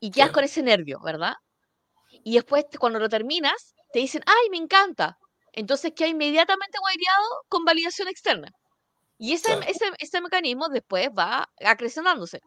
Y 0.00 0.10
quedas 0.10 0.30
con 0.30 0.44
ese 0.44 0.62
nervio, 0.62 1.00
¿verdad? 1.02 1.34
Y 2.24 2.34
después 2.34 2.64
cuando 2.78 2.98
lo 2.98 3.08
terminas, 3.08 3.74
te 3.92 4.00
dicen, 4.00 4.22
¡ay, 4.26 4.50
me 4.50 4.56
encanta! 4.56 5.18
Entonces 5.52 5.92
queda 5.94 6.08
inmediatamente 6.08 6.78
guaireado 6.80 7.44
con 7.48 7.64
validación 7.64 8.08
externa. 8.08 8.48
Y 9.18 9.34
ese, 9.34 9.52
ese, 9.68 9.84
ese, 9.98 10.20
mecanismo 10.20 10.68
después 10.68 11.08
va 11.16 11.48
acrecentándose. 11.64 12.40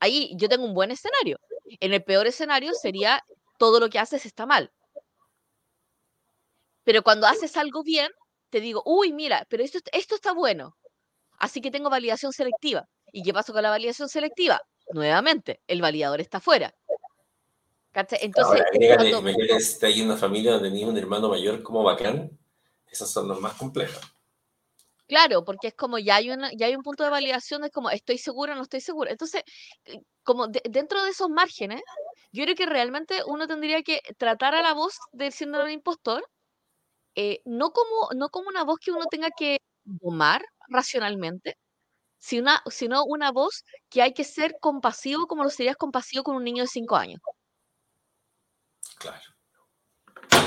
Ahí 0.00 0.32
yo 0.36 0.48
tengo 0.48 0.64
un 0.64 0.72
buen 0.72 0.90
escenario. 0.90 1.38
En 1.80 1.92
el 1.92 2.02
peor 2.02 2.26
escenario 2.26 2.72
sería 2.74 3.22
todo 3.58 3.80
lo 3.80 3.90
que 3.90 3.98
haces 3.98 4.24
está 4.24 4.46
mal. 4.46 4.72
Pero 6.84 7.02
cuando 7.02 7.26
haces 7.26 7.56
algo 7.56 7.82
bien, 7.82 8.10
te 8.50 8.60
digo, 8.60 8.82
uy, 8.86 9.12
mira, 9.12 9.46
pero 9.50 9.64
esto, 9.64 9.80
esto 9.92 10.14
está 10.14 10.32
bueno. 10.32 10.76
Así 11.38 11.60
que 11.60 11.70
tengo 11.70 11.90
validación 11.90 12.32
selectiva. 12.32 12.86
¿Y 13.12 13.22
qué 13.22 13.34
pasó 13.34 13.52
con 13.52 13.62
la 13.62 13.70
validación 13.70 14.08
selectiva? 14.08 14.60
Nuevamente, 14.92 15.60
el 15.66 15.82
validador 15.82 16.20
está 16.20 16.40
fuera. 16.40 16.72
Entonces, 17.94 18.60
Ahora, 18.60 18.96
cuando... 18.96 19.22
me 19.22 19.32
está 19.56 19.86
ahí 19.86 20.02
una 20.02 20.16
familia 20.16 20.52
donde 20.52 20.70
tenía 20.70 20.86
un 20.86 20.98
hermano 20.98 21.28
mayor 21.28 21.62
como 21.62 21.82
bacán, 21.82 22.36
esas 22.90 23.10
son 23.10 23.28
las 23.28 23.38
más 23.38 23.54
complejas. 23.54 24.00
Claro, 25.06 25.44
porque 25.44 25.68
es 25.68 25.74
como 25.74 25.98
ya 25.98 26.16
hay, 26.16 26.30
una, 26.30 26.50
ya 26.54 26.66
hay 26.66 26.74
un 26.74 26.82
punto 26.82 27.04
de 27.04 27.10
validación, 27.10 27.62
es 27.64 27.70
como 27.70 27.90
estoy 27.90 28.18
segura, 28.18 28.54
no 28.54 28.62
estoy 28.62 28.80
segura. 28.80 29.10
Entonces, 29.12 29.42
eh, 29.84 30.00
como 30.22 30.48
dentro 30.48 31.04
de 31.04 31.10
esos 31.10 31.28
márgenes, 31.28 31.82
yo 32.32 32.44
creo 32.44 32.56
que 32.56 32.66
realmente 32.66 33.22
uno 33.26 33.46
tendría 33.46 33.82
que 33.82 34.00
tratar 34.16 34.54
a 34.54 34.62
la 34.62 34.72
voz 34.72 34.98
del 35.12 35.32
síndrome 35.32 35.66
del 35.66 35.74
impostor, 35.74 36.26
eh, 37.14 37.42
no, 37.44 37.70
como, 37.70 38.08
no 38.16 38.28
como 38.30 38.48
una 38.48 38.64
voz 38.64 38.78
que 38.80 38.92
uno 38.92 39.04
tenga 39.10 39.28
que 39.36 39.58
tomar 40.00 40.44
racionalmente, 40.68 41.58
sino 42.18 42.42
una, 42.44 42.62
sino 42.70 43.04
una 43.04 43.32
voz 43.32 43.64
que 43.90 44.02
hay 44.02 44.14
que 44.14 44.24
ser 44.24 44.56
compasivo 44.60 45.26
como 45.26 45.44
lo 45.44 45.50
serías 45.50 45.76
compasivo 45.76 46.24
con 46.24 46.36
un 46.36 46.44
niño 46.44 46.64
de 46.64 46.68
5 46.68 46.96
años. 46.96 47.20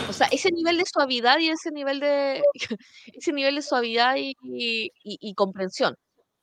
O 0.10 0.14
sea, 0.14 0.28
ese 0.32 0.52
nivel 0.52 0.78
de 0.78 0.86
suavidad 0.86 1.40
y 1.40 1.50
ese 1.50 1.72
nivel 1.72 2.00
de 2.00 2.42
ese 3.14 3.34
nivel 3.34 3.56
de 3.56 3.62
suavidad 3.62 4.16
y, 4.18 5.34
comprensión. 5.36 5.96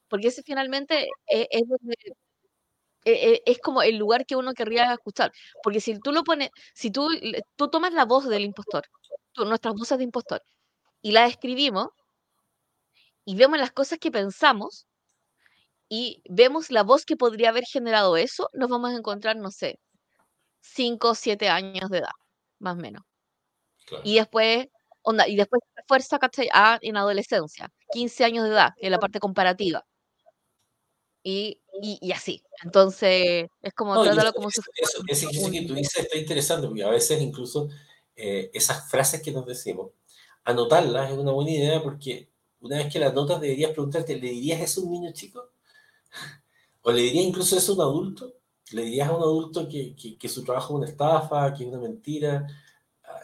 Porque 0.08 0.28
ese 0.28 0.42
finalmente 0.42 1.08
e, 1.26 1.48
es, 1.50 1.62
e, 3.04 3.32
e, 3.34 3.42
es, 3.46 3.58
como 3.58 3.82
el 3.82 3.96
lugar 3.96 4.26
que 4.26 4.36
uno 4.36 4.52
querría 4.54 4.92
escuchar. 4.92 5.32
Porque 5.62 5.80
si 5.80 5.98
tú 5.98 6.12
lo 6.12 6.24
pones, 6.24 6.50
si 6.74 6.90
tú, 6.90 7.08
tú 7.56 7.68
tomas 7.68 7.92
la 7.92 8.04
voz 8.04 8.28
del 8.28 8.44
impostor, 8.44 8.84
nuestras 9.36 9.74
voces 9.74 9.98
de 9.98 10.04
impostor, 10.04 10.42
y 11.02 11.12
la 11.12 11.26
escribimos, 11.26 11.88
y 13.24 13.36
vemos 13.36 13.58
las 13.58 13.72
cosas 13.72 13.98
que 13.98 14.10
pensamos, 14.10 14.86
y 15.88 16.22
vemos 16.28 16.70
la 16.70 16.82
voz 16.82 17.04
que 17.04 17.16
podría 17.16 17.50
haber 17.50 17.64
generado 17.64 18.16
eso, 18.16 18.48
nos 18.52 18.68
vamos 18.70 18.90
a 18.92 18.96
encontrar, 18.96 19.36
no 19.36 19.50
sé, 19.50 19.78
5 20.64 21.10
o 21.10 21.14
7 21.14 21.48
años 21.48 21.90
de 21.90 21.98
edad, 21.98 22.14
más 22.58 22.74
o 22.74 22.80
menos. 22.80 23.04
Y 24.02 24.16
después, 24.16 24.68
onda, 25.02 25.28
y 25.28 25.36
después 25.36 25.60
refuerza, 25.76 26.18
¿cachai? 26.18 26.48
A, 26.52 26.78
en 26.80 26.96
adolescencia, 26.96 27.70
15 27.92 28.24
años 28.24 28.44
de 28.44 28.50
edad, 28.50 28.72
que 28.78 28.86
es 28.86 28.90
la 28.90 28.98
parte 28.98 29.20
comparativa. 29.20 29.84
Y, 31.22 31.58
y, 31.80 32.12
así. 32.12 32.42
Entonces, 32.62 33.48
es 33.62 33.74
como 33.74 34.02
tratarlo 34.02 34.32
como 34.32 34.50
si 34.50 34.60
Ese 35.08 35.26
que 35.28 35.62
tú 35.62 35.74
dices 35.74 36.04
está 36.04 36.18
interesante, 36.18 36.66
porque 36.66 36.84
a 36.84 36.90
veces 36.90 37.20
incluso 37.20 37.68
eh, 38.14 38.50
esas 38.52 38.90
frases 38.90 39.22
que 39.22 39.32
nos 39.32 39.46
decimos, 39.46 39.90
anotarlas 40.44 41.10
es 41.10 41.18
una 41.18 41.32
buena 41.32 41.50
idea 41.50 41.82
porque 41.82 42.28
una 42.60 42.76
vez 42.76 42.92
que 42.92 42.98
las 42.98 43.14
notas 43.14 43.40
deberías 43.40 43.72
preguntarte, 43.72 44.16
¿le 44.16 44.30
dirías 44.30 44.60
eso 44.60 44.80
a 44.80 44.84
un 44.84 44.92
niño 44.92 45.12
chico? 45.12 45.50
¿O 46.82 46.92
le 46.92 47.02
dirías 47.02 47.24
incluso 47.24 47.56
eso 47.56 47.72
a 47.72 47.74
un 47.74 47.80
adulto? 47.80 48.43
¿Le 48.72 48.82
dirías 48.82 49.08
a 49.08 49.16
un 49.16 49.22
adulto 49.22 49.68
que, 49.68 49.94
que, 49.94 50.16
que 50.16 50.28
su 50.28 50.42
trabajo 50.42 50.74
es 50.74 50.78
una 50.78 50.90
estafa, 50.90 51.52
que 51.54 51.64
es 51.64 51.68
una 51.68 51.78
mentira? 51.78 52.46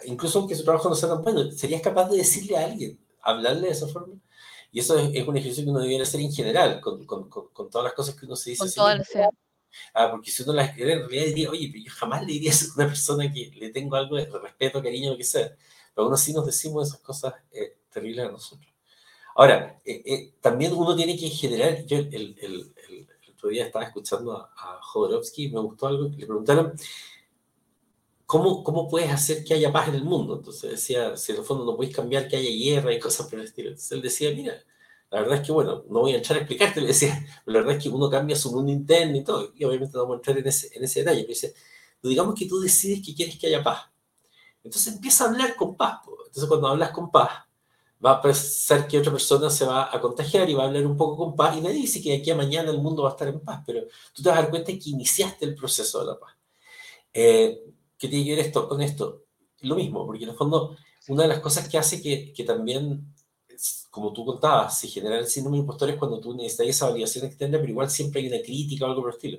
incluso 0.05 0.39
aunque 0.39 0.55
su 0.55 0.65
trabajo 0.65 0.89
no 0.89 0.95
sea 0.95 1.09
tan 1.09 1.23
bueno, 1.23 1.51
¿serías 1.53 1.83
capaz 1.83 2.09
de 2.09 2.19
decirle 2.19 2.57
a 2.57 2.65
alguien, 2.65 2.99
hablarle 3.21 3.69
de 3.69 3.73
esa 3.73 3.89
forma? 3.89 4.15
Y 4.73 4.81
eso 4.81 4.99
es, 4.99 5.27
un 5.27 5.37
ejercicio 5.37 5.65
que 5.65 5.71
uno 5.71 5.81
debería 5.81 6.03
hacer 6.03 6.21
en 6.21 6.33
general, 6.33 6.81
con, 6.81 7.05
con, 7.05 7.29
con, 7.29 7.71
todas 7.71 7.85
las 7.85 7.93
cosas 7.93 8.15
que 8.15 8.27
uno 8.27 8.37
se 8.37 8.51
dice. 8.51 8.63
Ah, 9.95 10.11
porque 10.11 10.31
si 10.31 10.43
uno 10.43 10.53
las 10.53 10.71
escribe, 10.71 10.93
en 10.93 11.01
realidad 11.01 11.27
diría, 11.27 11.51
oye, 11.51 11.69
pero 11.73 11.85
yo 11.85 11.93
jamás 11.93 12.23
le 12.23 12.33
diría 12.33 12.51
eso 12.51 12.67
a 12.71 12.75
una 12.77 12.87
persona 12.89 13.33
que 13.33 13.51
le 13.55 13.71
tengo 13.71 13.97
algo 13.97 14.17
de 14.17 14.27
respeto, 14.27 14.83
cariño, 14.83 15.11
lo 15.11 15.17
que 15.17 15.25
sea. 15.25 15.57
Pero 15.95 16.07
aún 16.07 16.15
así 16.15 16.33
nos 16.33 16.47
decimos 16.47 16.89
esas 16.89 17.01
cosas 17.01 17.35
eh, 17.51 17.79
terribles 17.93 18.27
a 18.27 18.31
nosotros. 18.31 18.73
Ahora, 19.35 19.81
eh, 19.85 20.03
eh, 20.05 20.33
también 20.41 20.73
uno 20.73 20.95
tiene 20.95 21.17
que 21.17 21.29
generar, 21.31 21.85
yo 21.87 21.99
el, 21.99 22.37
el, 22.41 22.75
otro 23.41 23.51
día 23.51 23.67
estaba 23.67 23.87
escuchando 23.87 24.37
a, 24.37 24.53
a 24.55 24.83
Jodorowsky 24.83 25.45
y 25.45 25.51
me 25.51 25.61
gustó 25.61 25.87
algo 25.87 26.11
que 26.11 26.19
le 26.19 26.27
preguntaron, 26.27 26.75
¿cómo, 28.27 28.63
¿cómo 28.63 28.87
puedes 28.87 29.11
hacer 29.11 29.43
que 29.45 29.55
haya 29.55 29.73
paz 29.73 29.89
en 29.89 29.95
el 29.95 30.05
mundo? 30.05 30.37
Entonces 30.37 30.71
decía, 30.71 31.17
si 31.17 31.33
en 31.33 31.39
el 31.39 31.45
fondo 31.45 31.65
no 31.65 31.77
puedes 31.77 31.95
cambiar 31.95 32.29
que 32.29 32.37
haya 32.37 32.51
guerra 32.51 32.95
y 32.95 33.01
cosas 33.01 33.27
por 33.27 33.39
el 33.39 33.47
estilo. 33.47 33.71
Entonces 33.71 33.93
él 33.93 34.03
decía, 34.03 34.31
mira, 34.35 34.55
la 35.11 35.21
verdad 35.23 35.39
es 35.39 35.47
que, 35.47 35.53
bueno, 35.53 35.85
no 35.89 36.01
voy 36.01 36.13
a 36.13 36.19
entrar 36.19 36.39
a 36.39 36.43
explicarte, 36.43 36.81
le 36.81 36.89
decía, 36.89 37.27
la 37.47 37.61
verdad 37.61 37.77
es 37.77 37.83
que 37.83 37.89
uno 37.89 38.11
cambia 38.11 38.37
su 38.37 38.53
mundo 38.53 38.71
interno 38.71 39.17
y 39.17 39.25
todo, 39.25 39.53
y 39.57 39.65
obviamente 39.65 39.97
no 39.97 40.03
vamos 40.03 40.15
a 40.15 40.19
entrar 40.19 40.39
en 40.39 40.47
ese, 40.47 40.71
en 40.77 40.85
ese 40.85 41.01
detalle, 41.01 41.23
pero 41.23 41.31
dice, 41.31 41.55
digamos 42.03 42.35
que 42.35 42.47
tú 42.47 42.61
decides 42.61 43.05
que 43.05 43.15
quieres 43.15 43.39
que 43.39 43.47
haya 43.47 43.63
paz. 43.65 43.91
Entonces 44.63 44.95
empieza 44.95 45.25
a 45.25 45.29
hablar 45.29 45.57
con 45.57 45.77
paz. 45.77 46.01
Entonces 46.27 46.49
cuando 46.49 46.69
hablas 46.69 46.91
con 46.91 47.11
paz, 47.11 47.31
va 48.05 48.13
a 48.13 48.23
pensar 48.23 48.89
que 48.89 48.99
otra 48.99 49.13
persona 49.13 49.51
se 49.51 49.67
va 49.67 49.95
a 49.95 50.01
contagiar 50.01 50.49
y 50.49 50.55
va 50.55 50.65
a 50.65 50.67
hablar 50.69 50.87
un 50.87 50.97
poco 50.97 51.17
con 51.17 51.37
paz, 51.37 51.57
y 51.57 51.61
nadie 51.61 51.77
dice 51.77 52.03
que 52.03 52.11
de 52.11 52.17
aquí 52.17 52.31
a 52.31 52.35
mañana 52.35 52.71
el 52.71 52.79
mundo 52.79 53.03
va 53.03 53.11
a 53.11 53.13
estar 53.13 53.29
en 53.29 53.41
paz, 53.41 53.63
pero 53.67 53.83
tú 54.15 54.23
te 54.23 54.29
vas 54.29 54.39
a 54.39 54.43
dar 54.43 54.51
cuenta 54.51 54.73
que 54.73 54.91
iniciaste 54.91 55.45
el 55.45 55.55
proceso 55.55 56.01
de 56.01 56.07
la 56.07 56.19
paz. 56.19 56.35
Eh, 57.13 57.61
¿Qué 57.99 58.09
tiene 58.09 58.25
que 58.25 58.37
ver 58.37 58.47
esto 58.47 58.69
con 58.69 58.81
esto? 58.81 59.25
Lo 59.61 59.77
mismo, 59.77 60.07
porque 60.07 60.25
en 60.25 60.31
el 60.31 60.37
fondo, 60.37 60.77
una 61.09 61.25
de 61.25 61.29
las 61.29 61.41
cosas 61.41 61.69
que 61.69 61.77
hace 61.77 62.01
que, 62.01 62.33
que 62.33 62.45
también, 62.45 63.15
como 63.91 64.13
tú 64.13 64.25
contabas, 64.25 64.79
se 64.79 64.89
genera 64.89 65.19
el 65.19 65.27
síndrome 65.27 65.59
impostor 65.59 65.91
es 65.91 65.97
cuando 65.97 66.19
tú 66.21 66.35
necesitas 66.35 66.69
esa 66.69 66.89
validación 66.89 67.27
externa, 67.27 67.59
pero 67.59 67.71
igual 67.71 67.91
siempre 67.91 68.23
hay 68.23 68.29
una 68.29 68.41
crítica 68.43 68.87
o 68.87 68.89
algo 68.89 69.03
por 69.03 69.11
el 69.11 69.17
estilo. 69.17 69.39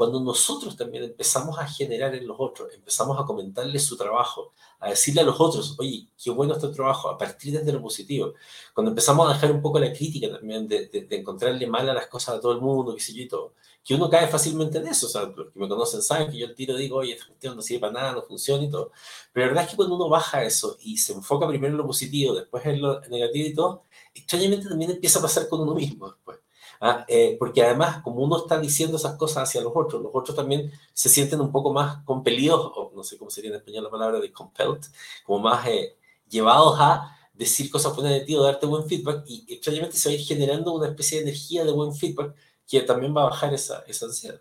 Cuando 0.00 0.18
nosotros 0.18 0.78
también 0.78 1.04
empezamos 1.04 1.58
a 1.58 1.66
generar 1.66 2.14
en 2.14 2.26
los 2.26 2.38
otros, 2.40 2.72
empezamos 2.72 3.20
a 3.20 3.26
comentarles 3.26 3.84
su 3.84 3.98
trabajo, 3.98 4.54
a 4.78 4.88
decirle 4.88 5.20
a 5.20 5.24
los 5.24 5.38
otros, 5.38 5.76
oye, 5.78 6.08
qué 6.16 6.30
bueno 6.30 6.54
este 6.54 6.68
trabajo, 6.68 7.10
a 7.10 7.18
partir 7.18 7.52
desde 7.52 7.70
lo 7.70 7.82
positivo. 7.82 8.32
Cuando 8.72 8.92
empezamos 8.92 9.28
a 9.28 9.34
dejar 9.34 9.52
un 9.52 9.60
poco 9.60 9.78
la 9.78 9.92
crítica 9.92 10.30
también, 10.30 10.66
de, 10.66 10.86
de, 10.86 11.16
encontrarle 11.18 11.66
mal 11.66 11.86
a 11.90 11.92
las 11.92 12.06
cosas 12.06 12.36
a 12.36 12.40
todo 12.40 12.52
el 12.52 12.62
mundo, 12.62 12.94
qué 12.94 13.02
sé 13.02 13.12
yo 13.12 13.20
y 13.20 13.28
todo, 13.28 13.52
que 13.84 13.94
uno 13.94 14.08
cae 14.08 14.26
fácilmente 14.28 14.78
en 14.78 14.86
eso, 14.86 15.04
o 15.06 15.10
sea, 15.10 15.24
los 15.24 15.52
que 15.52 15.60
me 15.60 15.68
conocen 15.68 16.00
saben 16.00 16.30
que 16.30 16.38
yo 16.38 16.46
el 16.46 16.54
tiro 16.54 16.74
digo, 16.76 16.96
oye, 16.96 17.12
esta 17.12 17.26
cuestión 17.26 17.54
no 17.54 17.60
sirve 17.60 17.80
para 17.80 17.92
nada, 17.92 18.12
no 18.12 18.22
funciona 18.22 18.64
y 18.64 18.70
todo. 18.70 18.92
Pero 19.34 19.44
la 19.44 19.50
verdad 19.50 19.64
es 19.64 19.70
que 19.72 19.76
cuando 19.76 19.96
uno 19.96 20.08
baja 20.08 20.42
eso 20.42 20.78
y 20.80 20.96
se 20.96 21.12
enfoca 21.12 21.46
primero 21.46 21.72
en 21.74 21.76
lo 21.76 21.86
positivo, 21.86 22.34
después 22.34 22.64
en 22.64 22.80
lo 22.80 23.00
negativo 23.02 23.48
y 23.48 23.52
todo, 23.52 23.84
extrañamente 24.14 24.66
también 24.66 24.92
empieza 24.92 25.18
a 25.18 25.22
pasar 25.22 25.46
con 25.46 25.60
uno 25.60 25.74
mismo 25.74 26.08
después. 26.08 26.38
¿Ah? 26.80 27.04
Eh, 27.08 27.36
porque 27.38 27.62
además, 27.62 28.02
como 28.02 28.22
uno 28.22 28.38
está 28.38 28.58
diciendo 28.58 28.96
esas 28.96 29.16
cosas 29.16 29.48
hacia 29.48 29.60
los 29.60 29.72
otros, 29.74 30.02
los 30.02 30.10
otros 30.14 30.36
también 30.36 30.72
se 30.92 31.08
sienten 31.08 31.40
un 31.40 31.52
poco 31.52 31.72
más 31.72 32.02
compelidos, 32.04 32.72
o 32.74 32.92
no 32.94 33.04
sé 33.04 33.18
cómo 33.18 33.30
sería 33.30 33.50
en 33.50 33.56
español 33.56 33.84
la 33.84 33.90
palabra 33.90 34.20
de 34.20 34.32
compelled, 34.32 34.80
como 35.24 35.40
más 35.40 35.66
eh, 35.66 35.96
llevados 36.28 36.76
a 36.80 37.16
decir 37.34 37.70
cosas 37.70 37.94
buenas 37.94 38.12
de 38.12 38.20
ti 38.20 38.36
o 38.36 38.42
darte 38.42 38.66
buen 38.66 38.86
feedback, 38.86 39.24
y 39.26 39.44
extrañamente 39.54 39.96
se 39.96 40.08
va 40.08 40.12
a 40.14 40.18
ir 40.18 40.26
generando 40.26 40.72
una 40.72 40.88
especie 40.88 41.18
de 41.18 41.24
energía 41.24 41.64
de 41.64 41.72
buen 41.72 41.94
feedback 41.94 42.34
que 42.66 42.82
también 42.82 43.16
va 43.16 43.22
a 43.22 43.30
bajar 43.30 43.52
esa, 43.54 43.84
esa 43.86 44.06
ansiedad. 44.06 44.40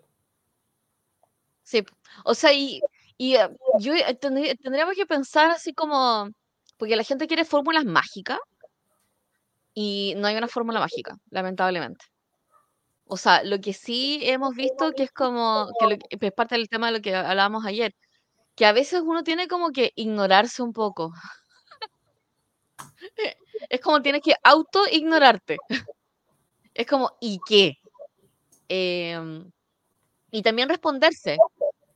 Sí, 1.63 1.83
o 2.25 2.33
sea, 2.33 2.51
y, 2.51 2.81
y 3.17 3.35
eh, 3.35 3.49
yo 3.79 3.93
tendríamos 4.19 4.95
que 4.95 5.05
pensar 5.05 5.51
así 5.51 5.73
como, 5.73 6.29
porque 6.77 6.95
la 6.95 7.03
gente 7.03 7.27
quiere 7.27 7.45
fórmulas 7.45 7.85
mágicas 7.85 8.39
y 9.73 10.13
no 10.17 10.27
hay 10.27 10.35
una 10.35 10.47
fórmula 10.47 10.79
mágica, 10.79 11.17
lamentablemente. 11.29 12.05
O 13.11 13.17
sea, 13.17 13.43
lo 13.43 13.59
que 13.59 13.73
sí 13.73 14.19
hemos 14.21 14.55
visto 14.55 14.91
que 14.93 15.03
es 15.03 15.11
como, 15.11 15.67
que, 15.79 16.27
es 16.27 16.31
parte 16.31 16.55
del 16.55 16.69
tema 16.69 16.87
de 16.87 16.93
lo 16.93 17.01
que 17.01 17.15
hablábamos 17.15 17.65
ayer, 17.65 17.95
que 18.55 18.67
a 18.67 18.71
veces 18.71 19.01
uno 19.03 19.23
tiene 19.23 19.47
como 19.47 19.71
que 19.71 19.93
ignorarse 19.95 20.61
un 20.61 20.73
poco. 20.73 21.11
es 23.69 23.81
como 23.81 24.01
tienes 24.03 24.21
que 24.21 24.35
auto-ignorarte. 24.43 25.57
Es 26.75 26.87
como, 26.87 27.11
¿y 27.19 27.39
qué? 27.45 27.73
Em, 28.69 29.51
y 30.31 30.41
también 30.43 30.69
responderse. 30.69 31.37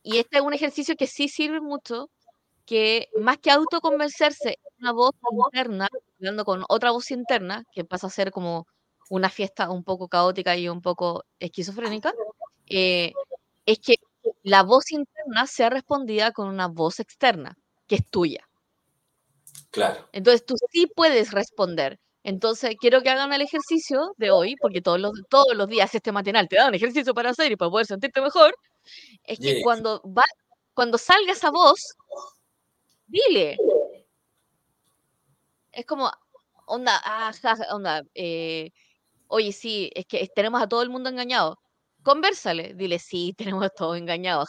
Y 0.02 0.18
este 0.18 0.38
es 0.38 0.42
un 0.42 0.52
ejercicio 0.52 0.96
que 0.96 1.06
sí 1.06 1.28
sirve 1.28 1.60
mucho, 1.60 2.10
que 2.66 3.08
más 3.18 3.38
que 3.38 3.50
autoconvencerse, 3.50 4.58
una 4.80 4.92
voz 4.92 5.12
interna, 5.52 5.88
hablando 6.18 6.44
con 6.44 6.64
otra 6.68 6.90
voz 6.90 7.10
interna, 7.12 7.64
que 7.72 7.84
pasa 7.84 8.08
a 8.08 8.10
ser 8.10 8.30
como 8.30 8.66
una 9.10 9.30
fiesta 9.30 9.70
un 9.70 9.84
poco 9.84 10.08
caótica 10.08 10.56
y 10.56 10.68
un 10.68 10.80
poco 10.82 11.24
esquizofrénica, 11.38 12.12
eh, 12.66 13.12
es 13.66 13.78
que 13.78 13.96
la 14.42 14.62
voz 14.62 14.92
interna 14.92 15.46
sea 15.46 15.70
respondida 15.70 16.32
con 16.32 16.48
una 16.48 16.68
voz 16.68 17.00
externa, 17.00 17.56
que 17.86 17.96
es 17.96 18.06
tuya. 18.08 18.48
Claro. 19.70 20.08
Entonces 20.12 20.44
tú 20.46 20.54
sí 20.70 20.86
puedes 20.86 21.32
responder. 21.32 21.98
Entonces 22.22 22.76
quiero 22.80 23.02
que 23.02 23.10
hagan 23.10 23.32
el 23.32 23.42
ejercicio 23.42 24.14
de 24.16 24.30
hoy, 24.30 24.56
porque 24.56 24.80
todos 24.80 24.98
los, 24.98 25.12
todos 25.28 25.54
los 25.54 25.68
días 25.68 25.94
este 25.94 26.10
matinal 26.10 26.48
te 26.48 26.56
da 26.56 26.68
un 26.68 26.74
ejercicio 26.74 27.12
para 27.12 27.30
hacer 27.30 27.52
y 27.52 27.56
para 27.56 27.70
poder 27.70 27.86
sentirte 27.86 28.20
mejor. 28.22 28.54
Es 29.24 29.38
que 29.38 29.60
cuando, 29.62 30.02
va, 30.04 30.24
cuando 30.72 30.96
salga 30.96 31.32
esa 31.32 31.50
voz, 31.50 31.96
dile. 33.06 33.58
Es 35.72 35.84
como, 35.84 36.10
onda, 36.66 37.00
ah, 37.04 37.32
onda, 37.72 38.02
eh, 38.14 38.70
oye, 39.34 39.52
sí, 39.52 39.90
es 39.94 40.06
que 40.06 40.28
tenemos 40.34 40.62
a 40.62 40.68
todo 40.68 40.82
el 40.82 40.90
mundo 40.90 41.10
engañado. 41.10 41.58
Conversale, 42.02 42.74
dile, 42.74 42.98
sí, 42.98 43.34
tenemos 43.38 43.64
a 43.64 43.68
todos 43.68 43.96
engañados. 43.96 44.48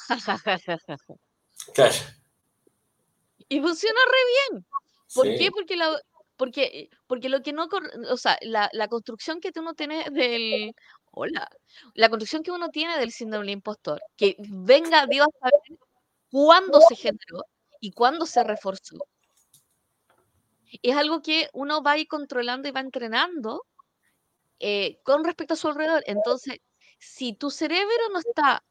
claro. 1.73 1.95
Y 3.47 3.59
funciona 3.59 3.99
re 4.05 4.53
bien. 4.53 4.65
¿Por 5.13 5.25
qué? 5.25 5.51
Porque 5.51 5.75
la, 5.75 5.99
Porque, 6.35 6.89
porque 7.07 7.29
lo 7.29 7.41
que 7.41 7.53
no, 7.53 7.67
o 8.09 8.17
sea, 8.17 8.37
la, 8.41 8.69
la 8.73 8.87
construcción 8.87 9.39
que 9.39 9.51
uno 9.55 9.73
tiene 9.73 10.09
del, 10.11 10.73
hola, 11.11 11.49
la 11.93 12.09
construcción 12.09 12.43
que 12.43 12.51
uno 12.51 12.69
tiene 12.69 12.97
del 12.97 13.11
síndrome 13.11 13.45
del 13.45 13.53
impostor, 13.53 14.01
que 14.17 14.35
venga 14.39 15.05
Dios 15.07 15.27
a 15.27 15.49
saber 15.49 15.79
cuándo 16.31 16.81
se 16.81 16.95
generó 16.95 17.45
y 17.79 17.91
cuándo 17.91 18.25
se 18.25 18.43
reforzó, 18.43 18.97
es 20.81 20.95
algo 20.95 21.21
que 21.21 21.49
uno 21.53 21.81
va 21.81 21.91
a 21.91 21.97
ir 21.97 22.07
controlando 22.07 22.67
y 22.67 22.71
va 22.71 22.81
entrenando 22.81 23.63
eh, 24.59 24.99
con 25.03 25.23
respecto 25.23 25.53
a 25.55 25.57
su 25.57 25.67
alrededor. 25.69 26.03
Entonces, 26.07 26.59
si 26.99 27.33
tu 27.33 27.51
cerebro 27.51 27.89
no 28.13 28.19
está, 28.19 28.63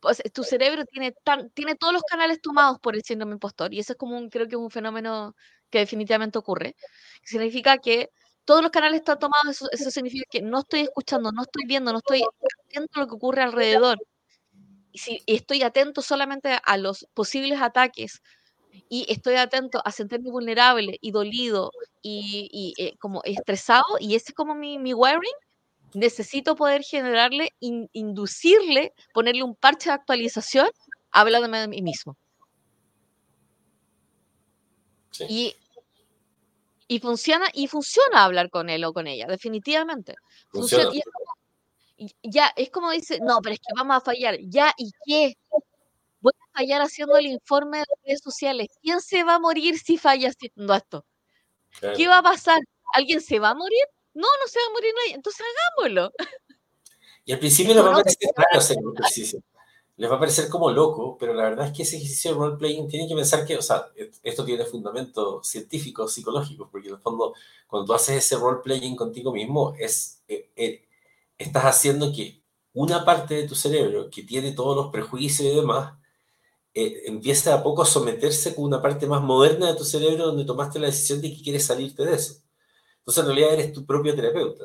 pues, 0.00 0.22
tu 0.34 0.44
cerebro 0.44 0.84
tiene, 0.86 1.14
tiene 1.54 1.76
todos 1.76 1.92
los 1.94 2.02
canales 2.04 2.40
tomados 2.42 2.78
por 2.80 2.94
el 2.96 3.02
síndrome 3.04 3.34
impostor, 3.34 3.74
y 3.74 3.80
eso 3.80 3.92
es 3.94 3.98
como 3.98 4.18
un, 4.18 4.30
creo 4.30 4.46
que 4.48 4.56
es 4.56 4.60
un 4.60 4.70
fenómeno 4.70 5.34
que 5.70 5.80
definitivamente 5.80 6.38
ocurre, 6.38 6.76
significa 7.24 7.78
que 7.78 8.10
todos 8.44 8.62
los 8.62 8.70
canales 8.72 9.00
están 9.00 9.18
tomados, 9.18 9.62
eso, 9.72 9.90
significa 9.90 10.26
que 10.30 10.42
no 10.42 10.60
estoy 10.60 10.80
escuchando, 10.82 11.32
no 11.32 11.42
estoy 11.42 11.64
viendo, 11.66 11.92
no 11.92 11.98
estoy 11.98 12.22
a 12.22 13.00
lo 13.00 13.06
que 13.08 13.14
ocurre 13.14 13.42
alrededor. 13.42 13.98
Y 14.92 14.98
si 15.00 15.22
estoy 15.26 15.62
atento 15.62 16.02
solamente 16.02 16.58
a 16.64 16.76
los 16.78 17.08
posibles 17.14 17.60
ataques 17.62 18.22
y 18.88 19.06
estoy 19.08 19.36
atento 19.36 19.80
a 19.84 19.90
sentirme 19.90 20.30
vulnerable 20.30 20.98
y 21.00 21.10
dolido 21.10 21.70
y, 22.02 22.74
eh, 22.78 22.96
como 22.98 23.22
estresado, 23.24 23.84
y 23.98 24.14
ese 24.14 24.26
es 24.28 24.34
como 24.34 24.54
mi, 24.54 24.78
mi 24.78 24.94
wiring, 24.94 25.34
necesito 25.94 26.56
poder 26.56 26.82
generarle, 26.82 27.50
inducirle, 27.60 28.92
ponerle 29.12 29.42
un 29.42 29.54
parche 29.54 29.90
de 29.90 29.94
actualización, 29.94 30.68
hablándome 31.10 31.60
de 31.60 31.68
mí 31.68 31.82
mismo. 31.82 32.16
Y, 35.28 35.54
y, 36.88 36.98
funciona, 36.98 37.46
y 37.52 37.68
funciona 37.68 38.24
hablar 38.24 38.50
con 38.50 38.68
él 38.68 38.84
o 38.84 38.92
con 38.92 39.06
ella, 39.06 39.26
definitivamente. 39.26 40.16
Funciona. 40.48 40.90
ya, 42.22 42.52
es 42.56 42.70
como 42.70 42.90
dice, 42.90 43.20
no, 43.22 43.38
pero 43.40 43.54
es 43.54 43.60
que 43.60 43.72
vamos 43.76 43.96
a 43.96 44.00
fallar. 44.00 44.36
Ya, 44.42 44.72
¿y 44.76 44.90
qué? 45.06 45.36
Voy 46.24 46.32
a 46.40 46.58
fallar 46.58 46.80
haciendo 46.80 47.16
el 47.16 47.26
informe 47.26 47.78
de 47.78 47.84
redes 48.06 48.22
sociales. 48.22 48.68
¿Quién 48.82 49.00
se 49.00 49.22
va 49.24 49.34
a 49.34 49.38
morir 49.38 49.78
si 49.78 49.98
falla 49.98 50.30
haciendo 50.30 50.74
esto? 50.74 51.04
¿Qué 51.96 52.08
va 52.08 52.18
a 52.18 52.22
pasar? 52.22 52.58
¿Alguien 52.94 53.20
se 53.20 53.38
va 53.38 53.50
a 53.50 53.54
morir? 53.54 53.84
No, 54.14 54.22
no 54.22 54.48
se 54.48 54.58
va 54.58 54.66
a 54.66 54.72
morir 54.72 54.92
nadie. 54.96 55.14
Entonces 55.16 55.44
hagámoslo. 55.76 56.12
Y 57.26 57.32
al 57.32 57.38
principio 57.38 57.74
les 57.74 57.84
va 57.84 57.90
a 57.90 58.02
parecer 58.02 58.30
raro 58.36 58.58
hacer 58.58 58.76
el 58.78 58.92
ejercicio. 58.92 59.40
Les 59.96 60.10
va 60.10 60.16
a 60.16 60.18
parecer 60.18 60.48
como 60.48 60.70
loco, 60.70 61.16
pero 61.18 61.34
la 61.34 61.44
verdad 61.44 61.66
es 61.66 61.72
que 61.72 61.82
ese 61.84 61.96
ejercicio 61.96 62.32
de 62.32 62.38
role-playing 62.38 62.88
tienen 62.88 63.08
que 63.08 63.14
pensar 63.14 63.46
que, 63.46 63.56
o 63.56 63.62
sea, 63.62 63.86
esto 64.22 64.44
tiene 64.44 64.64
fundamentos 64.64 65.46
científicos, 65.46 66.12
psicológicos, 66.12 66.68
porque 66.70 66.88
en 66.88 66.94
el 66.94 67.00
fondo, 67.00 67.34
cuando 67.66 67.86
tú 67.86 67.94
haces 67.94 68.16
ese 68.16 68.36
role-playing 68.36 68.96
contigo 68.96 69.32
mismo, 69.32 69.74
es, 69.78 70.22
eh, 70.28 70.50
eh, 70.56 70.86
estás 71.38 71.64
haciendo 71.64 72.12
que 72.12 72.42
una 72.74 73.04
parte 73.04 73.34
de 73.34 73.48
tu 73.48 73.54
cerebro 73.54 74.10
que 74.10 74.24
tiene 74.24 74.52
todos 74.52 74.76
los 74.76 74.92
prejuicios 74.92 75.48
y 75.48 75.56
demás, 75.56 75.94
eh, 76.74 77.02
empieza 77.06 77.54
a 77.54 77.62
poco 77.62 77.82
a 77.82 77.86
someterse 77.86 78.54
con 78.54 78.64
una 78.64 78.82
parte 78.82 79.06
más 79.06 79.22
moderna 79.22 79.68
de 79.68 79.76
tu 79.76 79.84
cerebro 79.84 80.26
donde 80.26 80.44
tomaste 80.44 80.80
la 80.80 80.86
decisión 80.86 81.20
de 81.20 81.34
que 81.34 81.42
quieres 81.42 81.66
salirte 81.66 82.04
de 82.04 82.14
eso. 82.14 82.42
Entonces, 82.98 83.22
en 83.22 83.26
realidad 83.28 83.54
eres 83.54 83.72
tu 83.72 83.86
propio 83.86 84.14
terapeuta. 84.14 84.64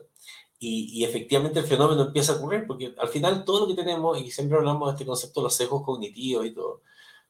Y, 0.61 1.05
efectivamente 1.05 1.59
el 1.59 1.65
fenómeno 1.65 2.01
empieza 2.03 2.33
a 2.33 2.35
ocurrir, 2.37 2.65
porque 2.67 2.93
al 2.97 3.07
final 3.07 3.45
todo 3.45 3.61
lo 3.61 3.67
que 3.67 3.75
tenemos, 3.75 4.19
y 4.19 4.29
siempre 4.29 4.57
hablamos 4.57 4.89
de 4.89 4.93
este 4.93 5.05
concepto 5.05 5.39
de 5.39 5.43
los 5.45 5.53
sesgos 5.55 5.83
cognitivos 5.83 6.45
y 6.45 6.51
todo, 6.51 6.81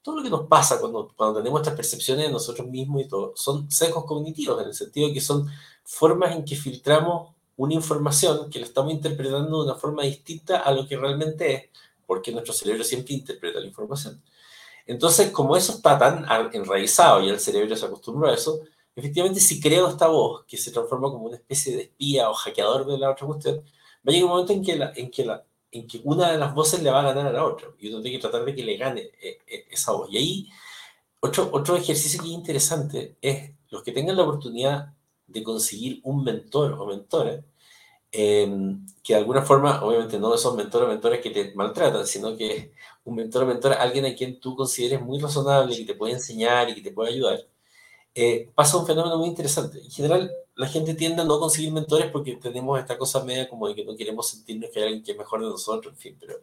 todo 0.02 0.18
lo 0.18 0.24
que 0.24 0.30
nos 0.32 0.48
pasa 0.48 0.80
cuando, 0.80 1.14
cuando 1.16 1.40
tenemos 1.40 1.62
estas 1.62 1.76
percepciones 1.76 2.26
de 2.26 2.32
nosotros 2.32 2.68
mismos 2.68 3.04
y 3.04 3.08
todo, 3.08 3.34
son 3.36 3.70
sesgos 3.70 4.06
cognitivos, 4.06 4.60
en 4.62 4.70
el 4.70 4.74
sentido 4.74 5.10
de 5.10 5.14
que 5.14 5.22
son 5.22 5.48
formas 5.84 6.36
en 6.36 6.44
que 6.46 6.56
filtramos 6.56 7.36
una 7.58 7.74
información 7.74 8.50
que 8.50 8.60
la 8.60 8.66
estamos 8.66 8.94
interpretando 8.94 9.64
de 9.64 9.70
una 9.72 9.80
forma 9.80 10.04
distinta 10.04 10.60
a 10.62 10.72
lo 10.72 10.88
que 10.88 10.98
realmente 10.98 11.54
es, 11.54 11.64
porque 12.08 12.32
nuestro 12.32 12.54
cerebro 12.54 12.84
siempre 12.84 13.14
interpreta 13.14 13.60
la 13.60 13.68
información. 13.68 14.24
Entonces, 14.90 15.30
como 15.30 15.56
eso 15.56 15.74
está 15.74 16.00
tan 16.00 16.26
enraizado 16.52 17.22
y 17.22 17.30
el 17.30 17.40
cerebro 17.40 17.76
se 17.76 17.86
acostumbra 17.86 18.32
a 18.32 18.34
eso, 18.34 18.60
efectivamente 18.96 19.40
si 19.40 19.62
creo 19.62 19.88
esta 19.88 20.08
voz 20.08 20.46
que 20.48 20.58
se 20.58 20.72
transforma 20.72 21.12
como 21.12 21.26
una 21.26 21.36
especie 21.36 21.76
de 21.76 21.84
espía 21.84 22.28
o 22.28 22.34
hackeador 22.34 22.88
de 22.88 22.98
la 22.98 23.12
otra 23.12 23.28
cuestión, 23.28 23.58
va 23.58 23.62
a 24.08 24.12
llegar 24.12 24.26
un 24.26 24.32
momento 24.32 24.54
en 24.54 24.64
que, 24.64 24.76
la, 24.76 24.92
en, 25.72 25.88
que 25.88 26.02
una 26.04 26.32
de 26.32 26.40
las 26.40 26.56
voces 26.56 26.82
le 26.82 26.90
va 26.90 27.02
a 27.02 27.14
ganar 27.14 27.28
a 27.28 27.32
la 27.32 27.46
otra 27.46 27.70
y 27.78 27.90
uno 27.90 28.02
tiene 28.02 28.18
que 28.18 28.22
tratar 28.22 28.44
de 28.44 28.56
que 28.56 28.64
le 28.64 28.78
gane 28.78 29.02
eh, 29.22 29.38
eh, 29.48 29.66
esa 29.70 29.92
voz. 29.92 30.10
Y 30.12 30.18
ahí, 30.18 30.50
otro, 31.20 31.50
otro 31.54 31.78
ejercicio 31.78 32.20
que 32.20 32.28
es 32.28 32.34
interesante 32.34 33.16
es 33.22 33.52
los 33.70 33.84
que 33.84 33.92
tengan 33.92 34.18
la 34.18 34.24
oportunidad 34.24 34.96
de 35.28 35.44
conseguir 35.44 36.02
un 36.04 36.24
mentor 36.24 36.74
o 36.74 36.88
mentora, 36.88 37.44
Em, 38.12 38.88
que 39.04 39.14
de 39.14 39.20
alguna 39.20 39.44
forma, 39.44 39.84
obviamente 39.84 40.18
no 40.20 40.36
son 40.38 40.58
mentores 40.58 40.88
o 40.88 40.90
mentores 40.90 41.22
que 41.22 41.30
te 41.30 41.54
maltratan, 41.54 42.08
sino 42.08 42.36
que 42.36 42.72
un 43.10 43.16
mentor 43.16 43.44
o 43.44 43.48
mentora, 43.48 43.76
alguien 43.76 44.06
a 44.06 44.16
quien 44.16 44.40
tú 44.40 44.56
consideres 44.56 45.02
muy 45.02 45.20
razonable, 45.20 45.76
que 45.76 45.86
te 45.86 45.96
puede 45.96 46.14
enseñar 46.14 46.70
y 46.70 46.76
que 46.76 46.82
te 46.82 46.92
puede 46.92 47.12
ayudar, 47.14 47.40
eh, 48.16 48.52
pasa 48.56 48.78
un 48.78 48.86
fenómeno 48.88 49.18
muy 49.18 49.28
interesante. 49.28 49.80
En 49.80 49.92
general, 49.92 50.32
la 50.56 50.68
gente 50.68 50.94
tiende 50.94 51.22
a 51.22 51.26
no 51.26 51.40
conseguir 51.40 51.72
mentores 51.72 52.12
porque 52.12 52.36
tenemos 52.36 52.80
esta 52.80 52.98
cosa 52.98 53.24
media 53.24 53.48
como 53.50 53.68
de 53.68 53.76
que 53.76 53.86
no 53.86 53.96
queremos 53.96 54.30
sentirnos 54.30 54.70
que 54.72 54.80
hay 54.80 54.86
alguien 54.88 55.04
que 55.04 55.12
es 55.14 55.18
mejor 55.18 55.42
de 55.42 55.50
nosotros, 55.50 55.94
en 55.94 56.00
fin, 56.00 56.18
pero 56.20 56.36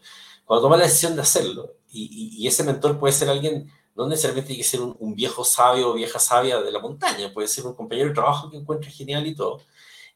cuando 0.45 0.63
tomas 0.63 0.79
la 0.79 0.87
decisión 0.87 1.15
de 1.17 1.23
hacerlo, 1.23 1.75
y, 1.91 2.43
y, 2.43 2.47
ese 2.47 2.65
mentor 2.65 2.99
puede 2.99 3.13
ser 3.13 3.29
alguien, 3.29 3.71
no 3.95 4.07
necesariamente 4.07 4.49
tiene 4.49 4.63
que 4.63 4.69
ser 4.69 4.81
un, 4.81 4.97
un, 4.99 5.15
viejo 5.15 5.45
sabio 5.45 5.91
o 5.91 5.95
vieja 5.95 6.19
sabia 6.19 6.61
de 6.61 6.73
la 6.73 6.79
montaña, 6.81 7.33
puede 7.33 7.49
ser 7.49 7.67
un 7.67 7.75
compañero 7.75 8.09
de 8.09 8.15
trabajo 8.15 8.51
que 8.51 8.57
encuentre 8.57 8.91
genial 8.91 9.27
y 9.27 9.35
todo, 9.35 9.61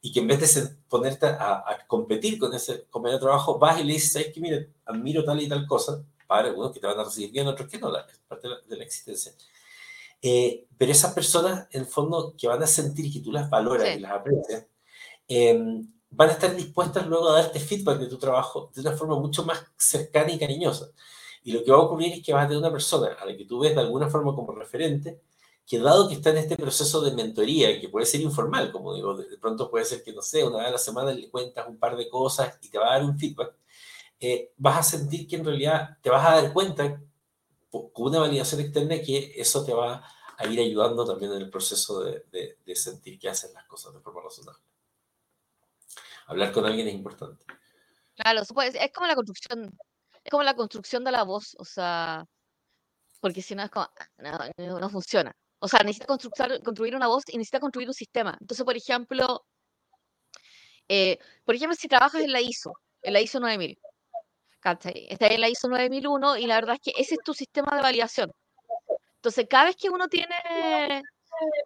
y 0.03 0.13
que 0.13 0.21
en 0.21 0.29
vez 0.29 0.55
de 0.55 0.77
ponerte 0.89 1.27
a, 1.27 1.79
competir 1.87 2.39
con 2.39 2.55
ese 2.55 2.87
compañero 2.91 3.19
de 3.19 3.27
trabajo, 3.27 3.59
vas 3.59 3.81
y 3.81 3.85
le 3.85 3.95
dices, 3.95 4.13
¿sabes 4.13 4.33
que 4.33 4.41
Mira, 4.41 4.65
admiro 4.87 5.25
tal 5.25 5.41
y 5.41 5.49
tal 5.49 5.67
cosa, 5.67 6.03
para 6.31 6.47
algunos 6.47 6.71
que 6.71 6.79
te 6.79 6.87
van 6.87 7.01
a 7.01 7.03
recibir 7.03 7.33
bien, 7.33 7.49
otros 7.49 7.69
que 7.69 7.77
no, 7.77 7.89
es 7.99 8.21
parte 8.29 8.47
de 8.69 8.77
la, 8.77 8.85
existencia. 8.85 9.33
Eh, 10.23 10.65
pero 10.79 10.93
esas 10.93 11.13
personas, 11.13 11.67
en 11.73 11.81
el 11.81 11.87
fondo, 11.89 12.37
que 12.39 12.47
van 12.47 12.63
a 12.63 12.69
sentir 12.69 13.13
que 13.13 13.19
tú 13.19 13.33
las 13.33 13.51
valoras 13.51 13.97
y 13.97 13.99
las 13.99 14.13
aprecias, 14.13 14.65
em, 15.27 15.93
van 16.09 16.29
a 16.29 16.33
estar 16.33 16.55
dispuestas 16.55 17.05
luego 17.09 17.31
a 17.31 17.43
darte 17.43 17.59
feedback 17.59 17.99
de 17.99 18.07
tu 18.07 18.17
trabajo 18.17 18.71
de 18.73 18.81
una 18.81 18.93
forma 18.93 19.19
mucho 19.19 19.45
más 19.45 19.61
cercana 19.77 20.31
y 20.31 20.39
cariñosa. 20.39 20.93
Y 21.43 21.51
lo 21.51 21.65
que 21.65 21.73
va 21.73 21.79
a 21.79 21.81
ocurrir 21.81 22.13
es 22.13 22.23
que 22.25 22.33
vas 22.33 22.45
a 22.45 22.47
tener 22.47 22.61
una 22.63 22.71
persona 22.71 23.09
a 23.21 23.27
la 23.27 23.37
que 23.37 23.45
tú 23.45 23.59
ves 23.59 23.75
de 23.75 23.81
alguna 23.81 24.09
forma 24.09 24.33
como 24.33 24.53
referente, 24.53 25.21
que 25.67 25.81
dado 25.81 26.09
que 26.09 26.15
está 26.15 26.31
en 26.31 26.39
este 26.39 26.57
proceso 26.57 27.01
de 27.01 27.11
mentoría, 27.11 27.81
que 27.81 27.89
puede 27.89 28.07
ser 28.07 28.21
informal, 28.21 28.71
como 28.71 28.95
digo, 28.95 29.17
de 29.17 29.37
pronto 29.37 29.69
puede 29.69 29.85
ser 29.85 30.05
que, 30.05 30.13
no 30.13 30.23
sé, 30.23 30.45
una 30.45 30.59
vez 30.59 30.69
a 30.69 30.71
la 30.71 30.79
semana 30.79 31.13
le 31.13 31.29
cuentas 31.29 31.67
un 31.69 31.77
par 31.77 31.97
de 31.97 32.09
cosas 32.09 32.57
y 32.63 32.69
te 32.69 32.79
va 32.79 32.91
a 32.91 32.99
dar 32.99 33.05
un 33.05 33.19
feedback, 33.19 33.55
eh, 34.21 34.53
vas 34.59 34.79
a 34.79 34.83
sentir 34.83 35.27
que 35.27 35.37
en 35.37 35.45
realidad 35.45 35.97
te 36.03 36.11
vas 36.11 36.27
a 36.27 36.43
dar 36.43 36.53
cuenta 36.53 37.01
con 37.71 37.91
una 37.97 38.19
validación 38.19 38.61
externa 38.61 39.01
que 39.01 39.33
eso 39.37 39.65
te 39.65 39.73
va 39.73 40.05
a 40.37 40.47
ir 40.47 40.61
ayudando 40.61 41.07
también 41.07 41.33
en 41.33 41.43
el 41.43 41.51
proceso 41.51 42.01
de, 42.01 42.59
sentir 42.75 43.19
que 43.19 43.29
haces 43.29 43.53
las 43.55 43.65
cosas 43.67 43.95
de 43.95 44.01
forma 44.01 44.23
razonable. 44.23 44.63
Hablar 46.27 46.53
con 46.53 46.65
alguien 46.67 46.89
es 46.89 46.95
importante. 46.95 47.45
Claro, 48.17 48.43
es 48.43 48.93
como 48.93 49.07
la 49.07 49.15
construcción, 49.15 49.79
es 50.23 50.31
como 50.31 50.43
la 50.43 50.55
construcción 50.55 51.05
de 51.05 51.13
la 51.13 51.25
voz, 51.25 51.57
o 51.59 51.65
sea, 51.65 52.27
porque 53.21 53.43
si 53.43 53.55
no 53.55 53.63
es 53.63 53.71
como, 53.71 53.89
no, 54.19 54.81
no 54.81 54.91
funciona. 54.91 55.35
O 55.59 55.69
sea, 55.69 55.81
necesita 55.81 56.07
construir, 56.07 56.97
una 56.97 57.07
voz 57.07 57.25
y 57.29 57.37
necesita 57.37 57.61
construir 57.61 57.89
un 57.89 57.95
sistema. 57.95 58.37
Entonces, 58.41 58.65
por 58.65 58.77
ejemplo, 58.77 59.45
eh, 60.89 61.19
por 61.45 61.55
ejemplo, 61.55 61.77
si 61.77 61.89
trabajas 61.89 62.23
en 62.23 62.33
la 62.33 62.41
ISO, 62.41 62.73
en 63.03 63.13
la 63.13 63.21
ISO 63.21 63.41
9000, 63.41 63.79
¿cachai? 64.61 65.07
Estás 65.11 65.31
en 65.33 65.41
la 65.41 65.49
ISO 65.49 65.69
9001 65.69 66.37
y 66.39 66.47
la 66.47 66.57
verdad 66.57 66.77
es 66.77 66.81
que 66.81 67.01
ese 67.01 67.15
es 67.15 67.21
tu 67.25 67.35
sistema 67.35 67.75
de 67.77 67.83
validación. 67.83 68.31
Entonces, 69.17 69.47
cada 69.51 69.67
vez 69.67 69.77
que 69.77 69.91
uno 69.91 70.09
tiene, 70.09 70.35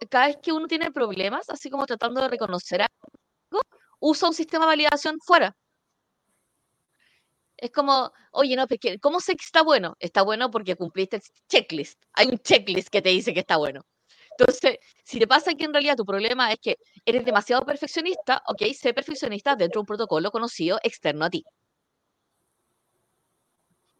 cada 0.09 0.27
vez 0.27 0.37
que 0.41 0.51
uno 0.51 0.67
tiene 0.67 0.91
problemas, 0.91 1.49
así 1.49 1.69
como 1.69 1.85
tratando 1.85 2.21
de 2.21 2.29
reconocer 2.29 2.81
algo, 2.81 3.61
usa 3.99 4.29
un 4.29 4.33
sistema 4.35 4.65
de 4.65 4.69
validación 4.69 5.19
fuera. 5.25 5.55
Es 7.57 7.71
como, 7.71 8.11
oye, 8.31 8.55
no, 8.55 8.65
¿cómo 9.01 9.19
sé 9.19 9.35
que 9.35 9.43
está 9.45 9.63
bueno? 9.63 9.95
Está 9.99 10.23
bueno 10.23 10.51
porque 10.51 10.75
cumpliste 10.75 11.17
el 11.17 11.21
checklist. 11.49 12.01
Hay 12.13 12.27
un 12.27 12.37
checklist 12.39 12.89
que 12.89 13.01
te 13.01 13.09
dice 13.09 13.33
que 13.33 13.39
está 13.41 13.57
bueno. 13.57 13.81
Entonces, 14.37 14.77
si 15.05 15.19
te 15.19 15.27
pasa 15.27 15.53
que 15.53 15.63
en 15.65 15.73
realidad 15.73 15.95
tu 15.95 16.05
problema 16.05 16.51
es 16.51 16.59
que 16.59 16.77
eres 17.05 17.23
demasiado 17.23 17.65
perfeccionista, 17.65 18.43
ok, 18.47 18.63
sé 18.73 18.93
perfeccionista 18.93 19.55
dentro 19.55 19.79
de 19.79 19.83
un 19.83 19.85
protocolo 19.85 20.31
conocido 20.31 20.79
externo 20.83 21.25
a 21.25 21.29
ti. 21.29 21.45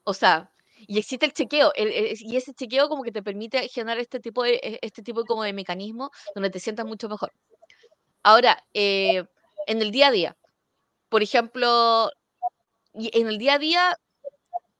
O 0.05 0.13
sea, 0.13 0.51
y 0.77 0.97
existe 0.97 1.25
el 1.25 1.33
chequeo, 1.33 1.73
y 1.75 2.35
ese 2.37 2.53
chequeo 2.53 2.87
como 2.87 3.03
que 3.03 3.11
te 3.11 3.21
permite 3.21 3.67
generar 3.67 3.99
este 3.99 4.19
tipo 4.19 4.43
de, 4.43 4.55
e, 4.55 4.79
este 4.81 5.01
tipo 5.01 5.25
como 5.25 5.43
de 5.43 5.53
mecanismo 5.53 6.11
donde 6.33 6.49
te 6.49 6.59
sientas 6.59 6.85
mucho 6.85 7.09
mejor. 7.09 7.33
Ahora, 8.23 8.63
eh, 8.73 9.25
en 9.67 9.81
el 9.81 9.91
día 9.91 10.07
a 10.07 10.11
día, 10.11 10.37
por 11.09 11.23
ejemplo, 11.23 12.09
y 12.93 13.11
en 13.19 13.27
el 13.27 13.37
día 13.37 13.55
a 13.55 13.59
día 13.59 13.99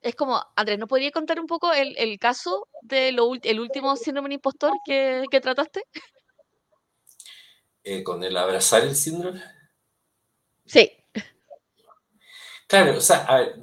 es 0.02 0.16
como, 0.16 0.42
Andrés, 0.56 0.80
¿no 0.80 0.88
podría 0.88 1.12
contar 1.12 1.40
un 1.40 1.48
poco 1.48 1.74
el, 1.74 1.98
el 1.98 2.20
caso 2.20 2.68
del 2.82 3.20
el 3.44 3.60
último 3.60 3.96
síndrome 3.96 4.36
impostor 4.36 4.72
que, 4.86 5.24
que 5.32 5.42
trataste? 5.42 5.82
eh, 7.86 8.04
con 8.04 8.24
el 8.24 8.36
abrazar 8.36 8.84
el 8.84 8.96
síndrome. 8.96 9.42
Sí. 10.66 10.92
Claro, 12.68 12.98
o 12.98 13.02
sea, 13.02 13.26
a 13.26 13.40
ver, 13.40 13.60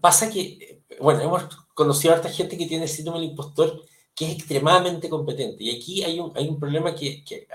pasa 0.00 0.30
que, 0.30 0.75
bueno, 1.00 1.20
hemos 1.22 1.44
conocido 1.74 2.14
a 2.14 2.16
harta 2.16 2.28
gente 2.30 2.56
que 2.56 2.66
tiene 2.66 2.88
síndrome 2.88 3.20
del 3.20 3.30
impostor 3.30 3.82
que 4.14 4.26
es 4.26 4.32
extremadamente 4.32 5.10
competente. 5.10 5.62
Y 5.62 5.76
aquí 5.76 6.02
hay 6.02 6.18
un, 6.18 6.32
hay 6.34 6.48
un 6.48 6.58
problema 6.58 6.94
que, 6.94 7.22
que 7.22 7.46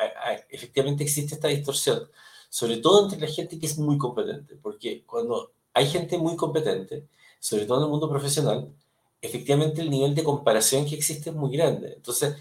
efectivamente 0.50 1.04
existe 1.04 1.34
esta 1.34 1.48
distorsión, 1.48 2.08
sobre 2.50 2.78
todo 2.78 3.04
entre 3.04 3.20
la 3.20 3.28
gente 3.28 3.58
que 3.58 3.66
es 3.66 3.78
muy 3.80 3.98
competente, 3.98 4.56
porque 4.62 5.04
cuando 5.06 5.54
hay 5.74 5.88
gente 5.88 6.18
muy 6.20 6.36
competente, 6.36 7.08
sobre 7.40 7.66
todo 7.66 7.80
en 7.80 7.86
el 7.86 7.90
mundo 7.90 8.10
profesional, 8.10 8.72
efectivamente 9.22 9.82
el 9.82 9.90
nivel 9.90 10.14
de 10.14 10.24
comparación 10.24 10.86
que 10.86 10.96
existe 10.96 11.32
es 11.32 11.36
muy 11.36 11.52
grande. 11.52 11.94
Entonces, 11.96 12.36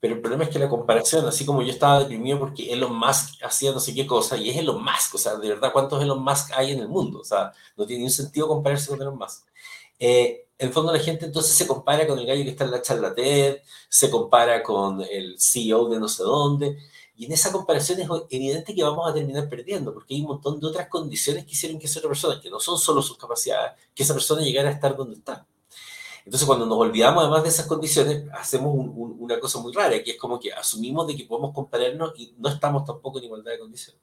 pero 0.00 0.16
el 0.16 0.20
problema 0.20 0.44
es 0.44 0.50
que 0.50 0.58
la 0.58 0.68
comparación, 0.68 1.26
así 1.26 1.46
como 1.46 1.62
yo 1.62 1.70
estaba 1.70 2.00
deprimido 2.00 2.38
porque 2.40 2.72
Elon 2.72 2.94
Musk 2.94 3.42
hacía 3.44 3.72
no 3.72 3.80
sé 3.80 3.94
qué 3.94 4.06
cosa, 4.06 4.36
y 4.36 4.50
es 4.50 4.56
Elon 4.56 4.82
Musk, 4.82 5.14
o 5.14 5.18
sea, 5.18 5.36
de 5.36 5.48
verdad, 5.48 5.72
¿cuántos 5.72 6.02
Elon 6.02 6.22
Musk 6.22 6.50
hay 6.56 6.72
en 6.72 6.80
el 6.80 6.88
mundo? 6.88 7.20
O 7.20 7.24
sea, 7.24 7.52
no 7.76 7.86
tiene 7.86 8.00
ningún 8.00 8.10
sentido 8.12 8.48
compararse 8.48 8.88
con 8.88 9.00
Elon 9.00 9.16
Musk. 9.16 9.46
Eh, 10.04 10.48
en 10.58 10.72
fondo 10.72 10.92
la 10.92 10.98
gente 10.98 11.26
entonces 11.26 11.54
se 11.54 11.64
compara 11.64 12.08
con 12.08 12.18
el 12.18 12.26
gallo 12.26 12.42
que 12.42 12.50
está 12.50 12.64
en 12.64 12.72
la 12.72 12.82
charla 12.82 13.14
TED, 13.14 13.58
se 13.88 14.10
compara 14.10 14.60
con 14.60 15.00
el 15.00 15.36
CEO 15.38 15.88
de 15.88 16.00
no 16.00 16.08
sé 16.08 16.24
dónde, 16.24 16.76
y 17.14 17.26
en 17.26 17.32
esa 17.32 17.52
comparación 17.52 18.00
es 18.00 18.08
evidente 18.30 18.74
que 18.74 18.82
vamos 18.82 19.08
a 19.08 19.14
terminar 19.14 19.48
perdiendo, 19.48 19.94
porque 19.94 20.14
hay 20.14 20.22
un 20.22 20.26
montón 20.26 20.58
de 20.58 20.66
otras 20.66 20.88
condiciones 20.88 21.44
que 21.44 21.52
hicieron 21.52 21.78
que 21.78 21.86
esa 21.86 22.00
otra 22.00 22.08
persona, 22.08 22.40
que 22.40 22.50
no 22.50 22.58
son 22.58 22.78
solo 22.78 23.00
sus 23.00 23.16
capacidades, 23.16 23.74
que 23.94 24.02
esa 24.02 24.12
persona 24.12 24.42
llegara 24.42 24.70
a 24.70 24.72
estar 24.72 24.96
donde 24.96 25.18
está. 25.18 25.46
Entonces, 26.24 26.46
cuando 26.48 26.66
nos 26.66 26.78
olvidamos 26.78 27.22
además 27.22 27.44
de 27.44 27.50
esas 27.50 27.66
condiciones, 27.66 28.24
hacemos 28.32 28.74
una 28.74 29.38
cosa 29.38 29.60
muy 29.60 29.72
rara, 29.72 30.02
que 30.02 30.12
es 30.12 30.18
como 30.18 30.40
que 30.40 30.52
asumimos 30.52 31.06
de 31.06 31.14
que 31.14 31.26
podemos 31.26 31.54
compararnos 31.54 32.12
y 32.16 32.34
no 32.38 32.48
estamos 32.48 32.84
tampoco 32.84 33.18
en 33.18 33.24
igualdad 33.26 33.52
de 33.52 33.58
condiciones. 33.60 34.02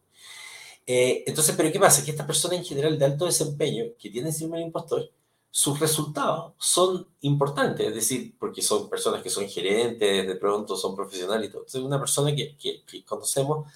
Eh, 0.86 1.26
entonces, 1.28 1.54
¿pero 1.58 1.70
qué 1.74 1.80
pasa? 1.80 2.06
Que 2.06 2.12
estas 2.12 2.26
personas 2.26 2.58
en 2.60 2.66
general 2.66 2.98
de 2.98 3.04
alto 3.04 3.26
desempeño, 3.26 3.84
que 4.00 4.10
tienen 4.10 4.32
síndrome 4.32 4.60
del 4.60 4.68
impostor, 4.68 5.12
sus 5.52 5.80
resultados 5.80 6.54
son 6.60 7.08
importantes, 7.22 7.88
es 7.88 7.96
decir, 7.96 8.36
porque 8.40 8.62
son 8.62 8.90
personas 8.90 9.24
que 9.24 9.30
son 9.30 9.48
gerentes, 9.50 10.28
de 10.28 10.36
pronto 10.36 10.76
son 10.76 10.96
profesionales 10.96 11.50
y 11.50 11.52
todo. 11.52 11.62
Entonces, 11.62 11.82
una 11.82 12.00
persona 12.00 12.36
que, 12.36 12.56
que, 12.58 13.04
conocemos 13.06 13.72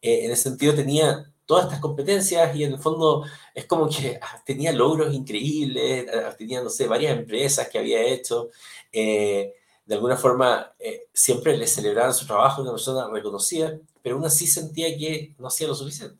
eh, 0.00 0.24
en 0.24 0.30
ese 0.32 0.44
sentido 0.44 0.74
tenía 0.74 1.30
todas 1.46 1.64
estas 1.64 1.80
competencias 1.80 2.54
y 2.56 2.64
en 2.64 2.74
el 2.74 2.78
fondo 2.78 3.24
es 3.54 3.66
como 3.66 3.88
que 3.88 4.18
ah, 4.22 4.42
tenía 4.44 4.72
logros 4.72 5.14
increíbles, 5.14 6.06
ah, 6.14 6.34
tenía, 6.36 6.62
no 6.62 6.70
sé, 6.70 6.86
varias 6.88 7.18
empresas 7.18 7.68
que 7.68 7.78
había 7.78 8.02
hecho. 8.02 8.50
Eh, 8.92 9.54
de 9.86 9.94
alguna 9.94 10.16
forma, 10.16 10.74
eh, 10.78 11.08
siempre 11.14 11.56
le 11.56 11.66
celebraban 11.66 12.12
su 12.14 12.26
trabajo, 12.26 12.62
una 12.62 12.72
persona 12.72 13.08
reconocida, 13.08 13.78
pero 14.02 14.16
aún 14.16 14.26
así 14.26 14.46
sentía 14.46 14.96
que 14.98 15.34
no 15.38 15.48
hacía 15.48 15.68
lo 15.68 15.74
suficiente. 15.74 16.18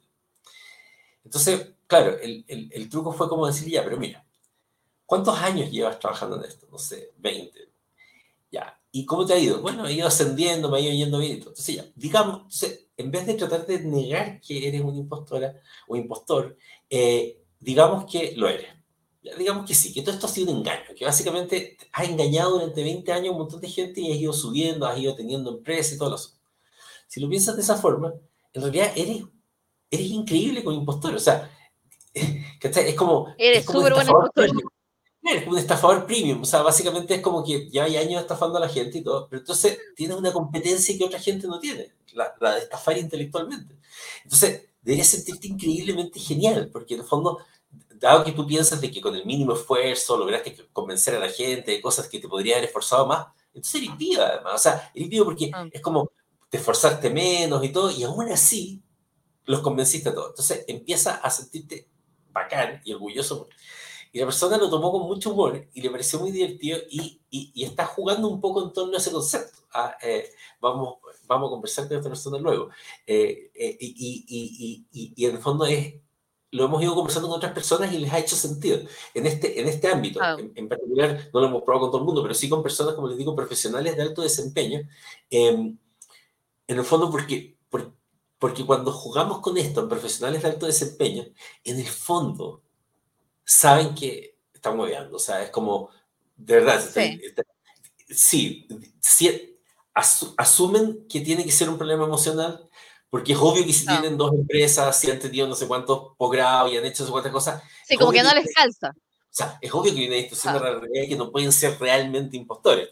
Entonces, 1.24 1.68
claro, 1.86 2.18
el, 2.18 2.44
el, 2.48 2.70
el 2.72 2.88
truco 2.88 3.12
fue 3.12 3.28
como 3.28 3.46
decir, 3.46 3.68
ya, 3.68 3.84
pero 3.84 3.98
mira, 3.98 4.24
¿Cuántos 5.08 5.38
años 5.38 5.70
llevas 5.70 5.98
trabajando 5.98 6.36
en 6.36 6.44
esto? 6.44 6.66
No 6.70 6.76
sé, 6.76 7.14
20. 7.16 7.72
Ya. 8.52 8.78
¿Y 8.92 9.06
cómo 9.06 9.24
te 9.24 9.32
ha 9.32 9.38
ido? 9.38 9.62
Bueno, 9.62 9.86
he 9.86 9.94
ido 9.94 10.06
ascendiendo, 10.06 10.70
me 10.70 10.76
ha 10.76 10.80
ido 10.80 10.92
yendo 10.92 11.18
bien. 11.18 11.38
Entonces, 11.38 11.76
ya, 11.76 11.86
digamos, 11.94 12.62
en 12.94 13.10
vez 13.10 13.26
de 13.26 13.32
tratar 13.32 13.66
de 13.66 13.80
negar 13.84 14.38
que 14.42 14.68
eres 14.68 14.82
una 14.82 14.98
impostora 14.98 15.58
o 15.86 15.96
impostor, 15.96 16.58
eh, 16.90 17.42
digamos 17.58 18.04
que 18.04 18.34
lo 18.36 18.50
eres. 18.50 18.68
digamos 19.38 19.66
que 19.66 19.74
sí, 19.74 19.94
que 19.94 20.02
todo 20.02 20.14
esto 20.14 20.26
ha 20.26 20.30
sido 20.30 20.52
un 20.52 20.58
engaño, 20.58 20.94
que 20.94 21.06
básicamente 21.06 21.78
has 21.90 22.06
engañado 22.06 22.58
durante 22.58 22.82
20 22.82 23.10
años 23.10 23.28
a 23.28 23.32
un 23.32 23.38
montón 23.38 23.62
de 23.62 23.68
gente 23.70 24.02
y 24.02 24.12
has 24.12 24.18
ido 24.18 24.34
subiendo, 24.34 24.86
has 24.86 24.98
ido 24.98 25.16
teniendo 25.16 25.56
empresas 25.56 25.94
y 25.94 25.98
todo 25.98 26.16
eso. 26.16 26.32
Si 27.06 27.18
lo 27.18 27.30
piensas 27.30 27.56
de 27.56 27.62
esa 27.62 27.78
forma, 27.78 28.12
en 28.52 28.60
realidad 28.60 28.92
eres, 28.94 29.22
eres 29.90 30.06
increíble 30.10 30.62
como 30.62 30.76
impostor. 30.76 31.14
O 31.14 31.18
sea, 31.18 31.50
es 32.12 32.94
como... 32.94 33.34
Eres 33.38 33.64
súper 33.64 33.94
buen 33.94 34.06
impostor 34.06 34.50
es 35.28 35.46
un 35.46 35.58
estafador 35.58 36.06
premium, 36.06 36.42
o 36.42 36.44
sea, 36.44 36.62
básicamente 36.62 37.14
es 37.14 37.20
como 37.20 37.44
que 37.44 37.68
ya 37.70 37.84
hay 37.84 37.96
años 37.96 38.20
estafando 38.20 38.58
a 38.58 38.60
la 38.60 38.68
gente 38.68 38.98
y 38.98 39.02
todo, 39.02 39.28
pero 39.28 39.40
entonces 39.40 39.78
tienes 39.94 40.16
una 40.16 40.32
competencia 40.32 40.96
que 40.96 41.04
otra 41.04 41.18
gente 41.18 41.46
no 41.46 41.58
tiene, 41.58 41.92
la, 42.14 42.34
de 42.54 42.60
estafar 42.60 42.98
intelectualmente. 42.98 43.76
Entonces, 44.24 44.68
deberías 44.82 45.08
sentirte 45.08 45.48
increíblemente 45.48 46.18
genial, 46.18 46.70
porque 46.72 46.94
en 46.94 47.00
el 47.00 47.06
fondo, 47.06 47.38
dado 47.94 48.24
que 48.24 48.32
tú 48.32 48.46
piensas 48.46 48.80
de 48.80 48.90
que 48.90 49.00
con 49.00 49.14
el 49.14 49.26
mínimo 49.26 49.54
esfuerzo 49.54 50.16
lograste 50.16 50.56
convencer 50.72 51.14
a 51.16 51.18
la 51.20 51.28
gente 51.28 51.72
de 51.72 51.80
cosas 51.80 52.08
que 52.08 52.18
te 52.18 52.28
podría 52.28 52.56
haber 52.56 52.68
esforzado 52.68 53.06
más, 53.06 53.26
entonces 53.54 53.82
eres 53.82 53.96
viva 53.96 54.26
además, 54.26 54.54
o 54.54 54.58
sea, 54.58 54.90
eres 54.94 55.08
vivo 55.08 55.24
porque 55.24 55.50
ah. 55.52 55.66
es 55.72 55.80
como 55.80 56.10
te 56.48 56.58
esforzaste 56.58 57.10
menos 57.10 57.62
y 57.64 57.70
todo, 57.70 57.90
y 57.90 58.02
aún 58.04 58.30
así 58.30 58.82
los 59.44 59.60
convenciste 59.60 60.08
a 60.08 60.14
todos. 60.14 60.30
Entonces 60.30 60.64
empieza 60.68 61.16
a 61.16 61.30
sentirte 61.30 61.88
bacán 62.32 62.80
y 62.84 62.92
orgulloso 62.92 63.48
y 64.12 64.18
la 64.18 64.26
persona 64.26 64.56
lo 64.56 64.70
tomó 64.70 64.90
con 64.90 65.02
mucho 65.02 65.32
humor 65.32 65.68
y 65.72 65.80
le 65.80 65.90
pareció 65.90 66.18
muy 66.20 66.30
divertido 66.30 66.78
y, 66.90 67.20
y, 67.30 67.64
está 67.64 67.86
jugando 67.86 68.28
un 68.28 68.40
poco 68.40 68.64
en 68.64 68.72
torno 68.72 68.94
a 68.94 68.98
ese 68.98 69.12
concepto. 69.12 69.58
Ah, 69.72 69.96
eh, 70.02 70.30
vamos, 70.60 70.96
vamos 71.26 71.48
a 71.48 71.50
conversar 71.50 71.88
con 71.88 71.96
esta 71.98 72.08
persona 72.08 72.38
luego. 72.38 72.70
Eh, 73.06 73.50
eh, 73.54 73.76
y, 73.78 74.86
y, 74.90 75.26
en 75.26 75.36
el 75.36 75.42
fondo 75.42 75.66
es, 75.66 75.94
lo 76.50 76.64
hemos 76.64 76.82
ido 76.82 76.94
conversando 76.94 77.28
con 77.28 77.36
otras 77.36 77.52
personas 77.52 77.92
y 77.92 77.98
les 77.98 78.12
ha 78.12 78.18
hecho 78.18 78.34
sentido. 78.34 78.80
En 79.12 79.26
este, 79.26 79.60
en 79.60 79.68
este 79.68 79.88
ámbito, 79.88 80.20
ah. 80.22 80.36
en, 80.38 80.68
particular, 80.68 81.28
no 81.32 81.40
lo 81.40 81.46
hemos 81.46 81.62
probado 81.62 81.82
con 81.82 81.90
todo 81.90 82.00
el 82.00 82.06
mundo, 82.06 82.22
pero 82.22 82.34
sí 82.34 82.48
con 82.48 82.62
personas, 82.62 82.94
como 82.94 83.08
les 83.08 83.18
digo, 83.18 83.36
profesionales 83.36 83.96
de 83.96 84.02
alto 84.02 84.22
desempeño. 84.22 84.80
Em, 85.28 85.76
en 86.66 86.78
el 86.78 86.84
fondo, 86.84 87.10
porque, 87.10 87.58
porque, 87.68 87.92
porque 88.38 88.64
cuando 88.64 88.92
jugamos 88.92 89.40
con 89.40 89.58
esto 89.58 89.82
en 89.82 89.88
profesionales 89.88 90.42
de 90.42 90.48
alto 90.48 90.66
desempeño, 90.66 91.24
en 91.64 91.78
el 91.78 91.86
fondo 91.86 92.62
saben 93.48 93.94
que 93.94 94.36
están 94.52 94.76
moviendo. 94.76 95.16
O 95.16 95.18
sea, 95.18 95.42
es 95.42 95.50
como, 95.50 95.90
de 96.36 96.54
verdad, 96.56 96.84
sí, 98.10 98.68
sí, 99.00 99.58
asumen 100.36 101.06
que 101.08 101.20
tiene 101.22 101.44
que 101.44 101.50
ser 101.50 101.70
un 101.70 101.78
problema 101.78 102.04
emocional, 102.04 102.68
porque 103.08 103.32
es 103.32 103.38
obvio 103.38 103.64
que 103.64 103.72
si 103.72 103.86
tienen 103.86 104.18
dos 104.18 104.34
empresas, 104.34 105.00
si 105.00 105.10
han 105.10 105.18
tenido 105.18 105.48
no 105.48 105.54
sé 105.54 105.66
cuántos 105.66 106.14
posgrados 106.18 106.70
y 106.70 106.76
han 106.76 106.84
hecho 106.84 107.02
no 107.02 107.06
sé 107.06 107.12
cuántas 107.12 107.32
cosas. 107.32 107.62
Sí, 107.86 107.96
como 107.96 108.12
que 108.12 108.22
no 108.22 108.34
les 108.34 108.52
calza. 108.52 108.90
O 108.90 109.34
sea, 109.38 109.58
es 109.62 109.72
obvio 109.72 109.94
que 109.94 110.00
viene 110.00 110.18
esto 110.18 110.36
siendo 110.36 110.60
la 110.60 110.78
realidad 110.78 111.08
que 111.08 111.16
no 111.16 111.32
pueden 111.32 111.52
ser 111.52 111.78
realmente 111.80 112.36
impostores. 112.36 112.90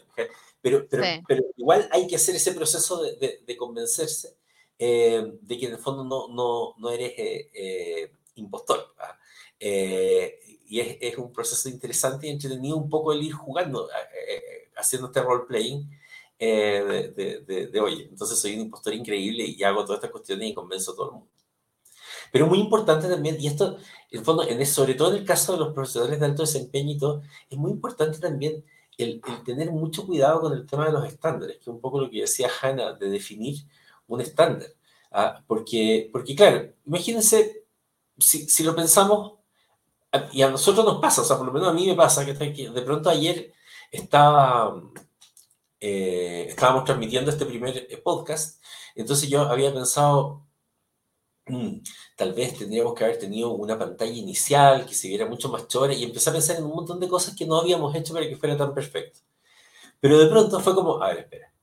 Pero, 0.59 0.87
pero, 0.89 1.03
pero, 1.27 1.43
igual 1.55 1.87
hay 1.91 2.07
que 2.07 2.15
hacer 2.15 2.35
ese 2.35 2.51
proceso 2.51 3.01
de, 3.03 3.41
de, 3.45 3.57
convencerse 3.57 4.35
eh, 4.79 5.33
de 5.39 5.57
que 5.57 5.67
en 5.67 5.73
el 5.73 5.77
fondo 5.77 6.03
no, 6.03 6.27
no, 6.33 6.73
no 6.77 6.89
eres 6.89 7.13
eh, 7.15 7.51
eh, 7.53 8.11
impostor. 8.35 8.93
Eh, 9.59 10.39
y 10.67 10.79
es, 10.79 10.97
es, 11.01 11.17
un 11.17 11.31
proceso 11.31 11.69
interesante 11.69 12.27
y 12.27 12.31
entretenido 12.31 12.77
un 12.77 12.89
poco 12.89 13.13
el 13.13 13.23
ir 13.23 13.33
jugando, 13.33 13.89
eh, 13.89 13.93
eh, 14.29 14.71
haciendo 14.75 15.07
este 15.07 15.21
role-playing 15.21 15.89
de, 16.39 17.43
de, 17.47 17.67
de, 17.67 17.79
oye, 17.79 18.07
entonces 18.09 18.37
soy 18.39 18.53
un 18.53 18.61
impostor 18.61 18.93
increíble 18.93 19.43
y 19.43 19.63
hago 19.63 19.83
todas 19.83 19.97
estas 19.97 20.11
cuestiones 20.11 20.49
y 20.49 20.53
convenzo 20.53 20.91
a 20.91 20.95
todo 20.95 21.05
el 21.07 21.11
mundo. 21.13 21.31
Pero 22.31 22.47
muy 22.47 22.59
importante 22.59 23.07
también, 23.07 23.37
y 23.39 23.47
esto, 23.47 23.77
en 24.11 24.23
fondo, 24.23 24.47
en 24.47 24.63
sobre 24.65 24.93
todo 24.93 25.11
en 25.11 25.17
el 25.17 25.25
caso 25.25 25.53
de 25.53 25.59
los 25.59 25.73
profesionales 25.73 26.19
de 26.19 26.25
alto 26.25 26.43
desempeño 26.43 26.91
y 26.91 26.97
todo, 26.97 27.21
es 27.49 27.57
muy 27.57 27.71
importante 27.71 28.19
también 28.19 28.63
el, 28.97 29.21
el, 29.27 29.43
tener 29.43 29.71
mucho 29.71 30.05
cuidado 30.05 30.41
con 30.41 30.53
el 30.53 30.65
tema 30.65 30.85
de 30.85 30.91
los 30.91 31.07
estándares, 31.07 31.57
que 31.57 31.61
es 31.61 31.67
un 31.67 31.79
poco 31.79 32.01
lo 32.01 32.09
que 32.09 32.21
decía 32.21 32.49
Hannah, 32.61 32.93
de 32.93 33.09
definir 33.09 33.57
un 34.07 34.21
estándar. 34.21 34.69
¿ah? 35.11 35.43
Porque, 35.47 36.09
porque, 36.11 36.35
claro, 36.35 36.73
imagínense, 36.85 37.63
si, 38.17 38.49
si 38.49 38.63
lo 38.63 38.75
pensamos 38.75 39.36
y 40.31 40.41
a 40.41 40.49
nosotros 40.49 40.85
nos 40.85 40.99
pasa, 41.01 41.21
o 41.21 41.25
sea, 41.25 41.37
por 41.37 41.45
lo 41.47 41.53
menos 41.53 41.69
a 41.69 41.73
mí 41.73 41.85
me 41.87 41.95
pasa 41.95 42.25
que 42.25 42.33
de 42.33 42.81
pronto 42.81 43.09
ayer 43.09 43.53
estaba, 43.91 44.81
eh, 45.79 46.45
estábamos 46.49 46.85
transmitiendo 46.85 47.31
este 47.31 47.45
primer 47.45 47.87
eh, 47.89 47.97
podcast, 47.97 48.61
entonces 48.95 49.29
yo 49.29 49.41
había 49.41 49.73
pensado, 49.73 50.47
mm, 51.47 51.79
tal 52.15 52.33
vez 52.33 52.57
tendríamos 52.57 52.93
que 52.93 53.03
haber 53.05 53.19
tenido 53.19 53.51
una 53.51 53.77
pantalla 53.77 54.13
inicial 54.13 54.85
que 54.85 54.95
se 54.95 55.07
viera 55.07 55.25
mucho 55.27 55.49
más 55.49 55.67
chora 55.67 55.93
y 55.93 56.03
empecé 56.03 56.29
a 56.29 56.33
pensar 56.33 56.57
en 56.57 56.65
un 56.65 56.75
montón 56.75 56.99
de 56.99 57.07
cosas 57.07 57.35
que 57.35 57.45
no 57.45 57.57
habíamos 57.57 57.95
hecho 57.95 58.13
para 58.13 58.27
que 58.27 58.37
fuera 58.37 58.57
tan 58.57 58.73
perfecto. 58.73 59.19
Pero 59.99 60.19
de 60.19 60.27
pronto 60.27 60.59
fue 60.59 60.75
como, 60.75 61.01
a 61.01 61.09
ver, 61.09 61.19
espera, 61.19 61.53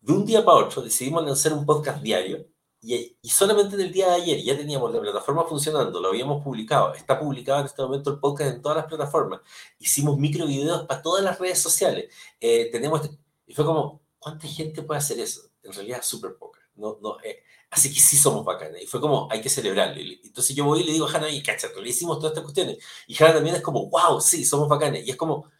de 0.00 0.12
un 0.12 0.24
día 0.26 0.44
para 0.44 0.58
otro 0.58 0.82
decidimos 0.82 1.24
lanzar 1.24 1.52
un 1.52 1.66
podcast 1.66 2.02
diario 2.02 2.46
y, 2.94 3.28
solamente 3.28 3.74
en 3.74 3.80
el 3.80 3.92
día 3.92 4.08
de 4.08 4.14
ayer 4.14 4.42
ya 4.42 4.56
teníamos 4.56 4.92
la 4.92 5.00
plataforma 5.00 5.44
funcionando, 5.44 6.00
lo 6.00 6.08
habíamos 6.08 6.42
publicado, 6.42 6.94
está 6.94 7.18
publicado 7.18 7.60
en 7.60 7.66
este 7.66 7.82
momento 7.82 8.10
el 8.10 8.20
podcast 8.20 8.54
en 8.54 8.62
todas 8.62 8.76
las 8.76 8.86
plataformas, 8.86 9.40
hicimos 9.78 10.16
micro 10.18 10.46
videos 10.46 10.86
para 10.86 11.02
todas 11.02 11.24
las 11.24 11.38
redes 11.38 11.58
sociales, 11.58 12.12
eh, 12.40 12.70
tenemos, 12.70 13.02
este, 13.02 13.18
y 13.46 13.54
fue 13.54 13.64
como, 13.64 14.02
¿cuánta 14.18 14.46
gente 14.46 14.82
puede 14.82 14.98
hacer 14.98 15.18
eso? 15.18 15.42
En 15.62 15.72
realidad 15.72 16.00
súper 16.02 16.36
poca, 16.36 16.60
no, 16.76 16.98
no, 17.02 17.18
eh, 17.24 17.42
así 17.70 17.92
que 17.92 18.00
sí 18.00 18.16
somos 18.16 18.44
bacanas, 18.44 18.80
y 18.80 18.86
fue 18.86 19.00
como, 19.00 19.28
hay 19.30 19.40
que 19.40 19.48
celebrarlo, 19.48 20.00
entonces 20.00 20.54
yo 20.54 20.64
voy 20.64 20.80
y 20.80 20.84
le 20.84 20.92
digo 20.92 21.08
a 21.08 21.12
Hanna, 21.12 21.28
y 21.28 21.42
cachato, 21.42 21.80
le 21.80 21.90
hicimos 21.90 22.18
todas 22.18 22.32
estas 22.32 22.44
cuestiones, 22.44 22.78
y 23.08 23.20
Hanna 23.20 23.34
también 23.34 23.56
es 23.56 23.62
como, 23.62 23.90
wow, 23.90 24.20
sí, 24.20 24.44
somos 24.44 24.68
bacanes, 24.68 25.04
y 25.06 25.10
es 25.10 25.16
como, 25.16 25.50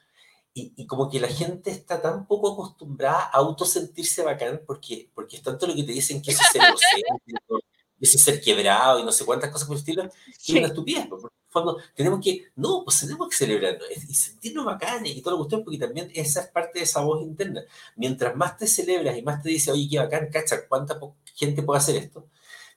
y, 0.58 0.86
como 0.86 1.10
que 1.10 1.20
la 1.20 1.28
gente 1.28 1.70
está 1.70 2.00
tan 2.00 2.26
poco 2.26 2.54
acostumbrada 2.54 3.24
a 3.24 3.38
autosentirse 3.38 4.22
bacán 4.22 4.62
porque, 4.66 5.10
porque 5.14 5.36
es 5.36 5.42
tanto 5.42 5.66
lo 5.66 5.74
que 5.74 5.82
te 5.82 5.92
dicen 5.92 6.22
que 6.22 6.30
eso 6.30 6.42
es 6.42 6.54
egocéntrico, 6.54 7.60
empieza 7.92 8.16
a 8.16 8.24
ser 8.24 8.40
quebrado 8.40 8.98
y 8.98 9.04
no 9.04 9.12
sé 9.12 9.26
cuántas 9.26 9.50
cosas 9.50 9.68
por 9.68 9.76
el 9.76 9.80
estilo, 9.80 10.04
que 10.04 10.52
es 10.52 10.58
una 10.58 10.68
estupidez. 10.68 11.08
Porque 11.08 11.26
en 11.26 11.46
el 11.46 11.52
fondo 11.52 11.78
tenemos 11.94 12.24
que, 12.24 12.46
no, 12.56 12.82
pues 12.84 13.00
tenemos 13.00 13.28
que 13.28 13.36
celebrarnos 13.36 13.86
y 14.08 14.14
sentirnos 14.14 14.64
bacanes 14.64 15.14
y 15.14 15.20
todo 15.20 15.32
lo 15.32 15.38
cuestión, 15.40 15.62
porque 15.62 15.78
también 15.78 16.10
esa 16.14 16.40
es 16.40 16.46
parte 16.46 16.78
de 16.78 16.84
esa 16.86 17.02
voz 17.02 17.22
interna. 17.22 17.62
Mientras 17.96 18.34
más 18.34 18.56
te 18.56 18.66
celebras 18.66 19.18
y 19.18 19.22
más 19.22 19.42
te 19.42 19.50
dice, 19.50 19.70
oye, 19.72 19.86
qué 19.90 19.98
bacán, 19.98 20.30
cacha, 20.32 20.66
cuánta 20.66 20.98
gente 21.34 21.62
puede 21.62 21.80
hacer 21.80 21.96
esto. 21.96 22.26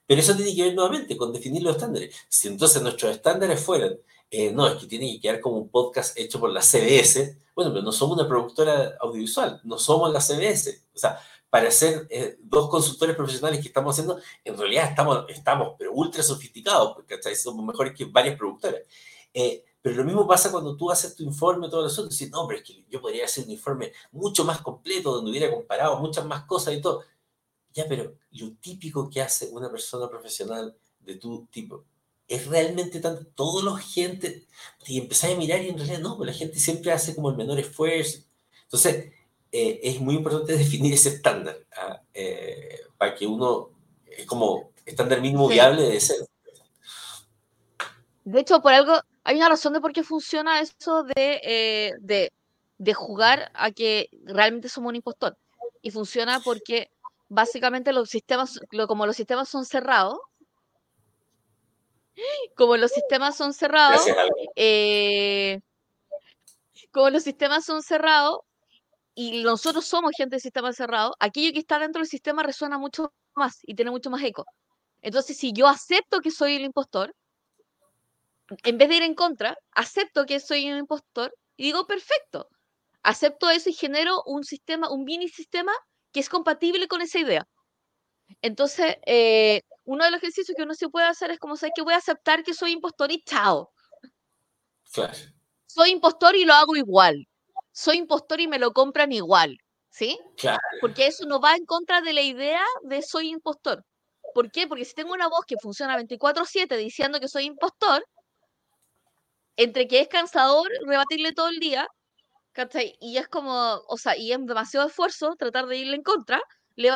Pero 0.05 0.19
eso 0.19 0.35
tiene 0.35 0.53
que 0.53 0.63
ver 0.63 0.75
nuevamente 0.75 1.15
con 1.15 1.31
definir 1.31 1.63
los 1.63 1.75
estándares. 1.77 2.13
Si 2.27 2.49
entonces 2.49 2.81
nuestros 2.81 3.15
estándares 3.15 3.61
fueran, 3.61 3.97
eh, 4.31 4.51
no, 4.51 4.67
es 4.67 4.75
que 4.75 4.87
tiene 4.87 5.13
que 5.13 5.21
quedar 5.21 5.39
como 5.39 5.57
un 5.57 5.69
podcast 5.69 6.17
hecho 6.19 6.39
por 6.39 6.51
la 6.51 6.61
CBS, 6.61 7.37
bueno, 7.59 7.73
pero 7.73 7.83
no 7.83 7.91
somos 7.91 8.17
una 8.17 8.25
productora 8.25 8.95
audiovisual, 9.01 9.59
no 9.65 9.77
somos 9.77 10.13
la 10.13 10.21
CBS. 10.21 10.85
O 10.95 10.97
sea, 10.97 11.19
para 11.49 11.69
ser 11.71 12.07
eh, 12.09 12.37
dos 12.41 12.69
consultores 12.69 13.17
profesionales 13.17 13.59
que 13.59 13.67
estamos 13.67 13.93
haciendo, 13.93 14.17
en 14.45 14.57
realidad 14.57 14.85
estamos, 14.89 15.25
estamos 15.27 15.73
pero 15.77 15.91
ultra 15.91 16.23
sofisticados, 16.23 16.93
porque 16.93 17.19
somos 17.35 17.65
mejores 17.65 17.93
que 17.93 18.05
varias 18.05 18.37
productoras. 18.37 18.79
Eh, 19.33 19.65
pero 19.81 19.97
lo 19.97 20.05
mismo 20.05 20.25
pasa 20.25 20.53
cuando 20.53 20.77
tú 20.77 20.89
haces 20.89 21.17
tu 21.17 21.23
informe, 21.23 21.67
los 21.67 21.99
otros, 21.99 22.15
y 22.15 22.17
dices, 22.17 22.31
no, 22.31 22.47
pero 22.47 22.59
es 22.59 22.65
que 22.65 22.85
yo 22.89 23.01
podría 23.01 23.25
hacer 23.25 23.43
un 23.43 23.51
informe 23.51 23.91
mucho 24.13 24.45
más 24.45 24.61
completo, 24.61 25.15
donde 25.15 25.31
hubiera 25.31 25.51
comparado 25.51 25.99
muchas 25.99 26.25
más 26.25 26.45
cosas 26.45 26.75
y 26.75 26.81
todo. 26.81 27.03
Ya, 27.73 27.85
pero 27.89 28.15
lo 28.31 28.53
típico 28.61 29.09
que 29.09 29.21
hace 29.21 29.49
una 29.49 29.69
persona 29.69 30.09
profesional 30.09 30.77
de 30.99 31.15
tu 31.15 31.45
tipo, 31.47 31.83
es 32.29 32.45
realmente 32.47 32.99
tanto, 32.99 33.25
todos 33.35 33.63
los 33.63 33.79
gente, 33.79 34.45
y 34.85 34.99
empezáis 34.99 35.35
a 35.35 35.37
mirar 35.37 35.61
y 35.61 35.69
en 35.69 35.77
realidad 35.77 35.99
no, 35.99 36.15
pues 36.15 36.27
la 36.27 36.33
gente 36.33 36.59
siempre 36.59 36.91
hace 36.91 37.15
como 37.15 37.29
el 37.29 37.35
menor 37.35 37.59
esfuerzo. 37.59 38.19
Entonces, 38.63 39.11
eh, 39.51 39.79
es 39.83 39.99
muy 39.99 40.15
importante 40.15 40.53
definir 40.57 40.93
ese 40.93 41.09
estándar 41.09 41.57
¿ah? 41.75 42.01
eh, 42.13 42.81
para 42.97 43.15
que 43.15 43.25
uno, 43.25 43.71
es 44.05 44.25
como 44.25 44.71
estándar 44.85 45.21
mínimo 45.21 45.47
viable 45.47 45.83
de 45.83 45.99
ser. 45.99 46.17
De 48.23 48.39
hecho, 48.39 48.61
por 48.61 48.73
algo, 48.73 49.01
hay 49.23 49.37
una 49.37 49.49
razón 49.49 49.73
de 49.73 49.81
por 49.81 49.91
qué 49.91 50.03
funciona 50.03 50.61
eso 50.61 51.03
de, 51.03 51.41
eh, 51.43 51.93
de, 51.99 52.31
de 52.77 52.93
jugar 52.93 53.51
a 53.55 53.71
que 53.71 54.09
realmente 54.23 54.69
somos 54.69 54.89
un 54.89 54.97
impostor. 54.97 55.35
Y 55.81 55.89
funciona 55.89 56.39
porque 56.41 56.91
básicamente 57.27 57.91
los 57.91 58.09
sistemas, 58.09 58.59
como 58.87 59.07
los 59.07 59.15
sistemas 59.15 59.49
son 59.49 59.65
cerrados, 59.65 60.19
como 62.55 62.77
los 62.77 62.91
sistemas 62.91 63.35
son 63.37 63.53
cerrados, 63.53 64.01
como 66.91 67.09
los 67.09 67.23
sistemas 67.23 67.65
son 67.65 67.83
cerrados, 67.83 68.39
y 69.21 69.43
nosotros 69.43 69.85
somos 69.85 70.13
gente 70.15 70.37
de 70.37 70.39
sistema 70.39 70.71
cerrado, 70.71 71.13
aquello 71.19 71.51
que 71.51 71.59
está 71.59 71.77
dentro 71.77 71.99
del 71.99 72.07
sistema 72.07 72.41
resuena 72.41 72.77
mucho 72.77 73.11
más 73.35 73.59
y 73.63 73.75
tiene 73.75 73.91
mucho 73.91 74.09
más 74.09 74.23
eco. 74.23 74.45
Entonces, 75.01 75.35
si 75.37 75.51
yo 75.51 75.67
acepto 75.67 76.21
que 76.21 76.31
soy 76.31 76.55
el 76.55 76.63
impostor, 76.63 77.13
en 78.63 78.77
vez 78.77 78.87
de 78.87 78.95
ir 78.95 79.03
en 79.03 79.15
contra, 79.15 79.57
acepto 79.71 80.25
que 80.25 80.39
soy 80.39 80.71
un 80.71 80.77
impostor 80.77 81.35
y 81.57 81.65
digo, 81.65 81.85
perfecto, 81.85 82.47
acepto 83.03 83.49
eso 83.49 83.69
y 83.69 83.73
genero 83.73 84.23
un 84.25 84.45
sistema, 84.45 84.89
un 84.89 85.03
mini 85.03 85.27
sistema 85.27 85.73
que 86.13 86.21
es 86.21 86.29
compatible 86.29 86.87
con 86.87 87.01
esa 87.01 87.19
idea. 87.19 87.45
Entonces, 88.41 88.95
eh, 89.05 89.63
uno 89.89 90.05
de 90.05 90.11
los 90.11 90.19
ejercicios 90.19 90.55
que 90.55 90.63
uno 90.63 90.73
se 90.73 90.89
puede 90.89 91.07
hacer 91.07 91.31
es 91.31 91.39
como, 91.39 91.57
¿sabes 91.57 91.73
que 91.75 91.81
Voy 91.81 91.93
a 91.93 91.97
aceptar 91.97 92.43
que 92.43 92.53
soy 92.53 92.71
impostor 92.71 93.11
y 93.11 93.23
chao. 93.23 93.71
Soy 95.67 95.91
impostor 95.91 96.35
y 96.35 96.45
lo 96.45 96.53
hago 96.53 96.75
igual 96.75 97.27
soy 97.79 97.97
impostor 97.97 98.41
y 98.41 98.47
me 98.47 98.59
lo 98.59 98.73
compran 98.73 99.13
igual, 99.13 99.57
¿sí? 99.89 100.19
Claro. 100.37 100.59
Porque 100.81 101.07
eso 101.07 101.25
no 101.25 101.39
va 101.39 101.55
en 101.55 101.65
contra 101.65 102.01
de 102.01 102.11
la 102.11 102.21
idea 102.21 102.63
de 102.83 103.01
soy 103.01 103.29
impostor. 103.29 103.85
¿Por 104.33 104.51
qué? 104.51 104.67
Porque 104.67 104.83
si 104.83 104.93
tengo 104.93 105.13
una 105.13 105.29
voz 105.29 105.45
que 105.47 105.55
funciona 105.61 105.95
24/7 105.95 106.75
diciendo 106.75 107.21
que 107.21 107.29
soy 107.29 107.45
impostor, 107.45 108.05
entre 109.55 109.87
que 109.87 110.01
es 110.01 110.07
cansador 110.09 110.69
rebatirle 110.85 111.31
todo 111.33 111.47
el 111.47 111.59
día, 111.59 111.87
¿cachai? 112.51 112.97
Y 112.99 113.17
es 113.17 113.29
como, 113.29 113.81
o 113.87 113.97
sea, 113.97 114.17
y 114.17 114.33
es 114.33 114.45
demasiado 114.45 114.87
esfuerzo 114.87 115.35
tratar 115.37 115.65
de 115.67 115.77
irle 115.77 115.95
en 115.95 116.03
contra, 116.03 116.41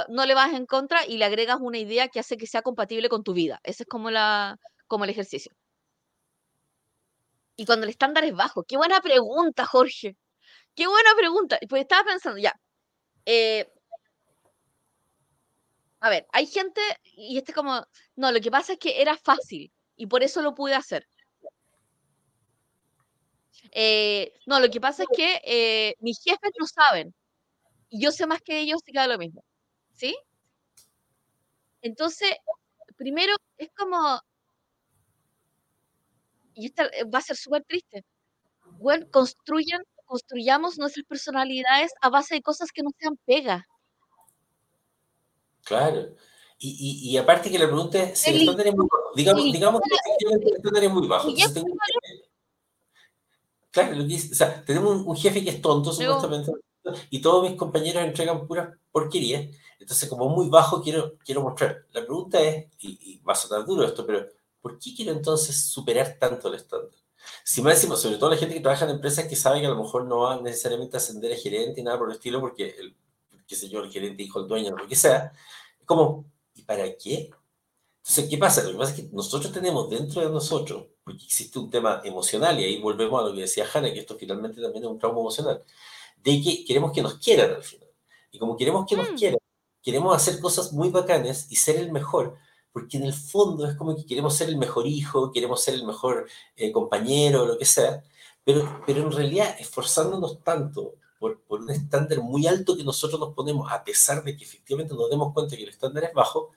no 0.10 0.26
le 0.26 0.34
vas 0.34 0.54
en 0.54 0.66
contra 0.66 1.06
y 1.06 1.18
le 1.18 1.26
agregas 1.26 1.58
una 1.60 1.78
idea 1.78 2.08
que 2.08 2.20
hace 2.20 2.38
que 2.38 2.48
sea 2.48 2.62
compatible 2.62 3.10
con 3.10 3.24
tu 3.24 3.34
vida. 3.34 3.60
Ese 3.64 3.84
es 3.84 3.90
como, 3.90 4.12
la, 4.12 4.58
como 4.88 5.04
el 5.04 5.10
ejercicio. 5.10 5.52
Y 7.56 7.66
cuando 7.66 7.86
el 7.86 7.92
estándar 7.92 8.24
es 8.24 8.34
bajo, 8.34 8.64
qué 8.64 8.78
buena 8.78 9.00
pregunta, 9.02 9.66
Jorge. 9.66 10.18
Qué 10.76 10.88
buena 10.88 11.10
pregunta. 11.18 11.60
Pues 11.70 11.84
estaba 11.84 12.04
pensando, 12.06 12.40
ya. 12.40 12.54
Eh, 13.26 13.68
a 16.00 16.10
ver, 16.10 16.28
hay 16.34 16.46
gente, 16.48 16.82
y 17.16 17.38
este 17.38 17.54
como, 17.54 17.86
no, 18.16 18.32
lo 18.32 18.42
que 18.42 18.52
pasa 18.52 18.74
es 18.74 18.80
que 18.80 19.02
era 19.02 19.18
fácil 19.18 19.72
y 19.96 20.08
por 20.08 20.24
eso 20.24 20.42
lo 20.42 20.54
pude 20.56 20.76
hacer. 20.76 21.08
Eh, 23.72 24.34
no, 24.46 24.60
lo 24.60 24.70
que 24.70 24.80
pasa 24.82 25.04
es 25.04 25.10
que 25.16 25.42
eh, 25.46 25.96
mis 26.00 26.22
jefes 26.24 26.52
lo 26.60 26.68
saben 26.68 27.14
y 27.90 28.02
yo 28.02 28.12
sé 28.12 28.28
más 28.28 28.42
que 28.42 28.60
ellos 28.60 28.82
y 28.86 28.92
queda 28.94 29.08
lo 29.08 29.18
mismo. 29.18 29.44
¿Sí? 29.94 30.18
Entonces, 31.82 32.30
primero 32.96 33.34
es 33.58 33.70
como, 33.78 34.20
y 36.54 36.68
esta 36.68 36.90
va 37.14 37.20
a 37.20 37.22
ser 37.22 37.36
súper 37.36 37.64
triste. 37.64 38.06
Bueno, 38.80 39.06
construyan 39.12 39.84
construyamos 40.06 40.78
nuestras 40.78 41.06
personalidades 41.08 41.92
a 42.00 42.10
base 42.10 42.36
de 42.36 42.42
cosas 42.44 42.72
que 42.72 42.84
no 42.84 42.92
sean 43.00 43.18
pega. 43.26 43.68
Claro. 45.64 46.16
Y, 46.60 47.10
y, 47.12 47.18
aparte 47.18 47.50
que 47.52 47.60
la 47.60 47.66
pregunta 47.66 48.02
es 48.02 48.20
si 48.20 48.30
el 48.30 48.42
estándar 48.42 48.68
es 48.68 48.76
muy 48.76 48.88
bajo. 48.90 49.16
Digamos, 49.16 49.44
digamos 49.44 49.82
que 49.82 50.48
el 50.50 50.56
estándar 50.56 50.84
es 50.84 50.92
muy 50.92 51.08
bajo. 51.08 51.30
claro, 53.72 53.96
lo 53.96 54.08
que 54.08 54.16
o 54.16 54.36
sea, 54.36 54.64
tenemos 54.64 55.06
un, 55.06 55.16
jefe 55.18 55.44
que 55.44 55.50
es 55.50 55.62
tonto, 55.62 55.92
supuestamente, 55.92 56.52
y 57.10 57.22
todos 57.22 57.50
mis 57.50 57.58
compañeros 57.58 58.04
entregan 58.04 58.48
puras 58.48 58.78
porquerías. 58.94 59.54
Entonces, 59.80 60.08
como 60.08 60.30
muy 60.30 60.48
bajo, 60.48 60.82
quiero, 60.82 61.18
quiero 61.26 61.42
mostrar. 61.42 61.86
La 61.92 62.06
pregunta 62.06 62.40
es, 62.40 62.68
y, 62.80 63.20
va 63.28 63.34
a 63.34 63.36
sonar 63.36 63.66
duro 63.66 63.84
esto, 63.84 64.06
pero 64.06 64.26
¿por 64.62 64.80
qué 64.80 64.96
quiero 64.96 65.12
entonces 65.12 65.66
superar 65.66 66.18
tanto 66.18 66.48
el 66.48 66.56
estándar? 66.56 66.92
Si 67.44 67.62
más 67.62 67.76
decimos, 67.76 68.02
sobre 68.02 68.18
todo 68.18 68.30
la 68.30 68.38
gente 68.38 68.56
que 68.56 68.62
trabaja 68.62 68.86
en 68.86 68.92
empresas 68.92 69.28
que 69.28 69.36
sabe 69.36 69.60
que 69.60 69.66
a 69.66 69.70
lo 69.70 69.82
mejor 69.84 70.06
no 70.06 70.20
va 70.20 70.40
necesariamente 70.42 70.96
a 70.96 71.00
ascender 71.00 71.34
a 71.34 71.36
gerente 71.36 71.82
y 71.82 71.84
nada 71.84 71.98
por 71.98 72.10
el 72.10 72.16
estilo, 72.16 72.40
porque 72.40 72.76
el, 72.80 72.96
qué 73.48 73.56
sé 73.56 73.68
yo, 73.70 73.82
el 73.82 73.92
gerente 73.92 74.24
dijo 74.24 74.40
el 74.40 74.48
dueño, 74.48 74.76
lo 74.76 74.88
que 74.88 74.96
sea, 74.96 75.34
es 75.80 75.88
¿y 76.56 76.62
para 76.64 76.96
qué? 76.96 77.32
Entonces, 77.98 78.30
¿qué 78.30 78.38
pasa? 78.38 78.64
Lo 78.64 78.72
que 78.72 78.78
pasa 78.78 78.96
es 78.96 79.02
que 79.02 79.10
nosotros 79.14 79.52
tenemos 79.52 79.90
dentro 79.90 80.22
de 80.22 80.30
nosotros, 80.30 80.88
porque 81.04 81.24
existe 81.24 81.58
un 81.60 81.70
tema 81.70 82.02
emocional, 82.04 82.60
y 82.60 82.66
ahí 82.66 82.82
volvemos 82.82 83.22
a 83.22 83.28
lo 83.28 83.34
que 83.34 83.42
decía 83.42 83.66
Hanna, 83.74 83.94
que 83.94 84.00
esto 84.00 84.18
finalmente 84.18 84.62
también 84.62 84.84
es 84.84 84.90
un 84.90 85.00
trauma 85.00 85.20
emocional, 85.20 85.64
de 86.18 86.42
que 86.42 86.66
queremos 86.66 86.92
que 86.92 87.02
nos 87.02 87.16
quieran 87.16 87.52
al 87.52 87.64
final. 87.64 87.83
Y 88.34 88.40
como 88.40 88.58
queremos 88.58 88.86
que 88.86 88.98
nos 88.98 89.12
mm. 89.12 89.16
quieran, 89.16 89.40
queremos 89.82 90.16
hacer 90.16 90.42
cosas 90.42 90.74
muy 90.74 90.90
bacanes 90.90 91.48
y 91.50 91.56
ser 91.56 91.78
el 91.78 91.92
mejor, 91.92 92.36
porque 92.72 92.98
en 92.98 93.04
el 93.04 93.14
fondo 93.14 93.68
es 93.68 93.76
como 93.76 93.96
que 93.96 94.06
queremos 94.06 94.36
ser 94.36 94.50
el 94.50 94.58
mejor 94.58 94.88
hijo, 94.88 95.32
queremos 95.32 95.62
ser 95.62 95.76
el 95.76 95.86
mejor 95.86 96.28
eh, 96.56 96.72
compañero, 96.72 97.46
lo 97.46 97.58
que 97.58 97.66
sea, 97.66 98.04
pero, 98.44 98.82
pero 98.88 99.04
en 99.04 99.12
realidad 99.12 99.56
esforzándonos 99.60 100.44
tanto 100.44 100.96
por, 101.20 101.42
por, 101.44 101.62
un 101.62 101.70
estándar 101.70 102.22
muy 102.22 102.48
alto 102.48 102.76
que 102.76 102.84
nosotros 102.84 103.20
nos 103.20 103.36
ponemos, 103.36 103.72
a 103.72 103.84
pesar 103.84 104.24
de 104.24 104.36
que 104.36 104.44
efectivamente 104.44 104.96
nos 104.96 105.10
demos 105.10 105.32
cuenta 105.32 105.56
que 105.56 105.64
el 105.64 105.70
estándar 105.70 106.06
es 106.06 106.14
bajo, 106.14 106.52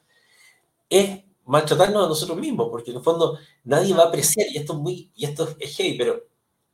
es 0.89 1.23
maltratarnos 1.45 2.05
a 2.05 2.09
nosotros 2.09 2.37
mismos, 2.37 2.69
porque 2.69 2.91
en 2.91 2.97
el 2.97 3.03
fondo 3.03 3.37
nadie 3.63 3.93
va 3.93 4.03
a 4.03 4.07
apreciar, 4.07 4.47
y 4.49 4.57
esto 4.57 4.73
es 4.73 4.79
muy, 4.79 5.11
y 5.15 5.25
esto 5.25 5.55
es 5.59 5.75
hey, 5.77 5.95
pero 5.97 6.25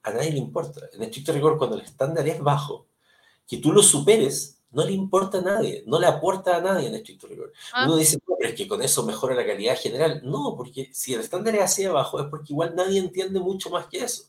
a 0.01 0.11
nadie 0.11 0.31
le 0.31 0.37
importa. 0.37 0.81
En 0.93 1.03
estricto 1.03 1.33
rigor, 1.33 1.57
cuando 1.57 1.75
el 1.75 1.83
estándar 1.83 2.27
es 2.27 2.39
bajo, 2.41 2.87
que 3.47 3.57
tú 3.57 3.71
lo 3.71 3.83
superes, 3.83 4.62
no 4.74 4.84
le 4.86 4.91
importa 4.91 5.38
a 5.38 5.41
nadie, 5.41 5.84
no 5.88 5.99
le 5.99 6.07
aporta 6.07 6.57
a 6.57 6.61
nadie 6.61 6.88
en 6.88 6.95
estricto 6.95 7.28
rigor. 7.28 7.53
Ah. 7.74 7.86
Uno 7.86 7.95
dice, 7.95 8.17
pero 8.26 8.49
es 8.49 8.55
que 8.55 8.67
con 8.67 8.82
eso 8.82 9.03
mejora 9.03 9.36
la 9.36 9.45
calidad 9.45 9.78
general. 9.78 10.21
No, 10.24 10.55
porque 10.57 10.89
si 10.93 11.13
el 11.13 11.21
estándar 11.21 11.55
es 11.55 11.61
hacia 11.61 11.89
abajo 11.89 12.19
es 12.19 12.28
porque 12.28 12.53
igual 12.53 12.76
nadie 12.76 12.99
entiende 12.99 13.39
mucho 13.39 13.69
más 13.69 13.88
que 13.88 14.03
eso. 14.03 14.26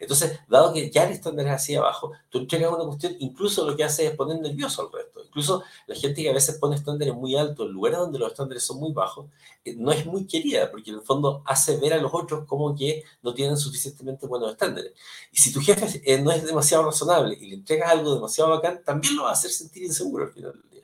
Entonces, 0.00 0.40
dado 0.48 0.72
que 0.72 0.90
ya 0.90 1.04
el 1.04 1.12
estándar 1.12 1.46
es 1.46 1.52
hacia 1.52 1.78
abajo, 1.78 2.12
tú 2.28 2.38
entregas 2.38 2.72
una 2.72 2.84
cuestión, 2.84 3.16
incluso 3.18 3.66
lo 3.66 3.76
que 3.76 3.84
hace 3.84 4.06
es 4.06 4.16
poner 4.16 4.40
nervioso 4.40 4.82
al 4.82 4.92
resto. 4.92 5.22
Incluso 5.24 5.62
la 5.86 5.94
gente 5.94 6.22
que 6.22 6.30
a 6.30 6.32
veces 6.32 6.58
pone 6.58 6.76
estándares 6.76 7.14
muy 7.14 7.36
altos 7.36 7.66
en 7.66 7.72
lugares 7.72 7.98
donde 7.98 8.18
los 8.18 8.30
estándares 8.30 8.62
son 8.62 8.78
muy 8.78 8.92
bajos, 8.92 9.26
eh, 9.64 9.74
no 9.76 9.92
es 9.92 10.06
muy 10.06 10.26
querida, 10.26 10.70
porque 10.70 10.90
en 10.90 10.96
el 10.96 11.02
fondo 11.02 11.42
hace 11.46 11.76
ver 11.76 11.94
a 11.94 11.98
los 11.98 12.12
otros 12.14 12.44
como 12.46 12.74
que 12.74 13.04
no 13.22 13.34
tienen 13.34 13.56
suficientemente 13.56 14.26
buenos 14.26 14.50
estándares. 14.52 14.92
Y 15.32 15.38
si 15.38 15.52
tu 15.52 15.60
jefe 15.60 16.02
eh, 16.04 16.20
no 16.20 16.30
es 16.30 16.44
demasiado 16.44 16.84
razonable 16.84 17.36
y 17.40 17.48
le 17.48 17.54
entregas 17.56 17.90
algo 17.90 18.14
demasiado 18.14 18.50
bacán, 18.50 18.82
también 18.84 19.16
lo 19.16 19.24
va 19.24 19.30
a 19.30 19.32
hacer 19.32 19.50
sentir 19.50 19.84
inseguro 19.84 20.24
al 20.24 20.32
final 20.32 20.52
del 20.52 20.70
día. 20.70 20.82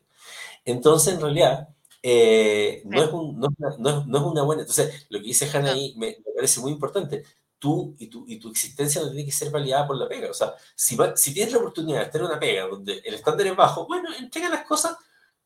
Entonces, 0.65 1.15
en 1.15 1.21
realidad, 1.21 1.69
eh, 2.03 2.83
no, 2.87 3.03
es 3.03 3.13
no, 3.13 3.49
es 3.59 4.25
una, 4.25 4.43
buena. 4.43 4.63
Entonces, 4.63 5.07
lo 5.11 5.19
que 5.19 5.27
dice 5.27 5.49
Hannah 5.53 5.73
ahí 5.73 5.95
me, 5.97 6.17
parece 6.35 6.61
muy 6.61 6.73
importante 6.73 7.25
tú 7.61 7.95
y 7.99 8.09
tu, 8.09 8.25
y 8.27 8.41
tu 8.41 8.51
existencia 8.51 9.01
no 9.01 9.11
tiene 9.11 9.25
que 9.25 9.31
ser 9.31 9.53
validada 9.53 9.87
por 9.87 9.97
la 9.97 10.09
pega. 10.09 10.31
O 10.31 10.35
sea, 10.35 10.55
si, 10.75 10.97
si 11.15 11.33
tienes 11.33 11.53
la 11.53 11.61
oportunidad 11.61 12.07
de 12.07 12.11
tener 12.11 12.27
una 12.27 12.41
pega 12.41 12.67
donde 12.67 12.99
el 13.05 13.15
estándar 13.15 13.47
es 13.47 13.55
bajo, 13.55 13.87
bueno, 13.87 14.09
entrega 14.19 14.49
las 14.49 14.67
cosas 14.67 14.97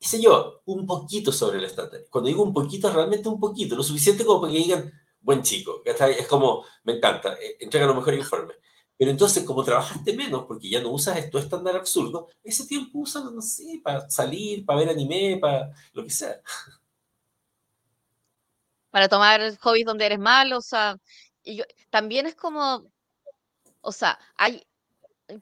sé 0.04 0.20
yo, 0.20 0.62
un 0.66 0.86
poquito 0.86 1.32
sobre 1.32 1.58
el 1.58 1.64
estándar. 1.64 2.02
Cuando 2.10 2.28
digo 2.28 2.42
un 2.42 2.52
poquito, 2.52 2.92
realmente 2.92 3.28
un 3.28 3.40
poquito, 3.40 3.74
lo 3.74 3.82
suficiente 3.82 4.24
como 4.24 4.42
para 4.42 4.52
que 4.52 4.58
digan, 4.58 4.92
buen 5.20 5.42
chico, 5.42 5.82
es 5.84 6.26
como, 6.26 6.64
me 6.84 6.94
encanta, 6.94 7.34
eh, 7.34 7.56
entrega 7.60 7.86
lo 7.86 7.94
mejor 7.94 8.14
informe. 8.14 8.54
Pero 8.96 9.10
entonces, 9.10 9.42
como 9.44 9.64
trabajaste 9.64 10.12
menos, 10.12 10.44
porque 10.46 10.68
ya 10.68 10.80
no 10.80 10.90
usas 10.90 11.16
esto 11.16 11.38
estándar 11.38 11.74
absurdo, 11.76 12.28
ese 12.44 12.66
tiempo 12.66 12.98
úsalo, 13.00 13.30
no 13.30 13.42
sé, 13.42 13.80
para 13.82 14.08
salir, 14.08 14.64
para 14.64 14.80
ver 14.80 14.90
anime, 14.90 15.38
para 15.40 15.72
lo 15.92 16.04
que 16.04 16.10
sea. 16.10 16.40
Para 18.90 19.08
tomar 19.08 19.40
hobbies 19.58 19.86
donde 19.86 20.06
eres 20.06 20.20
malo, 20.20 20.58
o 20.58 20.62
sea, 20.62 20.96
y 21.44 21.62
también 21.90 22.26
es 22.26 22.34
como, 22.34 22.84
o 23.80 23.92
sea, 23.92 24.18
hay, 24.36 24.66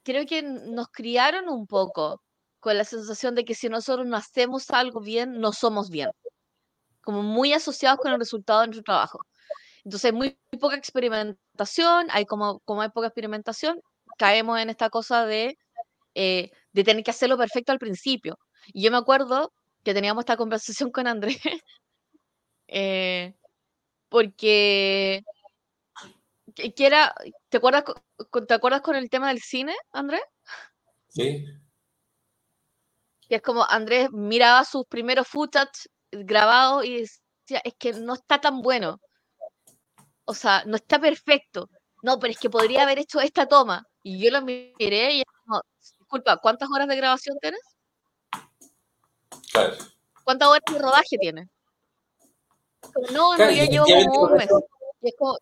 creo 0.02 0.26
que 0.26 0.42
nos 0.42 0.88
criaron 0.88 1.48
un 1.48 1.66
poco 1.66 2.22
con 2.60 2.78
la 2.78 2.84
sensación 2.84 3.34
de 3.34 3.44
que 3.44 3.54
si 3.54 3.68
nosotros 3.68 4.06
no 4.06 4.16
hacemos 4.16 4.70
algo 4.70 5.00
bien, 5.00 5.40
no 5.40 5.52
somos 5.52 5.90
bien. 5.90 6.10
Como 7.02 7.22
muy 7.22 7.52
asociados 7.52 7.98
con 8.00 8.12
el 8.12 8.18
resultado 8.20 8.60
de 8.62 8.68
nuestro 8.68 8.84
trabajo. 8.84 9.20
Entonces, 9.84 10.06
hay 10.06 10.12
muy, 10.12 10.38
poca 10.60 10.76
experimentación, 10.76 12.06
hay 12.10 12.26
como, 12.26 12.60
como 12.60 12.82
hay 12.82 12.90
poca 12.90 13.08
experimentación, 13.08 13.80
caemos 14.18 14.60
en 14.60 14.70
esta 14.70 14.90
cosa 14.90 15.26
de, 15.26 15.58
eh, 16.14 16.50
de 16.72 16.84
tener 16.84 17.04
que 17.04 17.10
hacerlo 17.10 17.36
perfecto 17.36 17.72
al 17.72 17.78
principio. 17.78 18.38
Y 18.72 18.82
yo 18.84 18.90
me 18.92 18.98
acuerdo 18.98 19.52
que 19.84 19.94
teníamos 19.94 20.22
esta 20.22 20.36
conversación 20.36 20.90
con 20.92 21.06
Andrés, 21.08 21.38
eh, 22.68 23.34
porque 24.08 25.24
que, 26.54 26.86
era, 26.86 27.14
¿te 27.48 27.56
acuerdas, 27.58 27.84
¿te 28.46 28.54
acuerdas 28.54 28.80
con 28.80 28.96
el 28.96 29.10
tema 29.10 29.28
del 29.28 29.40
cine, 29.40 29.74
Andrés? 29.92 30.22
Sí. 31.08 31.44
Que 33.28 33.36
es 33.36 33.42
como 33.42 33.64
Andrés 33.68 34.10
miraba 34.12 34.64
sus 34.64 34.84
primeros 34.86 35.28
footage 35.28 35.88
grabados 36.10 36.84
y 36.84 37.00
decía, 37.00 37.60
es 37.64 37.74
que 37.78 37.92
no 37.92 38.14
está 38.14 38.40
tan 38.40 38.60
bueno 38.60 39.00
o 40.24 40.34
sea, 40.34 40.64
no 40.66 40.76
está 40.76 40.98
perfecto. 40.98 41.68
No, 42.02 42.18
pero 42.18 42.32
es 42.32 42.38
que 42.38 42.50
podría 42.50 42.82
haber 42.82 42.98
hecho 42.98 43.20
esta 43.20 43.46
toma. 43.46 43.86
Y 44.02 44.22
yo 44.22 44.30
lo 44.30 44.42
miré 44.42 45.14
y 45.14 45.22
no, 45.46 45.60
disculpa, 45.98 46.36
¿cuántas 46.38 46.68
horas 46.70 46.88
de 46.88 46.96
grabación 46.96 47.36
tienes? 47.40 47.60
¿Cuántas 50.24 50.48
horas 50.48 50.62
de 50.72 50.78
rodaje 50.78 51.18
tienes? 51.18 51.48
No, 53.12 53.36
no, 53.36 53.50
ya 53.50 53.64
llevo 53.66 53.86
como 53.86 54.22
un 54.22 54.32
mes. 54.32 54.48
Y 55.02 55.08
es 55.08 55.14
como, 55.18 55.38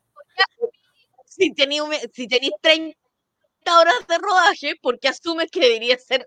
si 1.31 1.53
tenéis 1.53 1.83
si 2.13 2.27
30 2.29 2.95
horas 3.79 4.07
de 4.09 4.19
rodaje, 4.19 4.75
¿por 4.83 4.99
qué 4.99 5.09
asumes 5.09 5.51
que 5.51 5.61
debería 5.61 5.97
ser, 5.97 6.27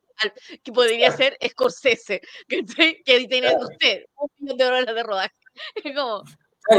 que 0.63 0.71
podría 0.71 1.11
ser 1.11 1.37
Scorsese? 1.47 2.21
Que, 2.47 3.01
que 3.03 3.27
tiene 3.27 3.55
usted 3.55 4.05
un 4.15 4.29
millón 4.39 4.57
de 4.57 4.65
horas 4.65 4.85
de 4.85 5.03
rodaje. 5.03 5.35
Como, 5.95 6.23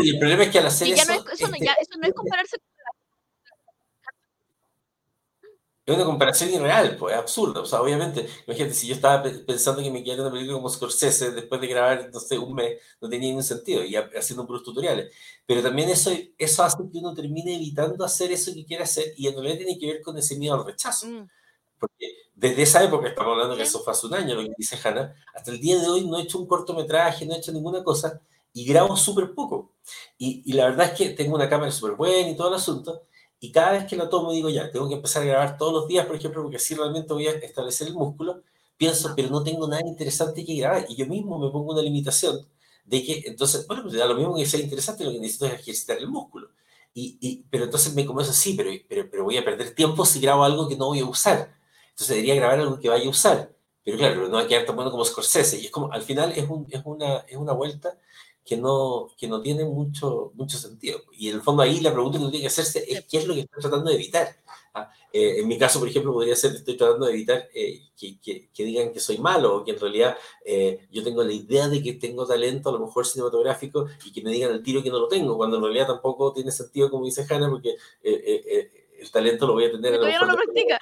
y 0.03 0.11
el 0.11 0.19
problema 0.19 0.45
es 0.45 0.51
que 0.51 0.61
no 0.61 0.69
es, 0.69 0.81
eso, 0.81 1.49
no, 1.49 1.57
ya, 1.59 1.75
eso 1.75 1.99
no 1.99 2.09
es 2.09 2.15
compararse 2.15 2.57
es 5.87 5.95
una 5.95 6.05
comparación 6.07 6.51
irreal, 6.51 6.97
pues 6.97 7.13
es 7.15 7.21
absurdo. 7.21 7.63
O 7.63 7.67
sea, 7.67 7.83
obviamente, 7.83 8.27
imagínate, 8.47 8.75
si 8.75 8.87
yo 8.87 8.95
estaba 8.95 9.23
pensando 9.23 9.83
que 9.83 9.91
me 9.91 10.03
quedara 10.03 10.23
una 10.23 10.33
película 10.33 10.57
como 10.57 10.71
Scorsese 10.71 11.33
después 11.33 11.61
de 11.61 11.67
grabar, 11.67 12.11
no 12.13 12.21
sé, 12.21 12.39
un 12.39 12.55
mes, 12.55 12.81
no 13.01 13.09
tenía 13.09 13.29
ningún 13.29 13.43
sentido, 13.43 13.85
y 13.85 13.95
haciendo 13.97 14.47
puros 14.47 14.63
tutoriales. 14.63 15.15
Pero 15.47 15.63
también 15.63 15.91
eso, 15.91 16.11
eso 16.39 16.63
hace 16.63 16.79
que 16.91 16.99
uno 16.99 17.13
termine 17.13 17.57
evitando 17.57 18.03
hacer 18.05 18.33
eso 18.33 18.55
que 18.55 18.65
quiere 18.65 18.85
hacer, 18.85 19.13
y 19.17 19.27
en 19.27 19.35
realidad 19.35 19.59
tiene 19.59 19.79
que 19.79 19.87
ver 19.87 20.03
con 20.03 20.17
ese 20.17 20.37
miedo 20.39 20.55
al 20.55 20.65
rechazo. 20.65 21.07
Mm. 21.07 21.29
Porque 21.79 22.07
desde 22.35 22.63
esa 22.63 22.83
época, 22.83 23.09
estamos 23.09 23.33
hablando 23.33 23.55
que 23.57 23.63
eso 23.65 23.81
fue 23.81 23.93
hace 23.93 24.07
un 24.07 24.15
año, 24.15 24.37
lo 24.37 24.43
que 24.43 24.55
dice 24.57 24.79
Hannah, 24.83 25.15
hasta 25.35 25.51
el 25.51 25.61
día 25.61 25.79
de 25.79 25.87
hoy 25.87 26.07
no 26.07 26.19
he 26.19 26.23
hecho 26.23 26.39
un 26.39 26.47
cortometraje, 26.47 27.27
no 27.27 27.35
he 27.35 27.39
hecho 27.39 27.53
ninguna 27.53 27.85
cosa, 27.85 28.23
y 28.55 28.65
grabo 28.65 28.97
súper 28.97 29.35
poco. 29.35 29.75
Y, 30.17 30.43
y, 30.47 30.55
la 30.55 30.67
verdad 30.67 30.87
es 30.87 30.93
que 30.93 31.11
tengo 31.11 31.35
una 31.35 31.49
cámara 31.49 31.71
súper 31.71 31.95
buena 31.95 32.31
y 32.31 32.37
todo 32.37 32.49
el 32.49 32.55
asunto, 32.55 33.03
y 33.41 33.53
cada 33.53 33.73
vez 33.73 33.85
que 33.87 33.97
la 33.97 34.09
tomo 34.09 34.33
digo, 34.33 34.49
ya, 34.49 34.71
tengo 34.71 34.89
que 34.89 34.95
empezar 34.95 35.23
a 35.23 35.27
grabar 35.27 35.59
todos 35.59 35.73
los 35.73 35.89
días, 35.89 36.07
por 36.07 36.17
ejemplo, 36.17 36.43
porque 36.43 36.57
así 36.57 36.75
realmente 36.75 37.13
voy 37.13 37.27
a 37.29 37.33
establecer 37.33 37.89
el 37.89 37.95
músculo, 37.95 38.43
pienso, 38.77 39.13
pero 39.17 39.29
no 39.31 39.43
tengo 39.43 39.69
nada 39.69 39.83
interesante 39.87 40.45
que 40.45 40.55
grabar, 40.55 40.87
y 40.89 40.97
yo 40.97 41.07
mismo 41.07 41.39
me 41.39 41.51
pongo 41.51 41.73
una 41.73 41.83
limitación 41.83 42.47
de 42.85 43.03
que, 43.03 43.23
entonces, 43.27 43.67
bueno, 43.67 43.83
pues 43.83 43.95
da 43.95 44.07
lo 44.07 44.15
mismo 44.15 44.37
que 44.37 44.47
sea 44.47 44.61
interesante, 44.61 45.05
lo 45.05 45.13
que 45.13 45.19
necesito 45.19 45.47
es 45.47 45.55
ejercitar 45.55 45.99
el 45.99 46.09
músculo. 46.09 46.49
Y, 46.93 47.19
y, 47.21 47.45
pero 47.51 47.65
entonces 47.65 47.95
me 47.95 48.07
comienzo 48.07 48.33
así, 48.33 48.55
pero, 48.55 48.71
pero, 48.89 49.09
pero 49.11 49.25
voy 49.25 49.37
a 49.37 49.45
perder 49.45 49.75
tiempo 49.75 50.05
si 50.05 50.21
grabo 50.21 50.45
algo 50.45 50.69
que 50.69 50.77
no 50.77 50.87
voy 50.87 51.01
a 51.01 51.05
usar. 51.07 51.55
Entonces 51.91 52.09
debería 52.09 52.37
grabar 52.37 52.61
algo 52.61 52.79
que 52.79 52.89
vaya 52.89 53.07
a 53.07 53.11
usar. 53.11 53.53
Pero 53.85 53.99
claro, 53.99 54.29
no 54.29 54.37
va 54.37 54.43
a 54.43 54.47
quedar 54.49 54.65
tan 54.65 54.77
bueno 54.77 54.91
como 54.91 55.05
Scorsese. 55.05 55.61
Y 55.61 55.67
es 55.67 55.71
como, 55.73 55.93
al 55.93 56.03
final 56.03 56.33
es, 56.33 56.49
un, 56.49 56.67
es, 56.71 56.81
una, 56.85 57.19
es 57.29 57.37
una 57.37 57.53
vuelta 57.53 57.99
que 58.45 58.57
no, 58.57 59.09
que 59.17 59.27
no 59.27 59.41
tiene 59.41 59.65
mucho, 59.65 60.33
mucho 60.35 60.59
sentido. 60.59 61.01
Y 61.13 61.31
en 61.31 61.37
el 61.37 61.43
fondo 61.43 61.63
ahí 61.63 61.81
la 61.81 61.93
pregunta 61.93 62.19
que 62.19 62.25
tiene 62.27 62.41
que 62.41 62.47
hacerse 62.47 62.85
es 62.87 63.05
qué 63.07 63.19
es 63.19 63.27
lo 63.27 63.35
que 63.35 63.41
estoy 63.41 63.63
tratando 63.63 63.91
de 63.91 63.97
evitar. 63.97 64.37
¿Ah? 64.75 64.91
Eh, 65.13 65.41
en 65.41 65.49
mi 65.49 65.57
caso, 65.57 65.79
por 65.79 65.89
ejemplo, 65.89 66.13
podría 66.13 66.35
ser, 66.35 66.53
estoy 66.53 66.77
tratando 66.77 67.07
de 67.07 67.13
evitar 67.13 67.49
eh, 67.55 67.81
que, 67.97 68.19
que, 68.21 68.65
digan 68.65 68.93
que 68.93 69.01
soy 69.01 69.19
malo 69.19 69.57
o 69.57 69.65
que 69.65 69.71
en 69.71 69.81
realidad 69.81 70.17
eh, 70.45 70.87
yo 70.91 71.05
tengo 71.05 71.23
la 71.23 71.33
idea 71.33 71.69
de 71.69 71.83
que 71.83 71.95
tengo 71.95 72.27
talento, 72.27 72.69
a 72.69 72.73
lo 72.73 72.81
mejor 72.81 73.07
cinematográfico, 73.07 73.87
y 74.05 74.13
que 74.13 74.23
me 74.23 74.33
digan 74.33 74.51
al 74.51 74.63
tiro 74.63 74.83
que 74.83 74.91
no 74.91 74.99
lo 74.99 75.09
tengo, 75.09 75.37
cuando 75.37 75.57
en 75.57 75.63
realidad 75.63 75.87
tampoco 75.87 76.33
tiene 76.33 76.51
sentido, 76.51 76.91
como 76.91 77.07
dice 77.07 77.25
Hannah, 77.29 77.49
porque 77.49 77.77
el 78.03 79.11
talento 79.13 79.47
lo 79.47 79.55
voy 79.55 79.67
a 79.67 79.73
tener. 79.73 80.01
No 80.01 80.27
lo 80.27 80.35
practica 80.35 80.79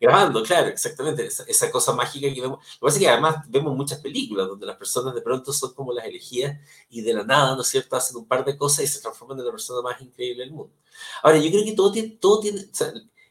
grabando, 0.00 0.42
claro, 0.42 0.68
exactamente, 0.68 1.26
esa, 1.26 1.70
cosa 1.70 1.94
mágica 1.94 2.32
que 2.32 2.40
vemos. 2.40 2.58
Lo 2.58 2.64
que 2.64 2.86
pasa 2.86 2.96
es 2.96 3.02
que 3.02 3.08
además 3.08 3.36
vemos 3.48 3.76
muchas 3.76 4.00
películas 4.00 4.48
donde 4.48 4.66
las 4.66 4.76
personas 4.76 5.14
de 5.14 5.22
pronto 5.22 5.52
son 5.52 5.74
como 5.74 5.92
las 5.92 6.06
elegidas 6.06 6.58
y 6.90 7.02
de 7.02 7.14
la 7.14 7.24
nada, 7.24 7.54
¿no 7.54 7.62
es 7.62 7.68
cierto?, 7.68 7.96
hacen 7.96 8.16
un 8.16 8.26
par 8.26 8.44
de 8.44 8.56
cosas 8.56 8.84
y 8.84 8.86
se 8.88 9.00
transforman 9.00 9.38
en 9.38 9.46
la 9.46 9.50
persona 9.50 9.82
más 9.82 10.00
increíble 10.00 10.44
del 10.44 10.52
mundo. 10.52 10.74
Ahora, 11.22 11.38
yo 11.38 11.50
creo 11.50 11.64
que 11.64 11.72
todo 11.72 11.92
tiene, 11.92 12.10
todo 12.20 12.40
tiene, 12.40 12.68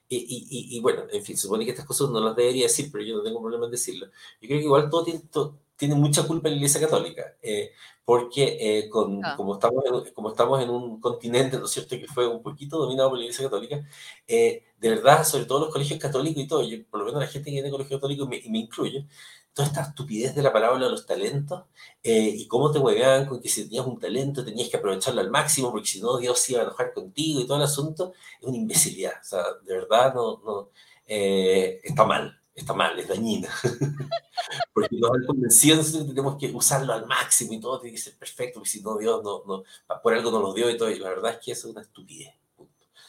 y, 0.07 0.79
bueno, 0.81 1.03
en 1.11 1.23
fin, 1.23 1.37
supone 1.37 1.65
que 1.65 1.71
estas 1.71 1.85
cosas 1.85 2.09
no 2.09 2.19
las 2.19 2.35
debería 2.35 2.63
decir, 2.63 2.89
pero 2.91 3.03
yo 3.03 3.17
no 3.17 3.23
tengo 3.23 3.41
problema 3.41 3.65
en 3.65 3.71
decirlo. 3.71 4.07
Yo 4.41 4.47
creo 4.47 4.59
que 4.59 4.65
igual 4.65 4.89
todo 4.89 5.03
tiene, 5.03 5.21
todo, 5.31 5.59
tiene 5.75 5.95
mucha 5.95 6.25
culpa 6.27 6.47
en 6.47 6.53
la 6.53 6.57
Iglesia 6.57 6.81
Católica, 6.81 7.35
eh, 7.41 7.71
porque 8.05 8.57
eh, 8.61 8.89
con, 8.89 9.25
ah. 9.25 9.35
como, 9.35 9.55
estamos 9.55 9.83
en, 9.85 10.13
como 10.13 10.29
estamos 10.29 10.61
en 10.61 10.69
un 10.69 11.01
continente, 11.01 11.57
¿no 11.57 11.65
es 11.65 11.71
cierto?, 11.71 11.97
que 11.97 12.07
fue 12.07 12.27
un 12.27 12.41
poquito 12.43 12.77
dominado 12.77 13.09
por 13.09 13.17
la 13.17 13.25
Iglesia 13.25 13.45
Católica, 13.45 13.83
eh, 14.27 14.63
de 14.79 14.89
verdad, 14.89 15.23
sobre 15.25 15.45
todo 15.45 15.61
los 15.61 15.73
colegios 15.73 15.99
católicos 15.99 16.43
y 16.43 16.47
todo, 16.47 16.61
yo, 16.63 16.77
por 16.89 16.99
lo 16.99 17.07
menos 17.07 17.21
la 17.21 17.27
gente 17.27 17.45
que 17.45 17.53
viene 17.53 17.67
de 17.67 17.71
colegio 17.71 17.97
católico, 17.97 18.29
y 18.31 18.49
me, 18.49 18.59
incluye, 18.59 19.07
toda 19.53 19.67
esta 19.67 19.81
estupidez 19.81 20.35
de 20.35 20.43
la 20.43 20.53
palabra 20.53 20.85
de 20.85 20.91
los 20.91 21.05
talentos 21.05 21.63
y 22.03 22.45
cómo 22.47 22.71
te 22.71 22.79
hueveaban 22.79 23.25
con 23.25 23.41
que 23.41 23.47
si 23.47 23.63
tenías 23.63 23.87
un 23.87 23.97
talento 23.97 24.43
tenías 24.43 24.67
que 24.67 24.75
aprovecharlo 24.75 25.21
al 25.21 25.31
máximo 25.31 25.71
porque 25.71 25.87
si 25.87 26.01
no 26.01 26.17
Dios 26.17 26.39
se 26.39 26.51
iba 26.51 26.61
a 26.61 26.65
enojar 26.65 26.93
contigo 26.93 27.39
y 27.39 27.47
todo 27.47 27.57
el 27.57 27.63
asunto, 27.63 28.11
es 28.41 28.45
una 28.45 28.57
imbecilidad, 28.57 29.13
o 29.21 29.23
sea, 29.23 29.43
de 29.63 29.73
verdad 29.73 30.13
no, 30.13 30.41
no 30.45 30.69
está 31.07 32.05
mal, 32.05 32.37
está 32.55 32.73
mal, 32.73 32.97
es 32.97 33.07
dañina. 33.07 33.49
porque 34.73 34.95
nos 34.97 35.11
han 35.11 35.25
convencido 35.25 35.83
que 35.83 36.05
tenemos 36.05 36.37
que 36.37 36.51
usarlo 36.51 36.93
al 36.93 37.05
máximo 37.05 37.53
y 37.53 37.59
todo 37.59 37.79
tiene 37.79 37.95
que 37.95 38.01
ser 38.01 38.17
perfecto, 38.17 38.59
porque 38.59 38.69
si 38.69 38.81
no, 38.81 38.97
Dios 38.97 39.21
no, 39.23 39.43
no, 39.45 39.63
por 40.01 40.13
algo 40.13 40.31
nos 40.31 40.41
lo 40.41 40.53
dio 40.53 40.69
y 40.69 40.77
todo. 40.77 40.89
Y 40.89 40.99
la 40.99 41.09
verdad 41.09 41.33
es 41.33 41.39
que 41.39 41.51
eso 41.51 41.67
es 41.67 41.73
una 41.73 41.81
estupidez. 41.81 42.33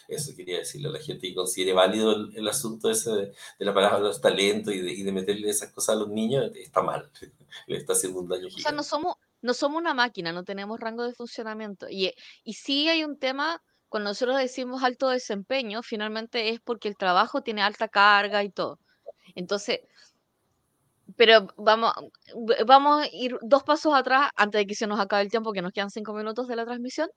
Eso 0.09 0.37
quería 0.37 0.59
decirle 0.59 0.89
a 0.89 0.93
la 0.93 1.01
gente 1.01 1.29
que 1.29 1.35
considere 1.35 1.73
válido 1.73 2.13
el, 2.13 2.49
asunto 2.49 2.91
ese 2.91 3.11
de, 3.11 3.35
la 3.59 3.75
palabra 3.75 3.99
de 3.99 4.05
los 4.05 4.21
talentos 4.21 4.73
y 4.73 4.81
de, 4.81 4.93
y 4.93 5.03
de, 5.03 5.11
meterle 5.11 5.51
esas 5.51 5.73
cosas 5.73 5.97
a 5.97 5.99
los 5.99 6.09
niños, 6.09 6.53
está 6.55 6.81
mal, 6.81 7.11
le 7.67 7.77
está 7.77 7.93
haciendo 7.93 8.21
un 8.21 8.29
daño. 8.29 8.47
O 8.47 8.51
sea, 8.51 8.71
no 8.71 8.85
somos, 8.85 9.17
no 9.43 9.53
somos 9.53 9.81
una 9.81 9.95
máquina, 9.95 10.33
no 10.33 10.45
tenemos 10.45 10.79
rango 10.79 11.03
de 11.03 11.13
funcionamiento. 11.13 11.89
Y, 11.91 12.13
y 12.45 12.55
sí 12.55 12.89
hay 12.89 13.03
un 13.03 13.19
tema, 13.19 13.61
cuando 13.89 14.11
nosotros 14.11 14.39
decimos 14.39 14.85
alto 14.85 15.09
desempeño, 15.09 15.83
finalmente 15.83 16.51
es 16.51 16.61
porque 16.61 16.89
el 16.89 16.97
trabajo 16.97 17.43
tiene 17.43 17.63
alta 17.63 17.89
carga 17.89 18.45
y 18.45 18.51
todo. 18.51 18.79
Entonces, 19.37 19.81
pero 21.15 21.47
vamos, 21.57 21.93
vamos 22.67 23.05
a 23.05 23.09
ir 23.13 23.39
dos 23.43 23.63
pasos 23.63 23.95
atrás 23.95 24.31
antes 24.35 24.61
de 24.61 24.67
que 24.67 24.75
se 24.75 24.89
nos 24.89 24.99
acabe 24.99 25.23
el 25.23 25.31
tiempo, 25.31 25.53
que 25.53 25.63
nos 25.63 25.73
quedan 25.73 25.91
cinco 25.91 26.13
minutos 26.13 26.49
de 26.49 26.57
la 26.57 26.65
transmisión. 26.65 27.09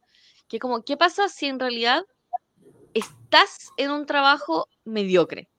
Que 0.47 0.59
como, 0.59 0.84
¿qué 0.84 0.95
pasa 0.97 1.28
si 1.28 1.47
en 1.47 1.59
realidad 1.59 2.03
estás 2.93 3.70
en 3.78 3.91
un 3.91 4.05
trabajo 4.05 4.67
mediocre? 4.84 5.49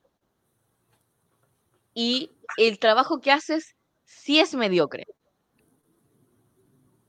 Y 1.94 2.30
el 2.56 2.78
trabajo 2.78 3.20
que 3.20 3.32
haces 3.32 3.74
sí 4.04 4.38
es 4.38 4.54
mediocre. 4.54 5.06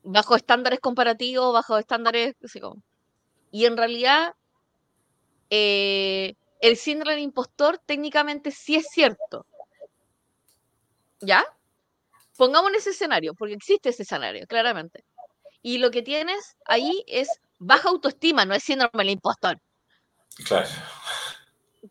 Bajo 0.02 0.34
estándares 0.34 0.80
comparativos, 0.80 1.52
bajo 1.52 1.78
estándares, 1.78 2.34
Y 3.52 3.66
en 3.66 3.76
realidad, 3.76 4.34
eh, 5.50 6.34
el 6.62 6.76
síndrome 6.78 7.16
de 7.16 7.20
impostor 7.20 7.78
técnicamente 7.78 8.50
sí 8.50 8.76
es 8.76 8.88
cierto 8.88 9.44
¿Ya? 11.20 11.44
Pongamos 12.36 12.72
ese 12.74 12.90
escenario, 12.90 13.34
porque 13.34 13.54
existe 13.54 13.90
ese 13.90 14.02
escenario, 14.02 14.46
claramente. 14.48 15.04
Y 15.62 15.78
lo 15.78 15.92
que 15.92 16.02
tienes 16.02 16.56
ahí 16.64 17.04
es 17.06 17.28
baja 17.60 17.88
autoestima, 17.88 18.44
no 18.44 18.54
es 18.54 18.64
síndrome 18.64 18.90
del 18.94 19.10
impostor. 19.10 19.60
Claro. 20.44 20.68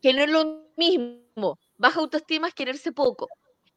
Que 0.02 0.12
no 0.12 0.22
es 0.22 0.30
lo 0.30 0.66
mismo. 0.76 1.58
Baja 1.78 2.00
autoestima 2.00 2.48
es 2.48 2.54
quererse 2.54 2.92
poco. 2.92 3.28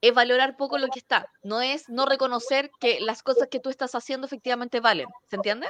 es 0.02 0.14
valorar 0.14 0.58
poco 0.58 0.78
lo 0.78 0.88
que 0.90 1.00
está, 1.00 1.32
no 1.42 1.62
es 1.62 1.88
no 1.90 2.06
reconocer 2.06 2.70
que 2.80 3.00
las 3.00 3.24
cosas 3.24 3.48
que 3.50 3.60
tú 3.60 3.70
estás 3.70 3.96
haciendo 3.96 4.28
efectivamente 4.28 4.82
valen, 4.82 5.08
¿se 5.30 5.38
entiende? 5.38 5.68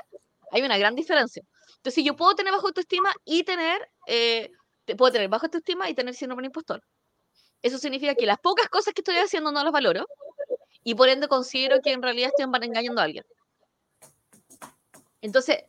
Hay 0.52 0.64
una 0.64 0.78
gran 0.78 0.96
diferencia. 0.96 1.44
Entonces, 1.78 2.04
yo 2.04 2.16
puedo 2.16 2.36
tener 2.36 2.52
bajo 2.52 2.68
autoestima 2.68 3.14
y 3.24 3.44
tener, 3.44 3.88
eh, 4.08 4.52
puedo 4.96 5.12
tener 5.12 5.30
bajo 5.30 5.46
autoestima 5.48 5.90
y 5.90 5.96
tener 5.96 6.14
síndrome 6.14 6.44
de 6.44 6.48
impostor. 6.48 6.84
Eso 7.62 7.80
significa 7.80 8.14
que 8.14 8.26
las 8.26 8.40
pocas 8.40 8.70
cosas 8.70 8.94
que 8.94 9.02
estoy 9.02 9.16
haciendo 9.18 9.52
no 9.52 9.64
las 9.64 9.74
valoro 9.74 10.06
y 10.84 10.94
por 10.94 11.10
ende 11.10 11.28
considero 11.28 11.82
que 11.82 11.92
en 11.92 12.02
realidad 12.04 12.30
estoy 12.30 12.46
engañando 12.64 13.02
a 13.02 13.06
alguien. 13.06 13.26
Entonces, 15.22 15.64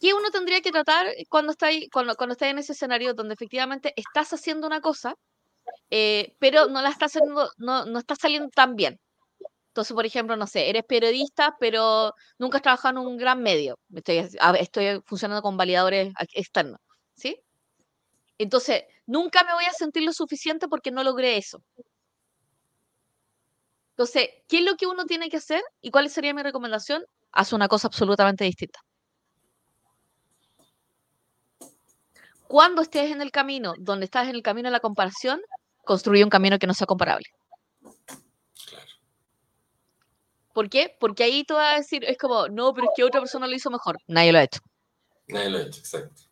¿qué 0.00 0.14
uno 0.14 0.30
tendría 0.30 0.60
que 0.60 0.70
tratar 0.70 1.08
cuando 1.28 1.52
está, 1.52 1.66
ahí, 1.66 1.88
cuando, 1.90 2.14
cuando 2.14 2.34
está 2.34 2.48
en 2.48 2.58
ese 2.58 2.72
escenario 2.72 3.14
donde 3.14 3.34
efectivamente 3.34 3.92
estás 3.96 4.32
haciendo 4.32 4.68
una 4.68 4.80
cosa, 4.80 5.16
eh, 5.90 6.36
pero 6.38 6.66
no 6.68 6.82
la 6.82 6.90
estás 6.90 7.16
haciendo, 7.16 7.50
no, 7.56 7.84
no 7.86 7.98
está 7.98 8.14
saliendo 8.14 8.48
tan 8.50 8.76
bien? 8.76 9.00
Entonces, 9.74 9.92
por 9.92 10.06
ejemplo, 10.06 10.36
no 10.36 10.46
sé, 10.46 10.70
eres 10.70 10.84
periodista, 10.84 11.56
pero 11.58 12.14
nunca 12.38 12.58
has 12.58 12.62
trabajado 12.62 13.00
en 13.00 13.08
un 13.08 13.16
gran 13.16 13.42
medio. 13.42 13.76
Estoy, 13.92 14.28
estoy 14.60 15.00
funcionando 15.04 15.42
con 15.42 15.56
validadores 15.56 16.12
externos, 16.32 16.78
¿sí? 17.16 17.43
Entonces, 18.38 18.84
nunca 19.06 19.44
me 19.44 19.54
voy 19.54 19.64
a 19.64 19.72
sentir 19.72 20.02
lo 20.02 20.12
suficiente 20.12 20.68
porque 20.68 20.90
no 20.90 21.04
logré 21.04 21.36
eso. 21.36 21.62
Entonces, 23.90 24.28
¿qué 24.48 24.58
es 24.58 24.64
lo 24.64 24.74
que 24.76 24.86
uno 24.86 25.04
tiene 25.06 25.28
que 25.28 25.36
hacer 25.36 25.62
y 25.80 25.90
cuál 25.90 26.10
sería 26.10 26.34
mi 26.34 26.42
recomendación? 26.42 27.04
Haz 27.30 27.52
una 27.52 27.68
cosa 27.68 27.86
absolutamente 27.86 28.44
distinta. 28.44 28.80
Cuando 32.48 32.82
estés 32.82 33.10
en 33.12 33.22
el 33.22 33.30
camino, 33.30 33.74
donde 33.78 34.04
estás 34.04 34.28
en 34.28 34.34
el 34.34 34.42
camino 34.42 34.68
de 34.68 34.72
la 34.72 34.80
comparación, 34.80 35.40
construye 35.84 36.24
un 36.24 36.30
camino 36.30 36.58
que 36.58 36.66
no 36.66 36.74
sea 36.74 36.86
comparable. 36.86 37.26
¿Por 40.52 40.68
qué? 40.68 40.96
Porque 41.00 41.24
ahí 41.24 41.44
tú 41.44 41.54
vas 41.54 41.74
a 41.74 41.78
decir, 41.78 42.04
es 42.04 42.16
como, 42.18 42.48
no, 42.48 42.72
pero 42.74 42.88
es 42.88 42.92
que 42.96 43.04
otra 43.04 43.20
persona 43.20 43.46
lo 43.46 43.54
hizo 43.54 43.70
mejor. 43.70 43.98
Nadie 44.06 44.32
lo 44.32 44.38
ha 44.38 44.44
hecho. 44.44 44.60
Nadie 45.28 45.50
lo 45.50 45.58
ha 45.58 45.62
hecho, 45.62 45.80
exacto. 45.80 46.23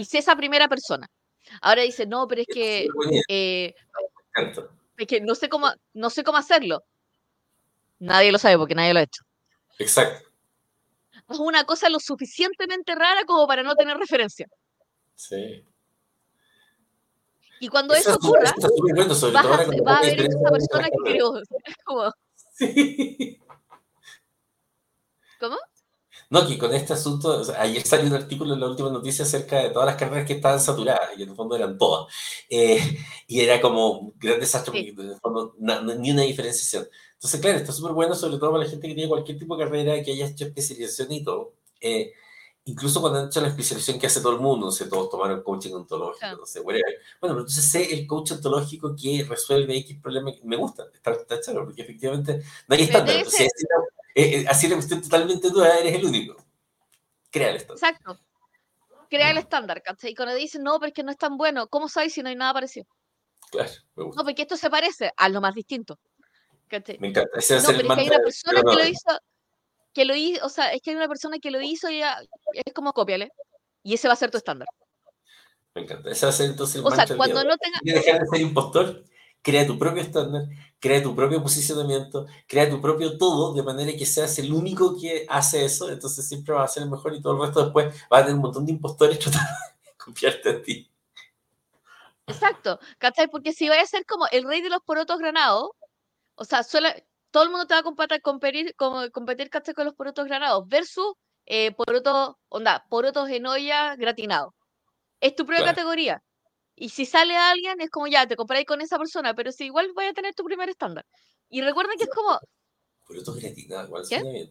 Y 0.00 0.06
si 0.06 0.16
esa 0.16 0.34
primera 0.34 0.66
persona. 0.66 1.06
Ahora 1.60 1.82
dice, 1.82 2.06
no, 2.06 2.26
pero 2.26 2.40
es 2.40 2.46
que, 2.50 2.88
eh, 3.28 3.74
es 4.96 5.06
que 5.06 5.20
no 5.20 5.34
sé 5.34 5.50
cómo, 5.50 5.70
no 5.92 6.08
sé 6.08 6.24
cómo 6.24 6.38
hacerlo. 6.38 6.82
Nadie 7.98 8.32
lo 8.32 8.38
sabe 8.38 8.56
porque 8.56 8.74
nadie 8.74 8.94
lo 8.94 9.00
ha 9.00 9.02
hecho. 9.02 9.22
Exacto. 9.78 10.26
Es 11.28 11.38
una 11.38 11.64
cosa 11.64 11.90
lo 11.90 12.00
suficientemente 12.00 12.94
rara 12.94 13.26
como 13.26 13.46
para 13.46 13.62
no 13.62 13.74
tener 13.74 13.98
referencia. 13.98 14.46
Sí. 15.16 15.66
Y 17.60 17.68
cuando 17.68 17.92
eso, 17.92 18.14
ocurra, 18.14 18.54
va 19.84 19.96
a 19.96 19.98
haber 19.98 20.18
esa 20.18 20.50
persona 20.50 20.88
que 20.88 21.12
creo. 21.12 21.42
¿Cómo? 25.38 25.58
No, 26.30 26.46
que 26.46 26.56
con 26.58 26.72
este 26.72 26.92
asunto, 26.92 27.42
ayer 27.58 27.84
salió 27.84 28.06
un 28.06 28.14
artículo 28.14 28.54
en 28.54 28.60
la 28.60 28.68
última 28.68 28.88
noticia 28.88 29.24
acerca 29.24 29.58
de 29.64 29.70
todas 29.70 29.86
las 29.86 29.96
carreras 29.96 30.26
que 30.28 30.34
estaban 30.34 30.60
saturadas, 30.60 31.10
y 31.18 31.24
en 31.24 31.30
el 31.30 31.34
fondo 31.34 31.56
eran 31.56 31.76
todas. 31.76 32.06
Eh, 32.48 32.78
y 33.26 33.40
era 33.40 33.60
como 33.60 33.90
un 33.90 34.14
gran 34.16 34.38
desastre, 34.38 34.70
porque 34.70 35.02
en 35.02 35.10
el 35.10 35.20
fondo 35.20 35.56
ni 35.58 36.10
una 36.12 36.22
diferenciación. 36.22 36.88
Entonces, 37.14 37.40
claro, 37.40 37.58
está 37.58 37.72
súper 37.72 37.92
bueno, 37.92 38.14
sobre 38.14 38.38
todo 38.38 38.52
para 38.52 38.62
la 38.64 38.70
gente 38.70 38.86
que 38.86 38.94
tiene 38.94 39.08
cualquier 39.08 39.38
tipo 39.38 39.56
de 39.56 39.64
carrera, 39.64 40.02
que 40.04 40.12
haya 40.12 40.26
hecho 40.26 40.44
especialización 40.44 41.10
y 41.10 41.24
todo. 41.24 41.54
Eh, 41.80 42.12
incluso 42.64 43.00
cuando 43.00 43.18
han 43.18 43.26
hecho 43.26 43.40
la 43.40 43.48
especialización 43.48 43.98
que 43.98 44.06
hace 44.06 44.20
todo 44.20 44.32
el 44.34 44.40
mundo, 44.40 44.66
no 44.66 44.72
sé, 44.72 44.86
todos 44.86 45.10
tomaron 45.10 45.42
coaching 45.42 45.72
ontológico, 45.74 46.36
no 46.38 46.46
sé, 46.46 46.60
Bueno, 46.60 46.80
pero 47.20 47.32
entonces 47.32 47.64
sé 47.64 47.92
el 47.92 48.06
coach 48.06 48.32
ontológico 48.32 48.94
que 48.94 49.26
resuelve 49.28 49.78
X 49.78 49.98
problema, 50.00 50.30
me 50.44 50.56
gusta, 50.56 50.86
está, 50.94 51.34
está 51.34 51.52
porque 51.54 51.82
efectivamente 51.82 52.40
no 52.68 52.74
hay 52.76 52.82
estándar. 52.82 53.16
Entonces, 53.16 53.48
eh, 54.14 54.40
eh, 54.40 54.44
así 54.48 54.68
la 54.68 54.76
cuestión 54.76 55.02
totalmente 55.02 55.50
duda, 55.50 55.78
eres 55.78 55.94
el 55.94 56.04
único. 56.04 56.36
Crea 57.30 57.50
el 57.50 57.56
estándar. 57.56 57.92
Exacto. 57.92 58.20
Crea 59.08 59.30
el 59.30 59.38
estándar, 59.38 59.82
¿cachai? 59.82 60.12
Y 60.12 60.14
cuando 60.14 60.34
dicen, 60.34 60.62
no, 60.62 60.78
pero 60.78 60.88
es 60.88 60.94
que 60.94 61.02
no 61.02 61.10
es 61.10 61.18
tan 61.18 61.36
bueno, 61.36 61.68
¿cómo 61.68 61.88
sabes 61.88 62.12
si 62.12 62.22
no 62.22 62.28
hay 62.28 62.36
nada 62.36 62.52
parecido? 62.52 62.86
Claro, 63.50 63.70
me 63.96 64.04
gusta. 64.04 64.20
No, 64.20 64.24
porque 64.24 64.42
esto 64.42 64.56
se 64.56 64.70
parece 64.70 65.12
a 65.16 65.28
lo 65.28 65.40
más 65.40 65.54
distinto. 65.54 65.98
¿cachai? 66.68 66.98
Me 66.98 67.08
encanta. 67.08 67.38
Ese 67.38 67.56
no, 67.56 67.66
pero 67.66 67.78
es 67.80 67.94
que 67.94 68.00
hay 68.00 68.08
una 68.08 68.18
persona 68.18 68.60
que 68.62 68.76
lo 68.76 68.86
hizo 68.86 69.18
que 69.92 70.04
lo 70.04 70.14
hizo, 70.14 70.44
o 70.46 70.48
sea, 70.48 70.72
es 70.72 70.82
que 70.82 70.90
hay 70.90 70.96
una 70.96 71.08
persona 71.08 71.38
que 71.38 71.50
lo 71.50 71.60
hizo 71.60 71.90
y 71.90 71.98
ya, 71.98 72.18
es 72.52 72.72
como 72.72 72.92
cópiale. 72.92 73.32
Y 73.82 73.94
ese 73.94 74.08
va 74.08 74.14
a 74.14 74.16
ser 74.16 74.30
tu 74.30 74.38
estándar. 74.38 74.68
Me 75.74 75.82
encanta. 75.82 76.10
Ese 76.10 76.26
va 76.26 76.30
a 76.30 76.34
ser 76.34 76.50
entonces 76.50 76.76
el 76.76 76.86
O 76.86 76.90
sea, 76.90 77.06
cuando 77.16 77.44
no 77.44 77.56
tengas. 77.56 77.80
dejar 77.82 78.20
de 78.20 78.26
ser 78.26 78.40
impostor, 78.40 79.04
crea 79.42 79.66
tu 79.66 79.78
propio 79.78 80.02
estándar, 80.02 80.48
crea 80.78 81.02
tu 81.02 81.14
propio 81.14 81.42
posicionamiento, 81.42 82.26
crea 82.46 82.68
tu 82.68 82.80
propio 82.80 83.16
todo, 83.18 83.54
de 83.54 83.62
manera 83.62 83.96
que 83.96 84.06
seas 84.06 84.38
el 84.38 84.52
único 84.52 84.98
que 84.98 85.26
hace 85.28 85.64
eso, 85.64 85.90
entonces 85.90 86.26
siempre 86.26 86.54
va 86.54 86.64
a 86.64 86.68
ser 86.68 86.82
el 86.82 86.90
mejor 86.90 87.14
y 87.14 87.22
todo 87.22 87.34
el 87.34 87.40
resto 87.46 87.64
después 87.64 87.94
va 88.12 88.18
a 88.18 88.20
tener 88.20 88.34
un 88.34 88.42
montón 88.42 88.66
de 88.66 88.72
impostores 88.72 89.18
tratando 89.20 89.48
de 89.84 89.92
copiarte 89.96 90.50
a 90.50 90.62
ti. 90.62 90.90
Exacto, 92.26 92.78
¿cachai? 92.98 93.28
Porque 93.28 93.52
si 93.52 93.68
vaya 93.68 93.82
a 93.82 93.86
ser 93.86 94.06
como 94.06 94.26
el 94.30 94.44
rey 94.44 94.62
de 94.62 94.70
los 94.70 94.82
porotos 94.82 95.18
granados, 95.18 95.70
o 96.36 96.44
sea, 96.44 96.62
suele, 96.62 97.06
todo 97.30 97.42
el 97.42 97.50
mundo 97.50 97.66
te 97.66 97.74
va 97.74 97.80
a 97.80 97.82
competir, 97.82 98.20
competir, 98.22 98.74
competir 99.12 99.50
con 99.74 99.84
los 99.84 99.94
porotos 99.94 100.26
granados 100.26 100.66
versus 100.68 101.14
eh, 101.46 101.72
porotos, 101.72 102.36
onda, 102.48 102.86
porotos 102.88 103.28
en 103.30 103.46
olla 103.46 103.96
gratinados. 103.96 104.54
Es 105.20 105.34
tu 105.34 105.44
propia 105.44 105.64
categoría. 105.64 106.22
Y 106.80 106.88
si 106.88 107.04
sale 107.04 107.36
alguien, 107.36 107.78
es 107.82 107.90
como 107.90 108.06
ya, 108.06 108.26
te 108.26 108.36
comparáis 108.36 108.66
con 108.66 108.80
esa 108.80 108.96
persona, 108.96 109.34
pero 109.34 109.52
si 109.52 109.66
igual 109.66 109.92
voy 109.94 110.06
a 110.06 110.14
tener 110.14 110.34
tu 110.34 110.44
primer 110.44 110.70
estándar. 110.70 111.04
Y 111.50 111.60
recuerden 111.60 111.98
que 111.98 112.04
es 112.04 112.10
como. 112.10 112.40
Porotos 113.06 113.36
gratinados, 113.36 113.88
igual 113.88 114.06
suena 114.06 114.30
bien. 114.30 114.50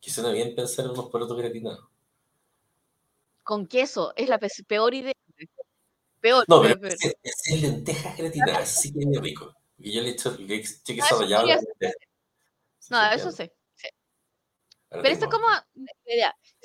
Que 0.00 0.10
suena 0.10 0.30
bien 0.30 0.54
pensar 0.54 0.84
en 0.84 0.92
unos 0.92 1.10
porotos 1.10 1.36
gratinados. 1.36 1.84
Con 3.42 3.66
queso, 3.66 4.12
es 4.14 4.28
la 4.28 4.38
peor 4.68 4.94
idea. 4.94 5.12
Peor. 6.20 6.44
No, 6.46 6.62
pero, 6.62 6.78
Es, 6.88 7.60
lentejas 7.60 8.16
gratinadas, 8.16 8.62
así 8.62 8.92
que 8.92 9.00
es 9.00 9.20
rico. 9.20 9.52
Y 9.78 9.92
yo 9.92 10.02
le 10.02 10.10
he 10.10 10.12
hecho, 10.12 10.36
le 10.38 10.54
he 10.54 10.58
hecho 10.58 10.70
queso 10.86 11.18
rallado. 11.18 11.48
No, 12.90 13.10
eso 13.10 13.32
sí. 13.32 13.50
Pero 14.88 15.08
esto 15.08 15.24
es 15.24 15.30
como, 15.32 15.48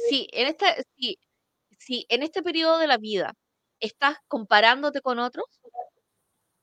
si 0.08 0.28
en, 0.32 0.48
este, 0.48 0.86
si, 0.96 1.18
si 1.80 2.06
en 2.08 2.22
este 2.22 2.44
periodo 2.44 2.78
de 2.78 2.86
la 2.86 2.98
vida 2.98 3.34
estás 3.82 4.18
comparándote 4.28 5.02
con 5.02 5.20
otros, 5.20 5.46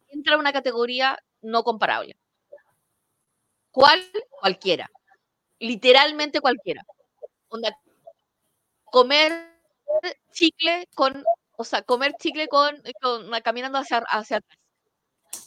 entra 0.08 0.38
una 0.38 0.52
categoría 0.52 1.18
no 1.42 1.62
comparable. 1.62 2.16
¿Cuál? 3.70 4.02
Cualquiera. 4.30 4.90
Literalmente 5.58 6.40
cualquiera. 6.40 6.82
comer 8.84 9.32
chicle 10.32 10.86
con, 10.94 11.24
o 11.56 11.64
sea, 11.64 11.82
comer 11.82 12.14
chicle 12.18 12.48
con, 12.48 12.82
con 13.02 13.30
caminando 13.42 13.78
hacia, 13.78 13.98
hacia 13.98 14.38
atrás 14.38 14.58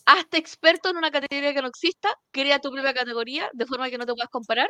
hazte 0.05 0.37
experto 0.37 0.89
en 0.89 0.97
una 0.97 1.11
categoría 1.11 1.53
que 1.53 1.61
no 1.61 1.67
exista, 1.67 2.09
crea 2.31 2.59
tu 2.59 2.71
propia 2.71 2.93
categoría 2.93 3.49
de 3.53 3.65
forma 3.65 3.89
que 3.89 3.97
no 3.97 4.05
te 4.05 4.13
puedas 4.13 4.29
comparar. 4.29 4.69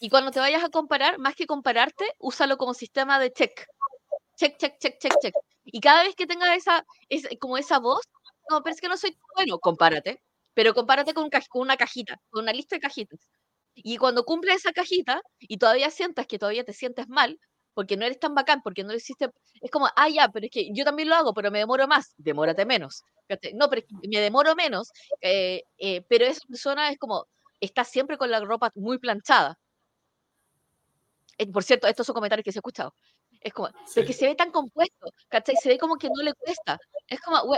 Y 0.00 0.10
cuando 0.10 0.30
te 0.30 0.40
vayas 0.40 0.62
a 0.62 0.68
comparar, 0.68 1.18
más 1.18 1.34
que 1.34 1.46
compararte, 1.46 2.04
úsalo 2.18 2.56
como 2.58 2.74
sistema 2.74 3.18
de 3.18 3.32
check. 3.32 3.66
Check, 4.36 4.56
check, 4.58 4.78
check, 4.78 4.98
check, 4.98 5.14
check. 5.20 5.34
Y 5.64 5.80
cada 5.80 6.02
vez 6.04 6.14
que 6.14 6.26
tengas 6.26 6.56
esa, 6.56 6.84
como 7.40 7.58
esa 7.58 7.78
voz, 7.78 8.02
no, 8.50 8.62
pero 8.62 8.74
es 8.74 8.80
que 8.80 8.88
no 8.88 8.96
soy 8.96 9.16
bueno, 9.34 9.58
compárate. 9.58 10.22
Pero 10.54 10.74
compárate 10.74 11.12
con, 11.14 11.28
con 11.30 11.62
una 11.62 11.76
cajita, 11.76 12.20
con 12.30 12.44
una 12.44 12.52
lista 12.52 12.76
de 12.76 12.80
cajitas. 12.80 13.20
Y 13.74 13.98
cuando 13.98 14.24
cumple 14.24 14.54
esa 14.54 14.72
cajita 14.72 15.20
y 15.38 15.58
todavía 15.58 15.90
sientas 15.90 16.26
que 16.26 16.38
todavía 16.38 16.64
te 16.64 16.72
sientes 16.72 17.08
mal, 17.08 17.38
porque 17.74 17.96
no 17.98 18.06
eres 18.06 18.18
tan 18.18 18.34
bacán, 18.34 18.62
porque 18.62 18.82
no 18.84 18.90
lo 18.90 18.96
hiciste, 18.96 19.28
es 19.60 19.70
como, 19.70 19.86
ah, 19.96 20.08
ya, 20.08 20.28
pero 20.30 20.46
es 20.46 20.50
que 20.52 20.70
yo 20.72 20.84
también 20.84 21.10
lo 21.10 21.14
hago, 21.14 21.34
pero 21.34 21.50
me 21.50 21.58
demoro 21.58 21.86
más, 21.86 22.14
demórate 22.16 22.64
menos. 22.64 23.02
No, 23.54 23.68
pero 23.68 23.82
es 23.82 23.86
que 23.86 24.08
me 24.08 24.20
demoro 24.20 24.54
menos, 24.54 24.90
eh, 25.20 25.62
eh, 25.78 26.00
pero 26.08 26.24
esa 26.24 26.40
persona 26.48 26.90
es 26.90 26.98
como, 26.98 27.26
está 27.60 27.84
siempre 27.84 28.16
con 28.16 28.30
la 28.30 28.40
ropa 28.40 28.70
muy 28.76 28.98
planchada. 28.98 29.58
Eh, 31.38 31.46
por 31.52 31.64
cierto, 31.64 31.86
estos 31.86 32.06
son 32.06 32.14
comentarios 32.14 32.44
que 32.44 32.52
se 32.52 32.58
he 32.58 32.60
escuchado. 32.60 32.94
Es 33.46 33.52
como, 33.52 33.70
porque 33.94 34.12
se 34.12 34.26
ve 34.26 34.34
tan 34.34 34.50
compuesto, 34.50 35.06
¿cachai? 35.28 35.54
Se 35.54 35.68
ve 35.68 35.78
como 35.78 35.96
que 35.98 36.08
no 36.08 36.20
le 36.20 36.34
cuesta. 36.34 36.78
Es 37.06 37.20
como, 37.20 37.54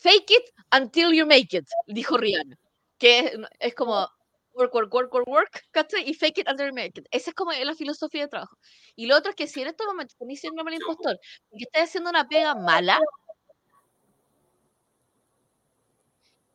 fake 0.00 0.30
it 0.30 0.44
until 0.78 1.10
you 1.14 1.24
make 1.24 1.56
it, 1.56 1.66
dijo 1.86 2.18
Rihanna. 2.18 2.54
Que 2.98 3.34
es 3.58 3.74
como, 3.74 4.06
work, 4.52 4.74
work, 4.74 4.92
work, 4.92 5.14
work, 5.14 5.28
work, 5.28 5.62
¿cachai? 5.70 6.06
Y 6.06 6.12
fake 6.12 6.40
it 6.40 6.48
until 6.50 6.66
you 6.66 6.74
make 6.74 7.00
it. 7.00 7.06
Esa 7.10 7.30
es 7.30 7.34
como 7.34 7.50
la 7.52 7.74
filosofía 7.74 8.24
de 8.24 8.28
trabajo. 8.28 8.58
Y 8.94 9.06
lo 9.06 9.16
otro 9.16 9.30
es 9.30 9.36
que 9.36 9.46
si 9.46 9.62
en 9.62 9.68
estos 9.68 9.86
momentos 9.86 10.14
estás 10.20 10.38
siendo 10.38 10.62
mal 10.62 10.74
impostor, 10.74 11.18
porque 11.48 11.64
estás 11.64 11.84
haciendo 11.84 12.10
una 12.10 12.28
pega 12.28 12.54
mala, 12.54 13.00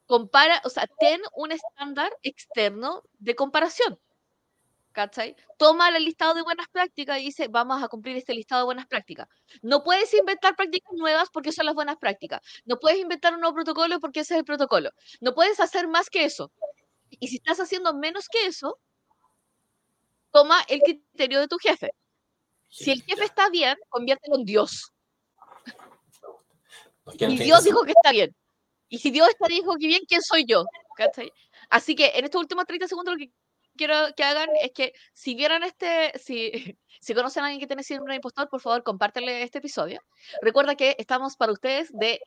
compara, 0.05 0.61
o 0.65 0.69
sea, 0.69 0.85
ten 0.99 1.19
un 1.33 1.51
estándar 1.51 2.11
externo 2.21 3.01
de 3.17 3.33
comparación. 3.33 3.99
¿Cachai? 4.91 5.35
Toma 5.57 5.89
el 5.89 6.03
listado 6.03 6.33
de 6.33 6.41
buenas 6.41 6.67
prácticas 6.69 7.19
y 7.19 7.25
dice, 7.25 7.47
vamos 7.47 7.81
a 7.81 7.87
cumplir 7.87 8.17
este 8.17 8.33
listado 8.33 8.61
de 8.61 8.65
buenas 8.65 8.87
prácticas. 8.87 9.27
No 9.61 9.83
puedes 9.83 10.13
inventar 10.13 10.55
prácticas 10.55 10.93
nuevas 10.93 11.29
porque 11.31 11.51
son 11.51 11.65
las 11.65 11.75
buenas 11.75 11.97
prácticas. 11.97 12.41
No 12.65 12.79
puedes 12.79 12.99
inventar 12.99 13.33
un 13.33 13.41
nuevo 13.41 13.55
protocolo 13.55 13.99
porque 13.99 14.21
ese 14.21 14.35
es 14.35 14.39
el 14.39 14.45
protocolo. 14.45 14.91
No 15.19 15.33
puedes 15.33 15.59
hacer 15.59 15.87
más 15.87 16.09
que 16.09 16.25
eso. 16.25 16.51
Y 17.09 17.27
si 17.27 17.37
estás 17.37 17.59
haciendo 17.59 17.93
menos 17.93 18.27
que 18.29 18.45
eso, 18.45 18.79
toma 20.31 20.61
el 20.67 20.79
criterio 20.81 21.39
de 21.39 21.47
tu 21.47 21.57
jefe. 21.57 21.91
Si 22.69 22.91
el 22.91 23.03
jefe 23.03 23.25
está 23.25 23.49
bien, 23.49 23.77
conviértelo 23.89 24.37
en 24.37 24.45
Dios. 24.45 24.93
Y 27.19 27.37
Dios 27.37 27.63
dijo 27.63 27.83
que 27.83 27.91
está 27.91 28.11
bien. 28.11 28.35
Y 28.87 28.99
si 28.99 29.11
Dios 29.11 29.27
está 29.29 29.47
dijo 29.47 29.75
que 29.77 29.87
bien, 29.87 30.03
¿quién 30.07 30.21
soy 30.21 30.45
yo? 30.45 30.65
¿Cachai? 30.95 31.31
Así 31.69 31.95
que 31.95 32.11
en 32.15 32.25
estos 32.25 32.41
últimos 32.41 32.65
30 32.65 32.87
segundos 32.87 33.13
lo 33.13 33.17
que 33.17 33.31
quiero 33.81 34.13
que 34.15 34.23
hagan 34.23 34.49
es 34.61 34.71
que 34.73 34.93
si 35.11 35.33
vieran 35.33 35.63
este, 35.63 36.11
si, 36.19 36.51
si 37.01 37.15
conocen 37.15 37.43
a 37.43 37.47
alguien 37.47 37.59
que 37.59 37.65
tiene 37.65 37.83
síndrome 37.83 38.11
de 38.11 38.17
impostor, 38.17 38.47
por 38.47 38.61
favor, 38.61 38.83
compártele 38.83 39.41
este 39.41 39.57
episodio. 39.57 39.99
Recuerda 40.41 40.75
que 40.75 40.95
estamos 40.99 41.35
para 41.35 41.51
ustedes 41.51 41.89
de 41.91 42.19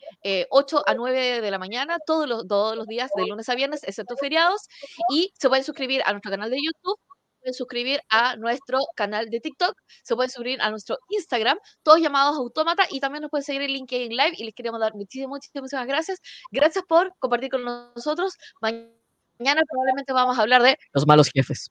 8 0.50 0.78
eh, 0.78 0.82
a 0.86 0.94
9 0.94 1.40
de 1.40 1.50
la 1.52 1.58
mañana, 1.60 1.98
todos 2.04 2.28
los, 2.28 2.48
todos 2.48 2.76
los 2.76 2.88
días, 2.88 3.08
de 3.16 3.26
lunes 3.26 3.48
a 3.48 3.54
viernes, 3.54 3.84
excepto 3.84 4.16
feriados, 4.16 4.62
y 5.10 5.32
se 5.38 5.48
pueden 5.48 5.64
suscribir 5.64 6.02
a 6.04 6.10
nuestro 6.10 6.32
canal 6.32 6.50
de 6.50 6.56
YouTube, 6.56 6.98
pueden 7.38 7.54
suscribir 7.54 8.00
a 8.08 8.34
nuestro 8.34 8.80
canal 8.96 9.30
de 9.30 9.38
TikTok, 9.38 9.76
se 10.02 10.16
pueden 10.16 10.30
suscribir 10.30 10.60
a 10.60 10.70
nuestro 10.70 10.98
Instagram, 11.10 11.58
todos 11.84 12.00
llamados 12.00 12.36
autómata, 12.36 12.84
y 12.90 12.98
también 12.98 13.22
nos 13.22 13.30
pueden 13.30 13.44
seguir 13.44 13.62
en 13.62 13.70
LinkedIn 13.70 14.10
Live, 14.10 14.34
y 14.38 14.44
les 14.44 14.54
queremos 14.54 14.80
dar 14.80 14.94
muchísimas, 14.94 15.40
muchísimas 15.54 15.86
gracias. 15.86 16.18
Gracias 16.50 16.84
por 16.88 17.14
compartir 17.20 17.50
con 17.50 17.62
nosotros. 17.64 18.34
Mañana 18.60 19.03
probablemente 19.38 20.12
vamos 20.12 20.38
a 20.38 20.42
hablar 20.42 20.62
de 20.62 20.78
los 20.92 21.06
malos 21.06 21.30
jefes. 21.32 21.70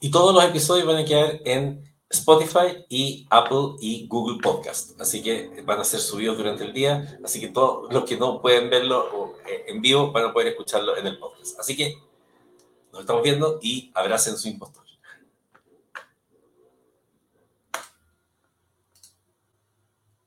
Y 0.00 0.10
todos 0.10 0.34
los 0.34 0.44
episodios 0.44 0.86
van 0.86 0.96
a 0.96 1.04
quedar 1.04 1.40
en 1.44 1.82
Spotify 2.12 2.84
y 2.88 3.26
Apple 3.30 3.76
y 3.80 4.06
Google 4.06 4.38
Podcast. 4.42 5.00
Así 5.00 5.22
que 5.22 5.62
van 5.64 5.80
a 5.80 5.84
ser 5.84 6.00
subidos 6.00 6.36
durante 6.36 6.64
el 6.64 6.72
día. 6.72 7.18
Así 7.24 7.40
que 7.40 7.48
todos 7.48 7.92
los 7.92 8.04
que 8.04 8.16
no 8.16 8.40
pueden 8.40 8.68
verlo 8.70 9.36
eh, 9.46 9.64
en 9.68 9.80
vivo 9.80 10.12
van 10.12 10.26
a 10.26 10.32
poder 10.32 10.48
escucharlo 10.48 10.96
en 10.96 11.06
el 11.06 11.18
podcast. 11.18 11.58
Así 11.58 11.76
que 11.76 11.96
nos 12.92 13.00
estamos 13.02 13.22
viendo 13.22 13.58
y 13.62 13.90
abracen 13.94 14.36
su 14.36 14.48
impostor. 14.48 14.81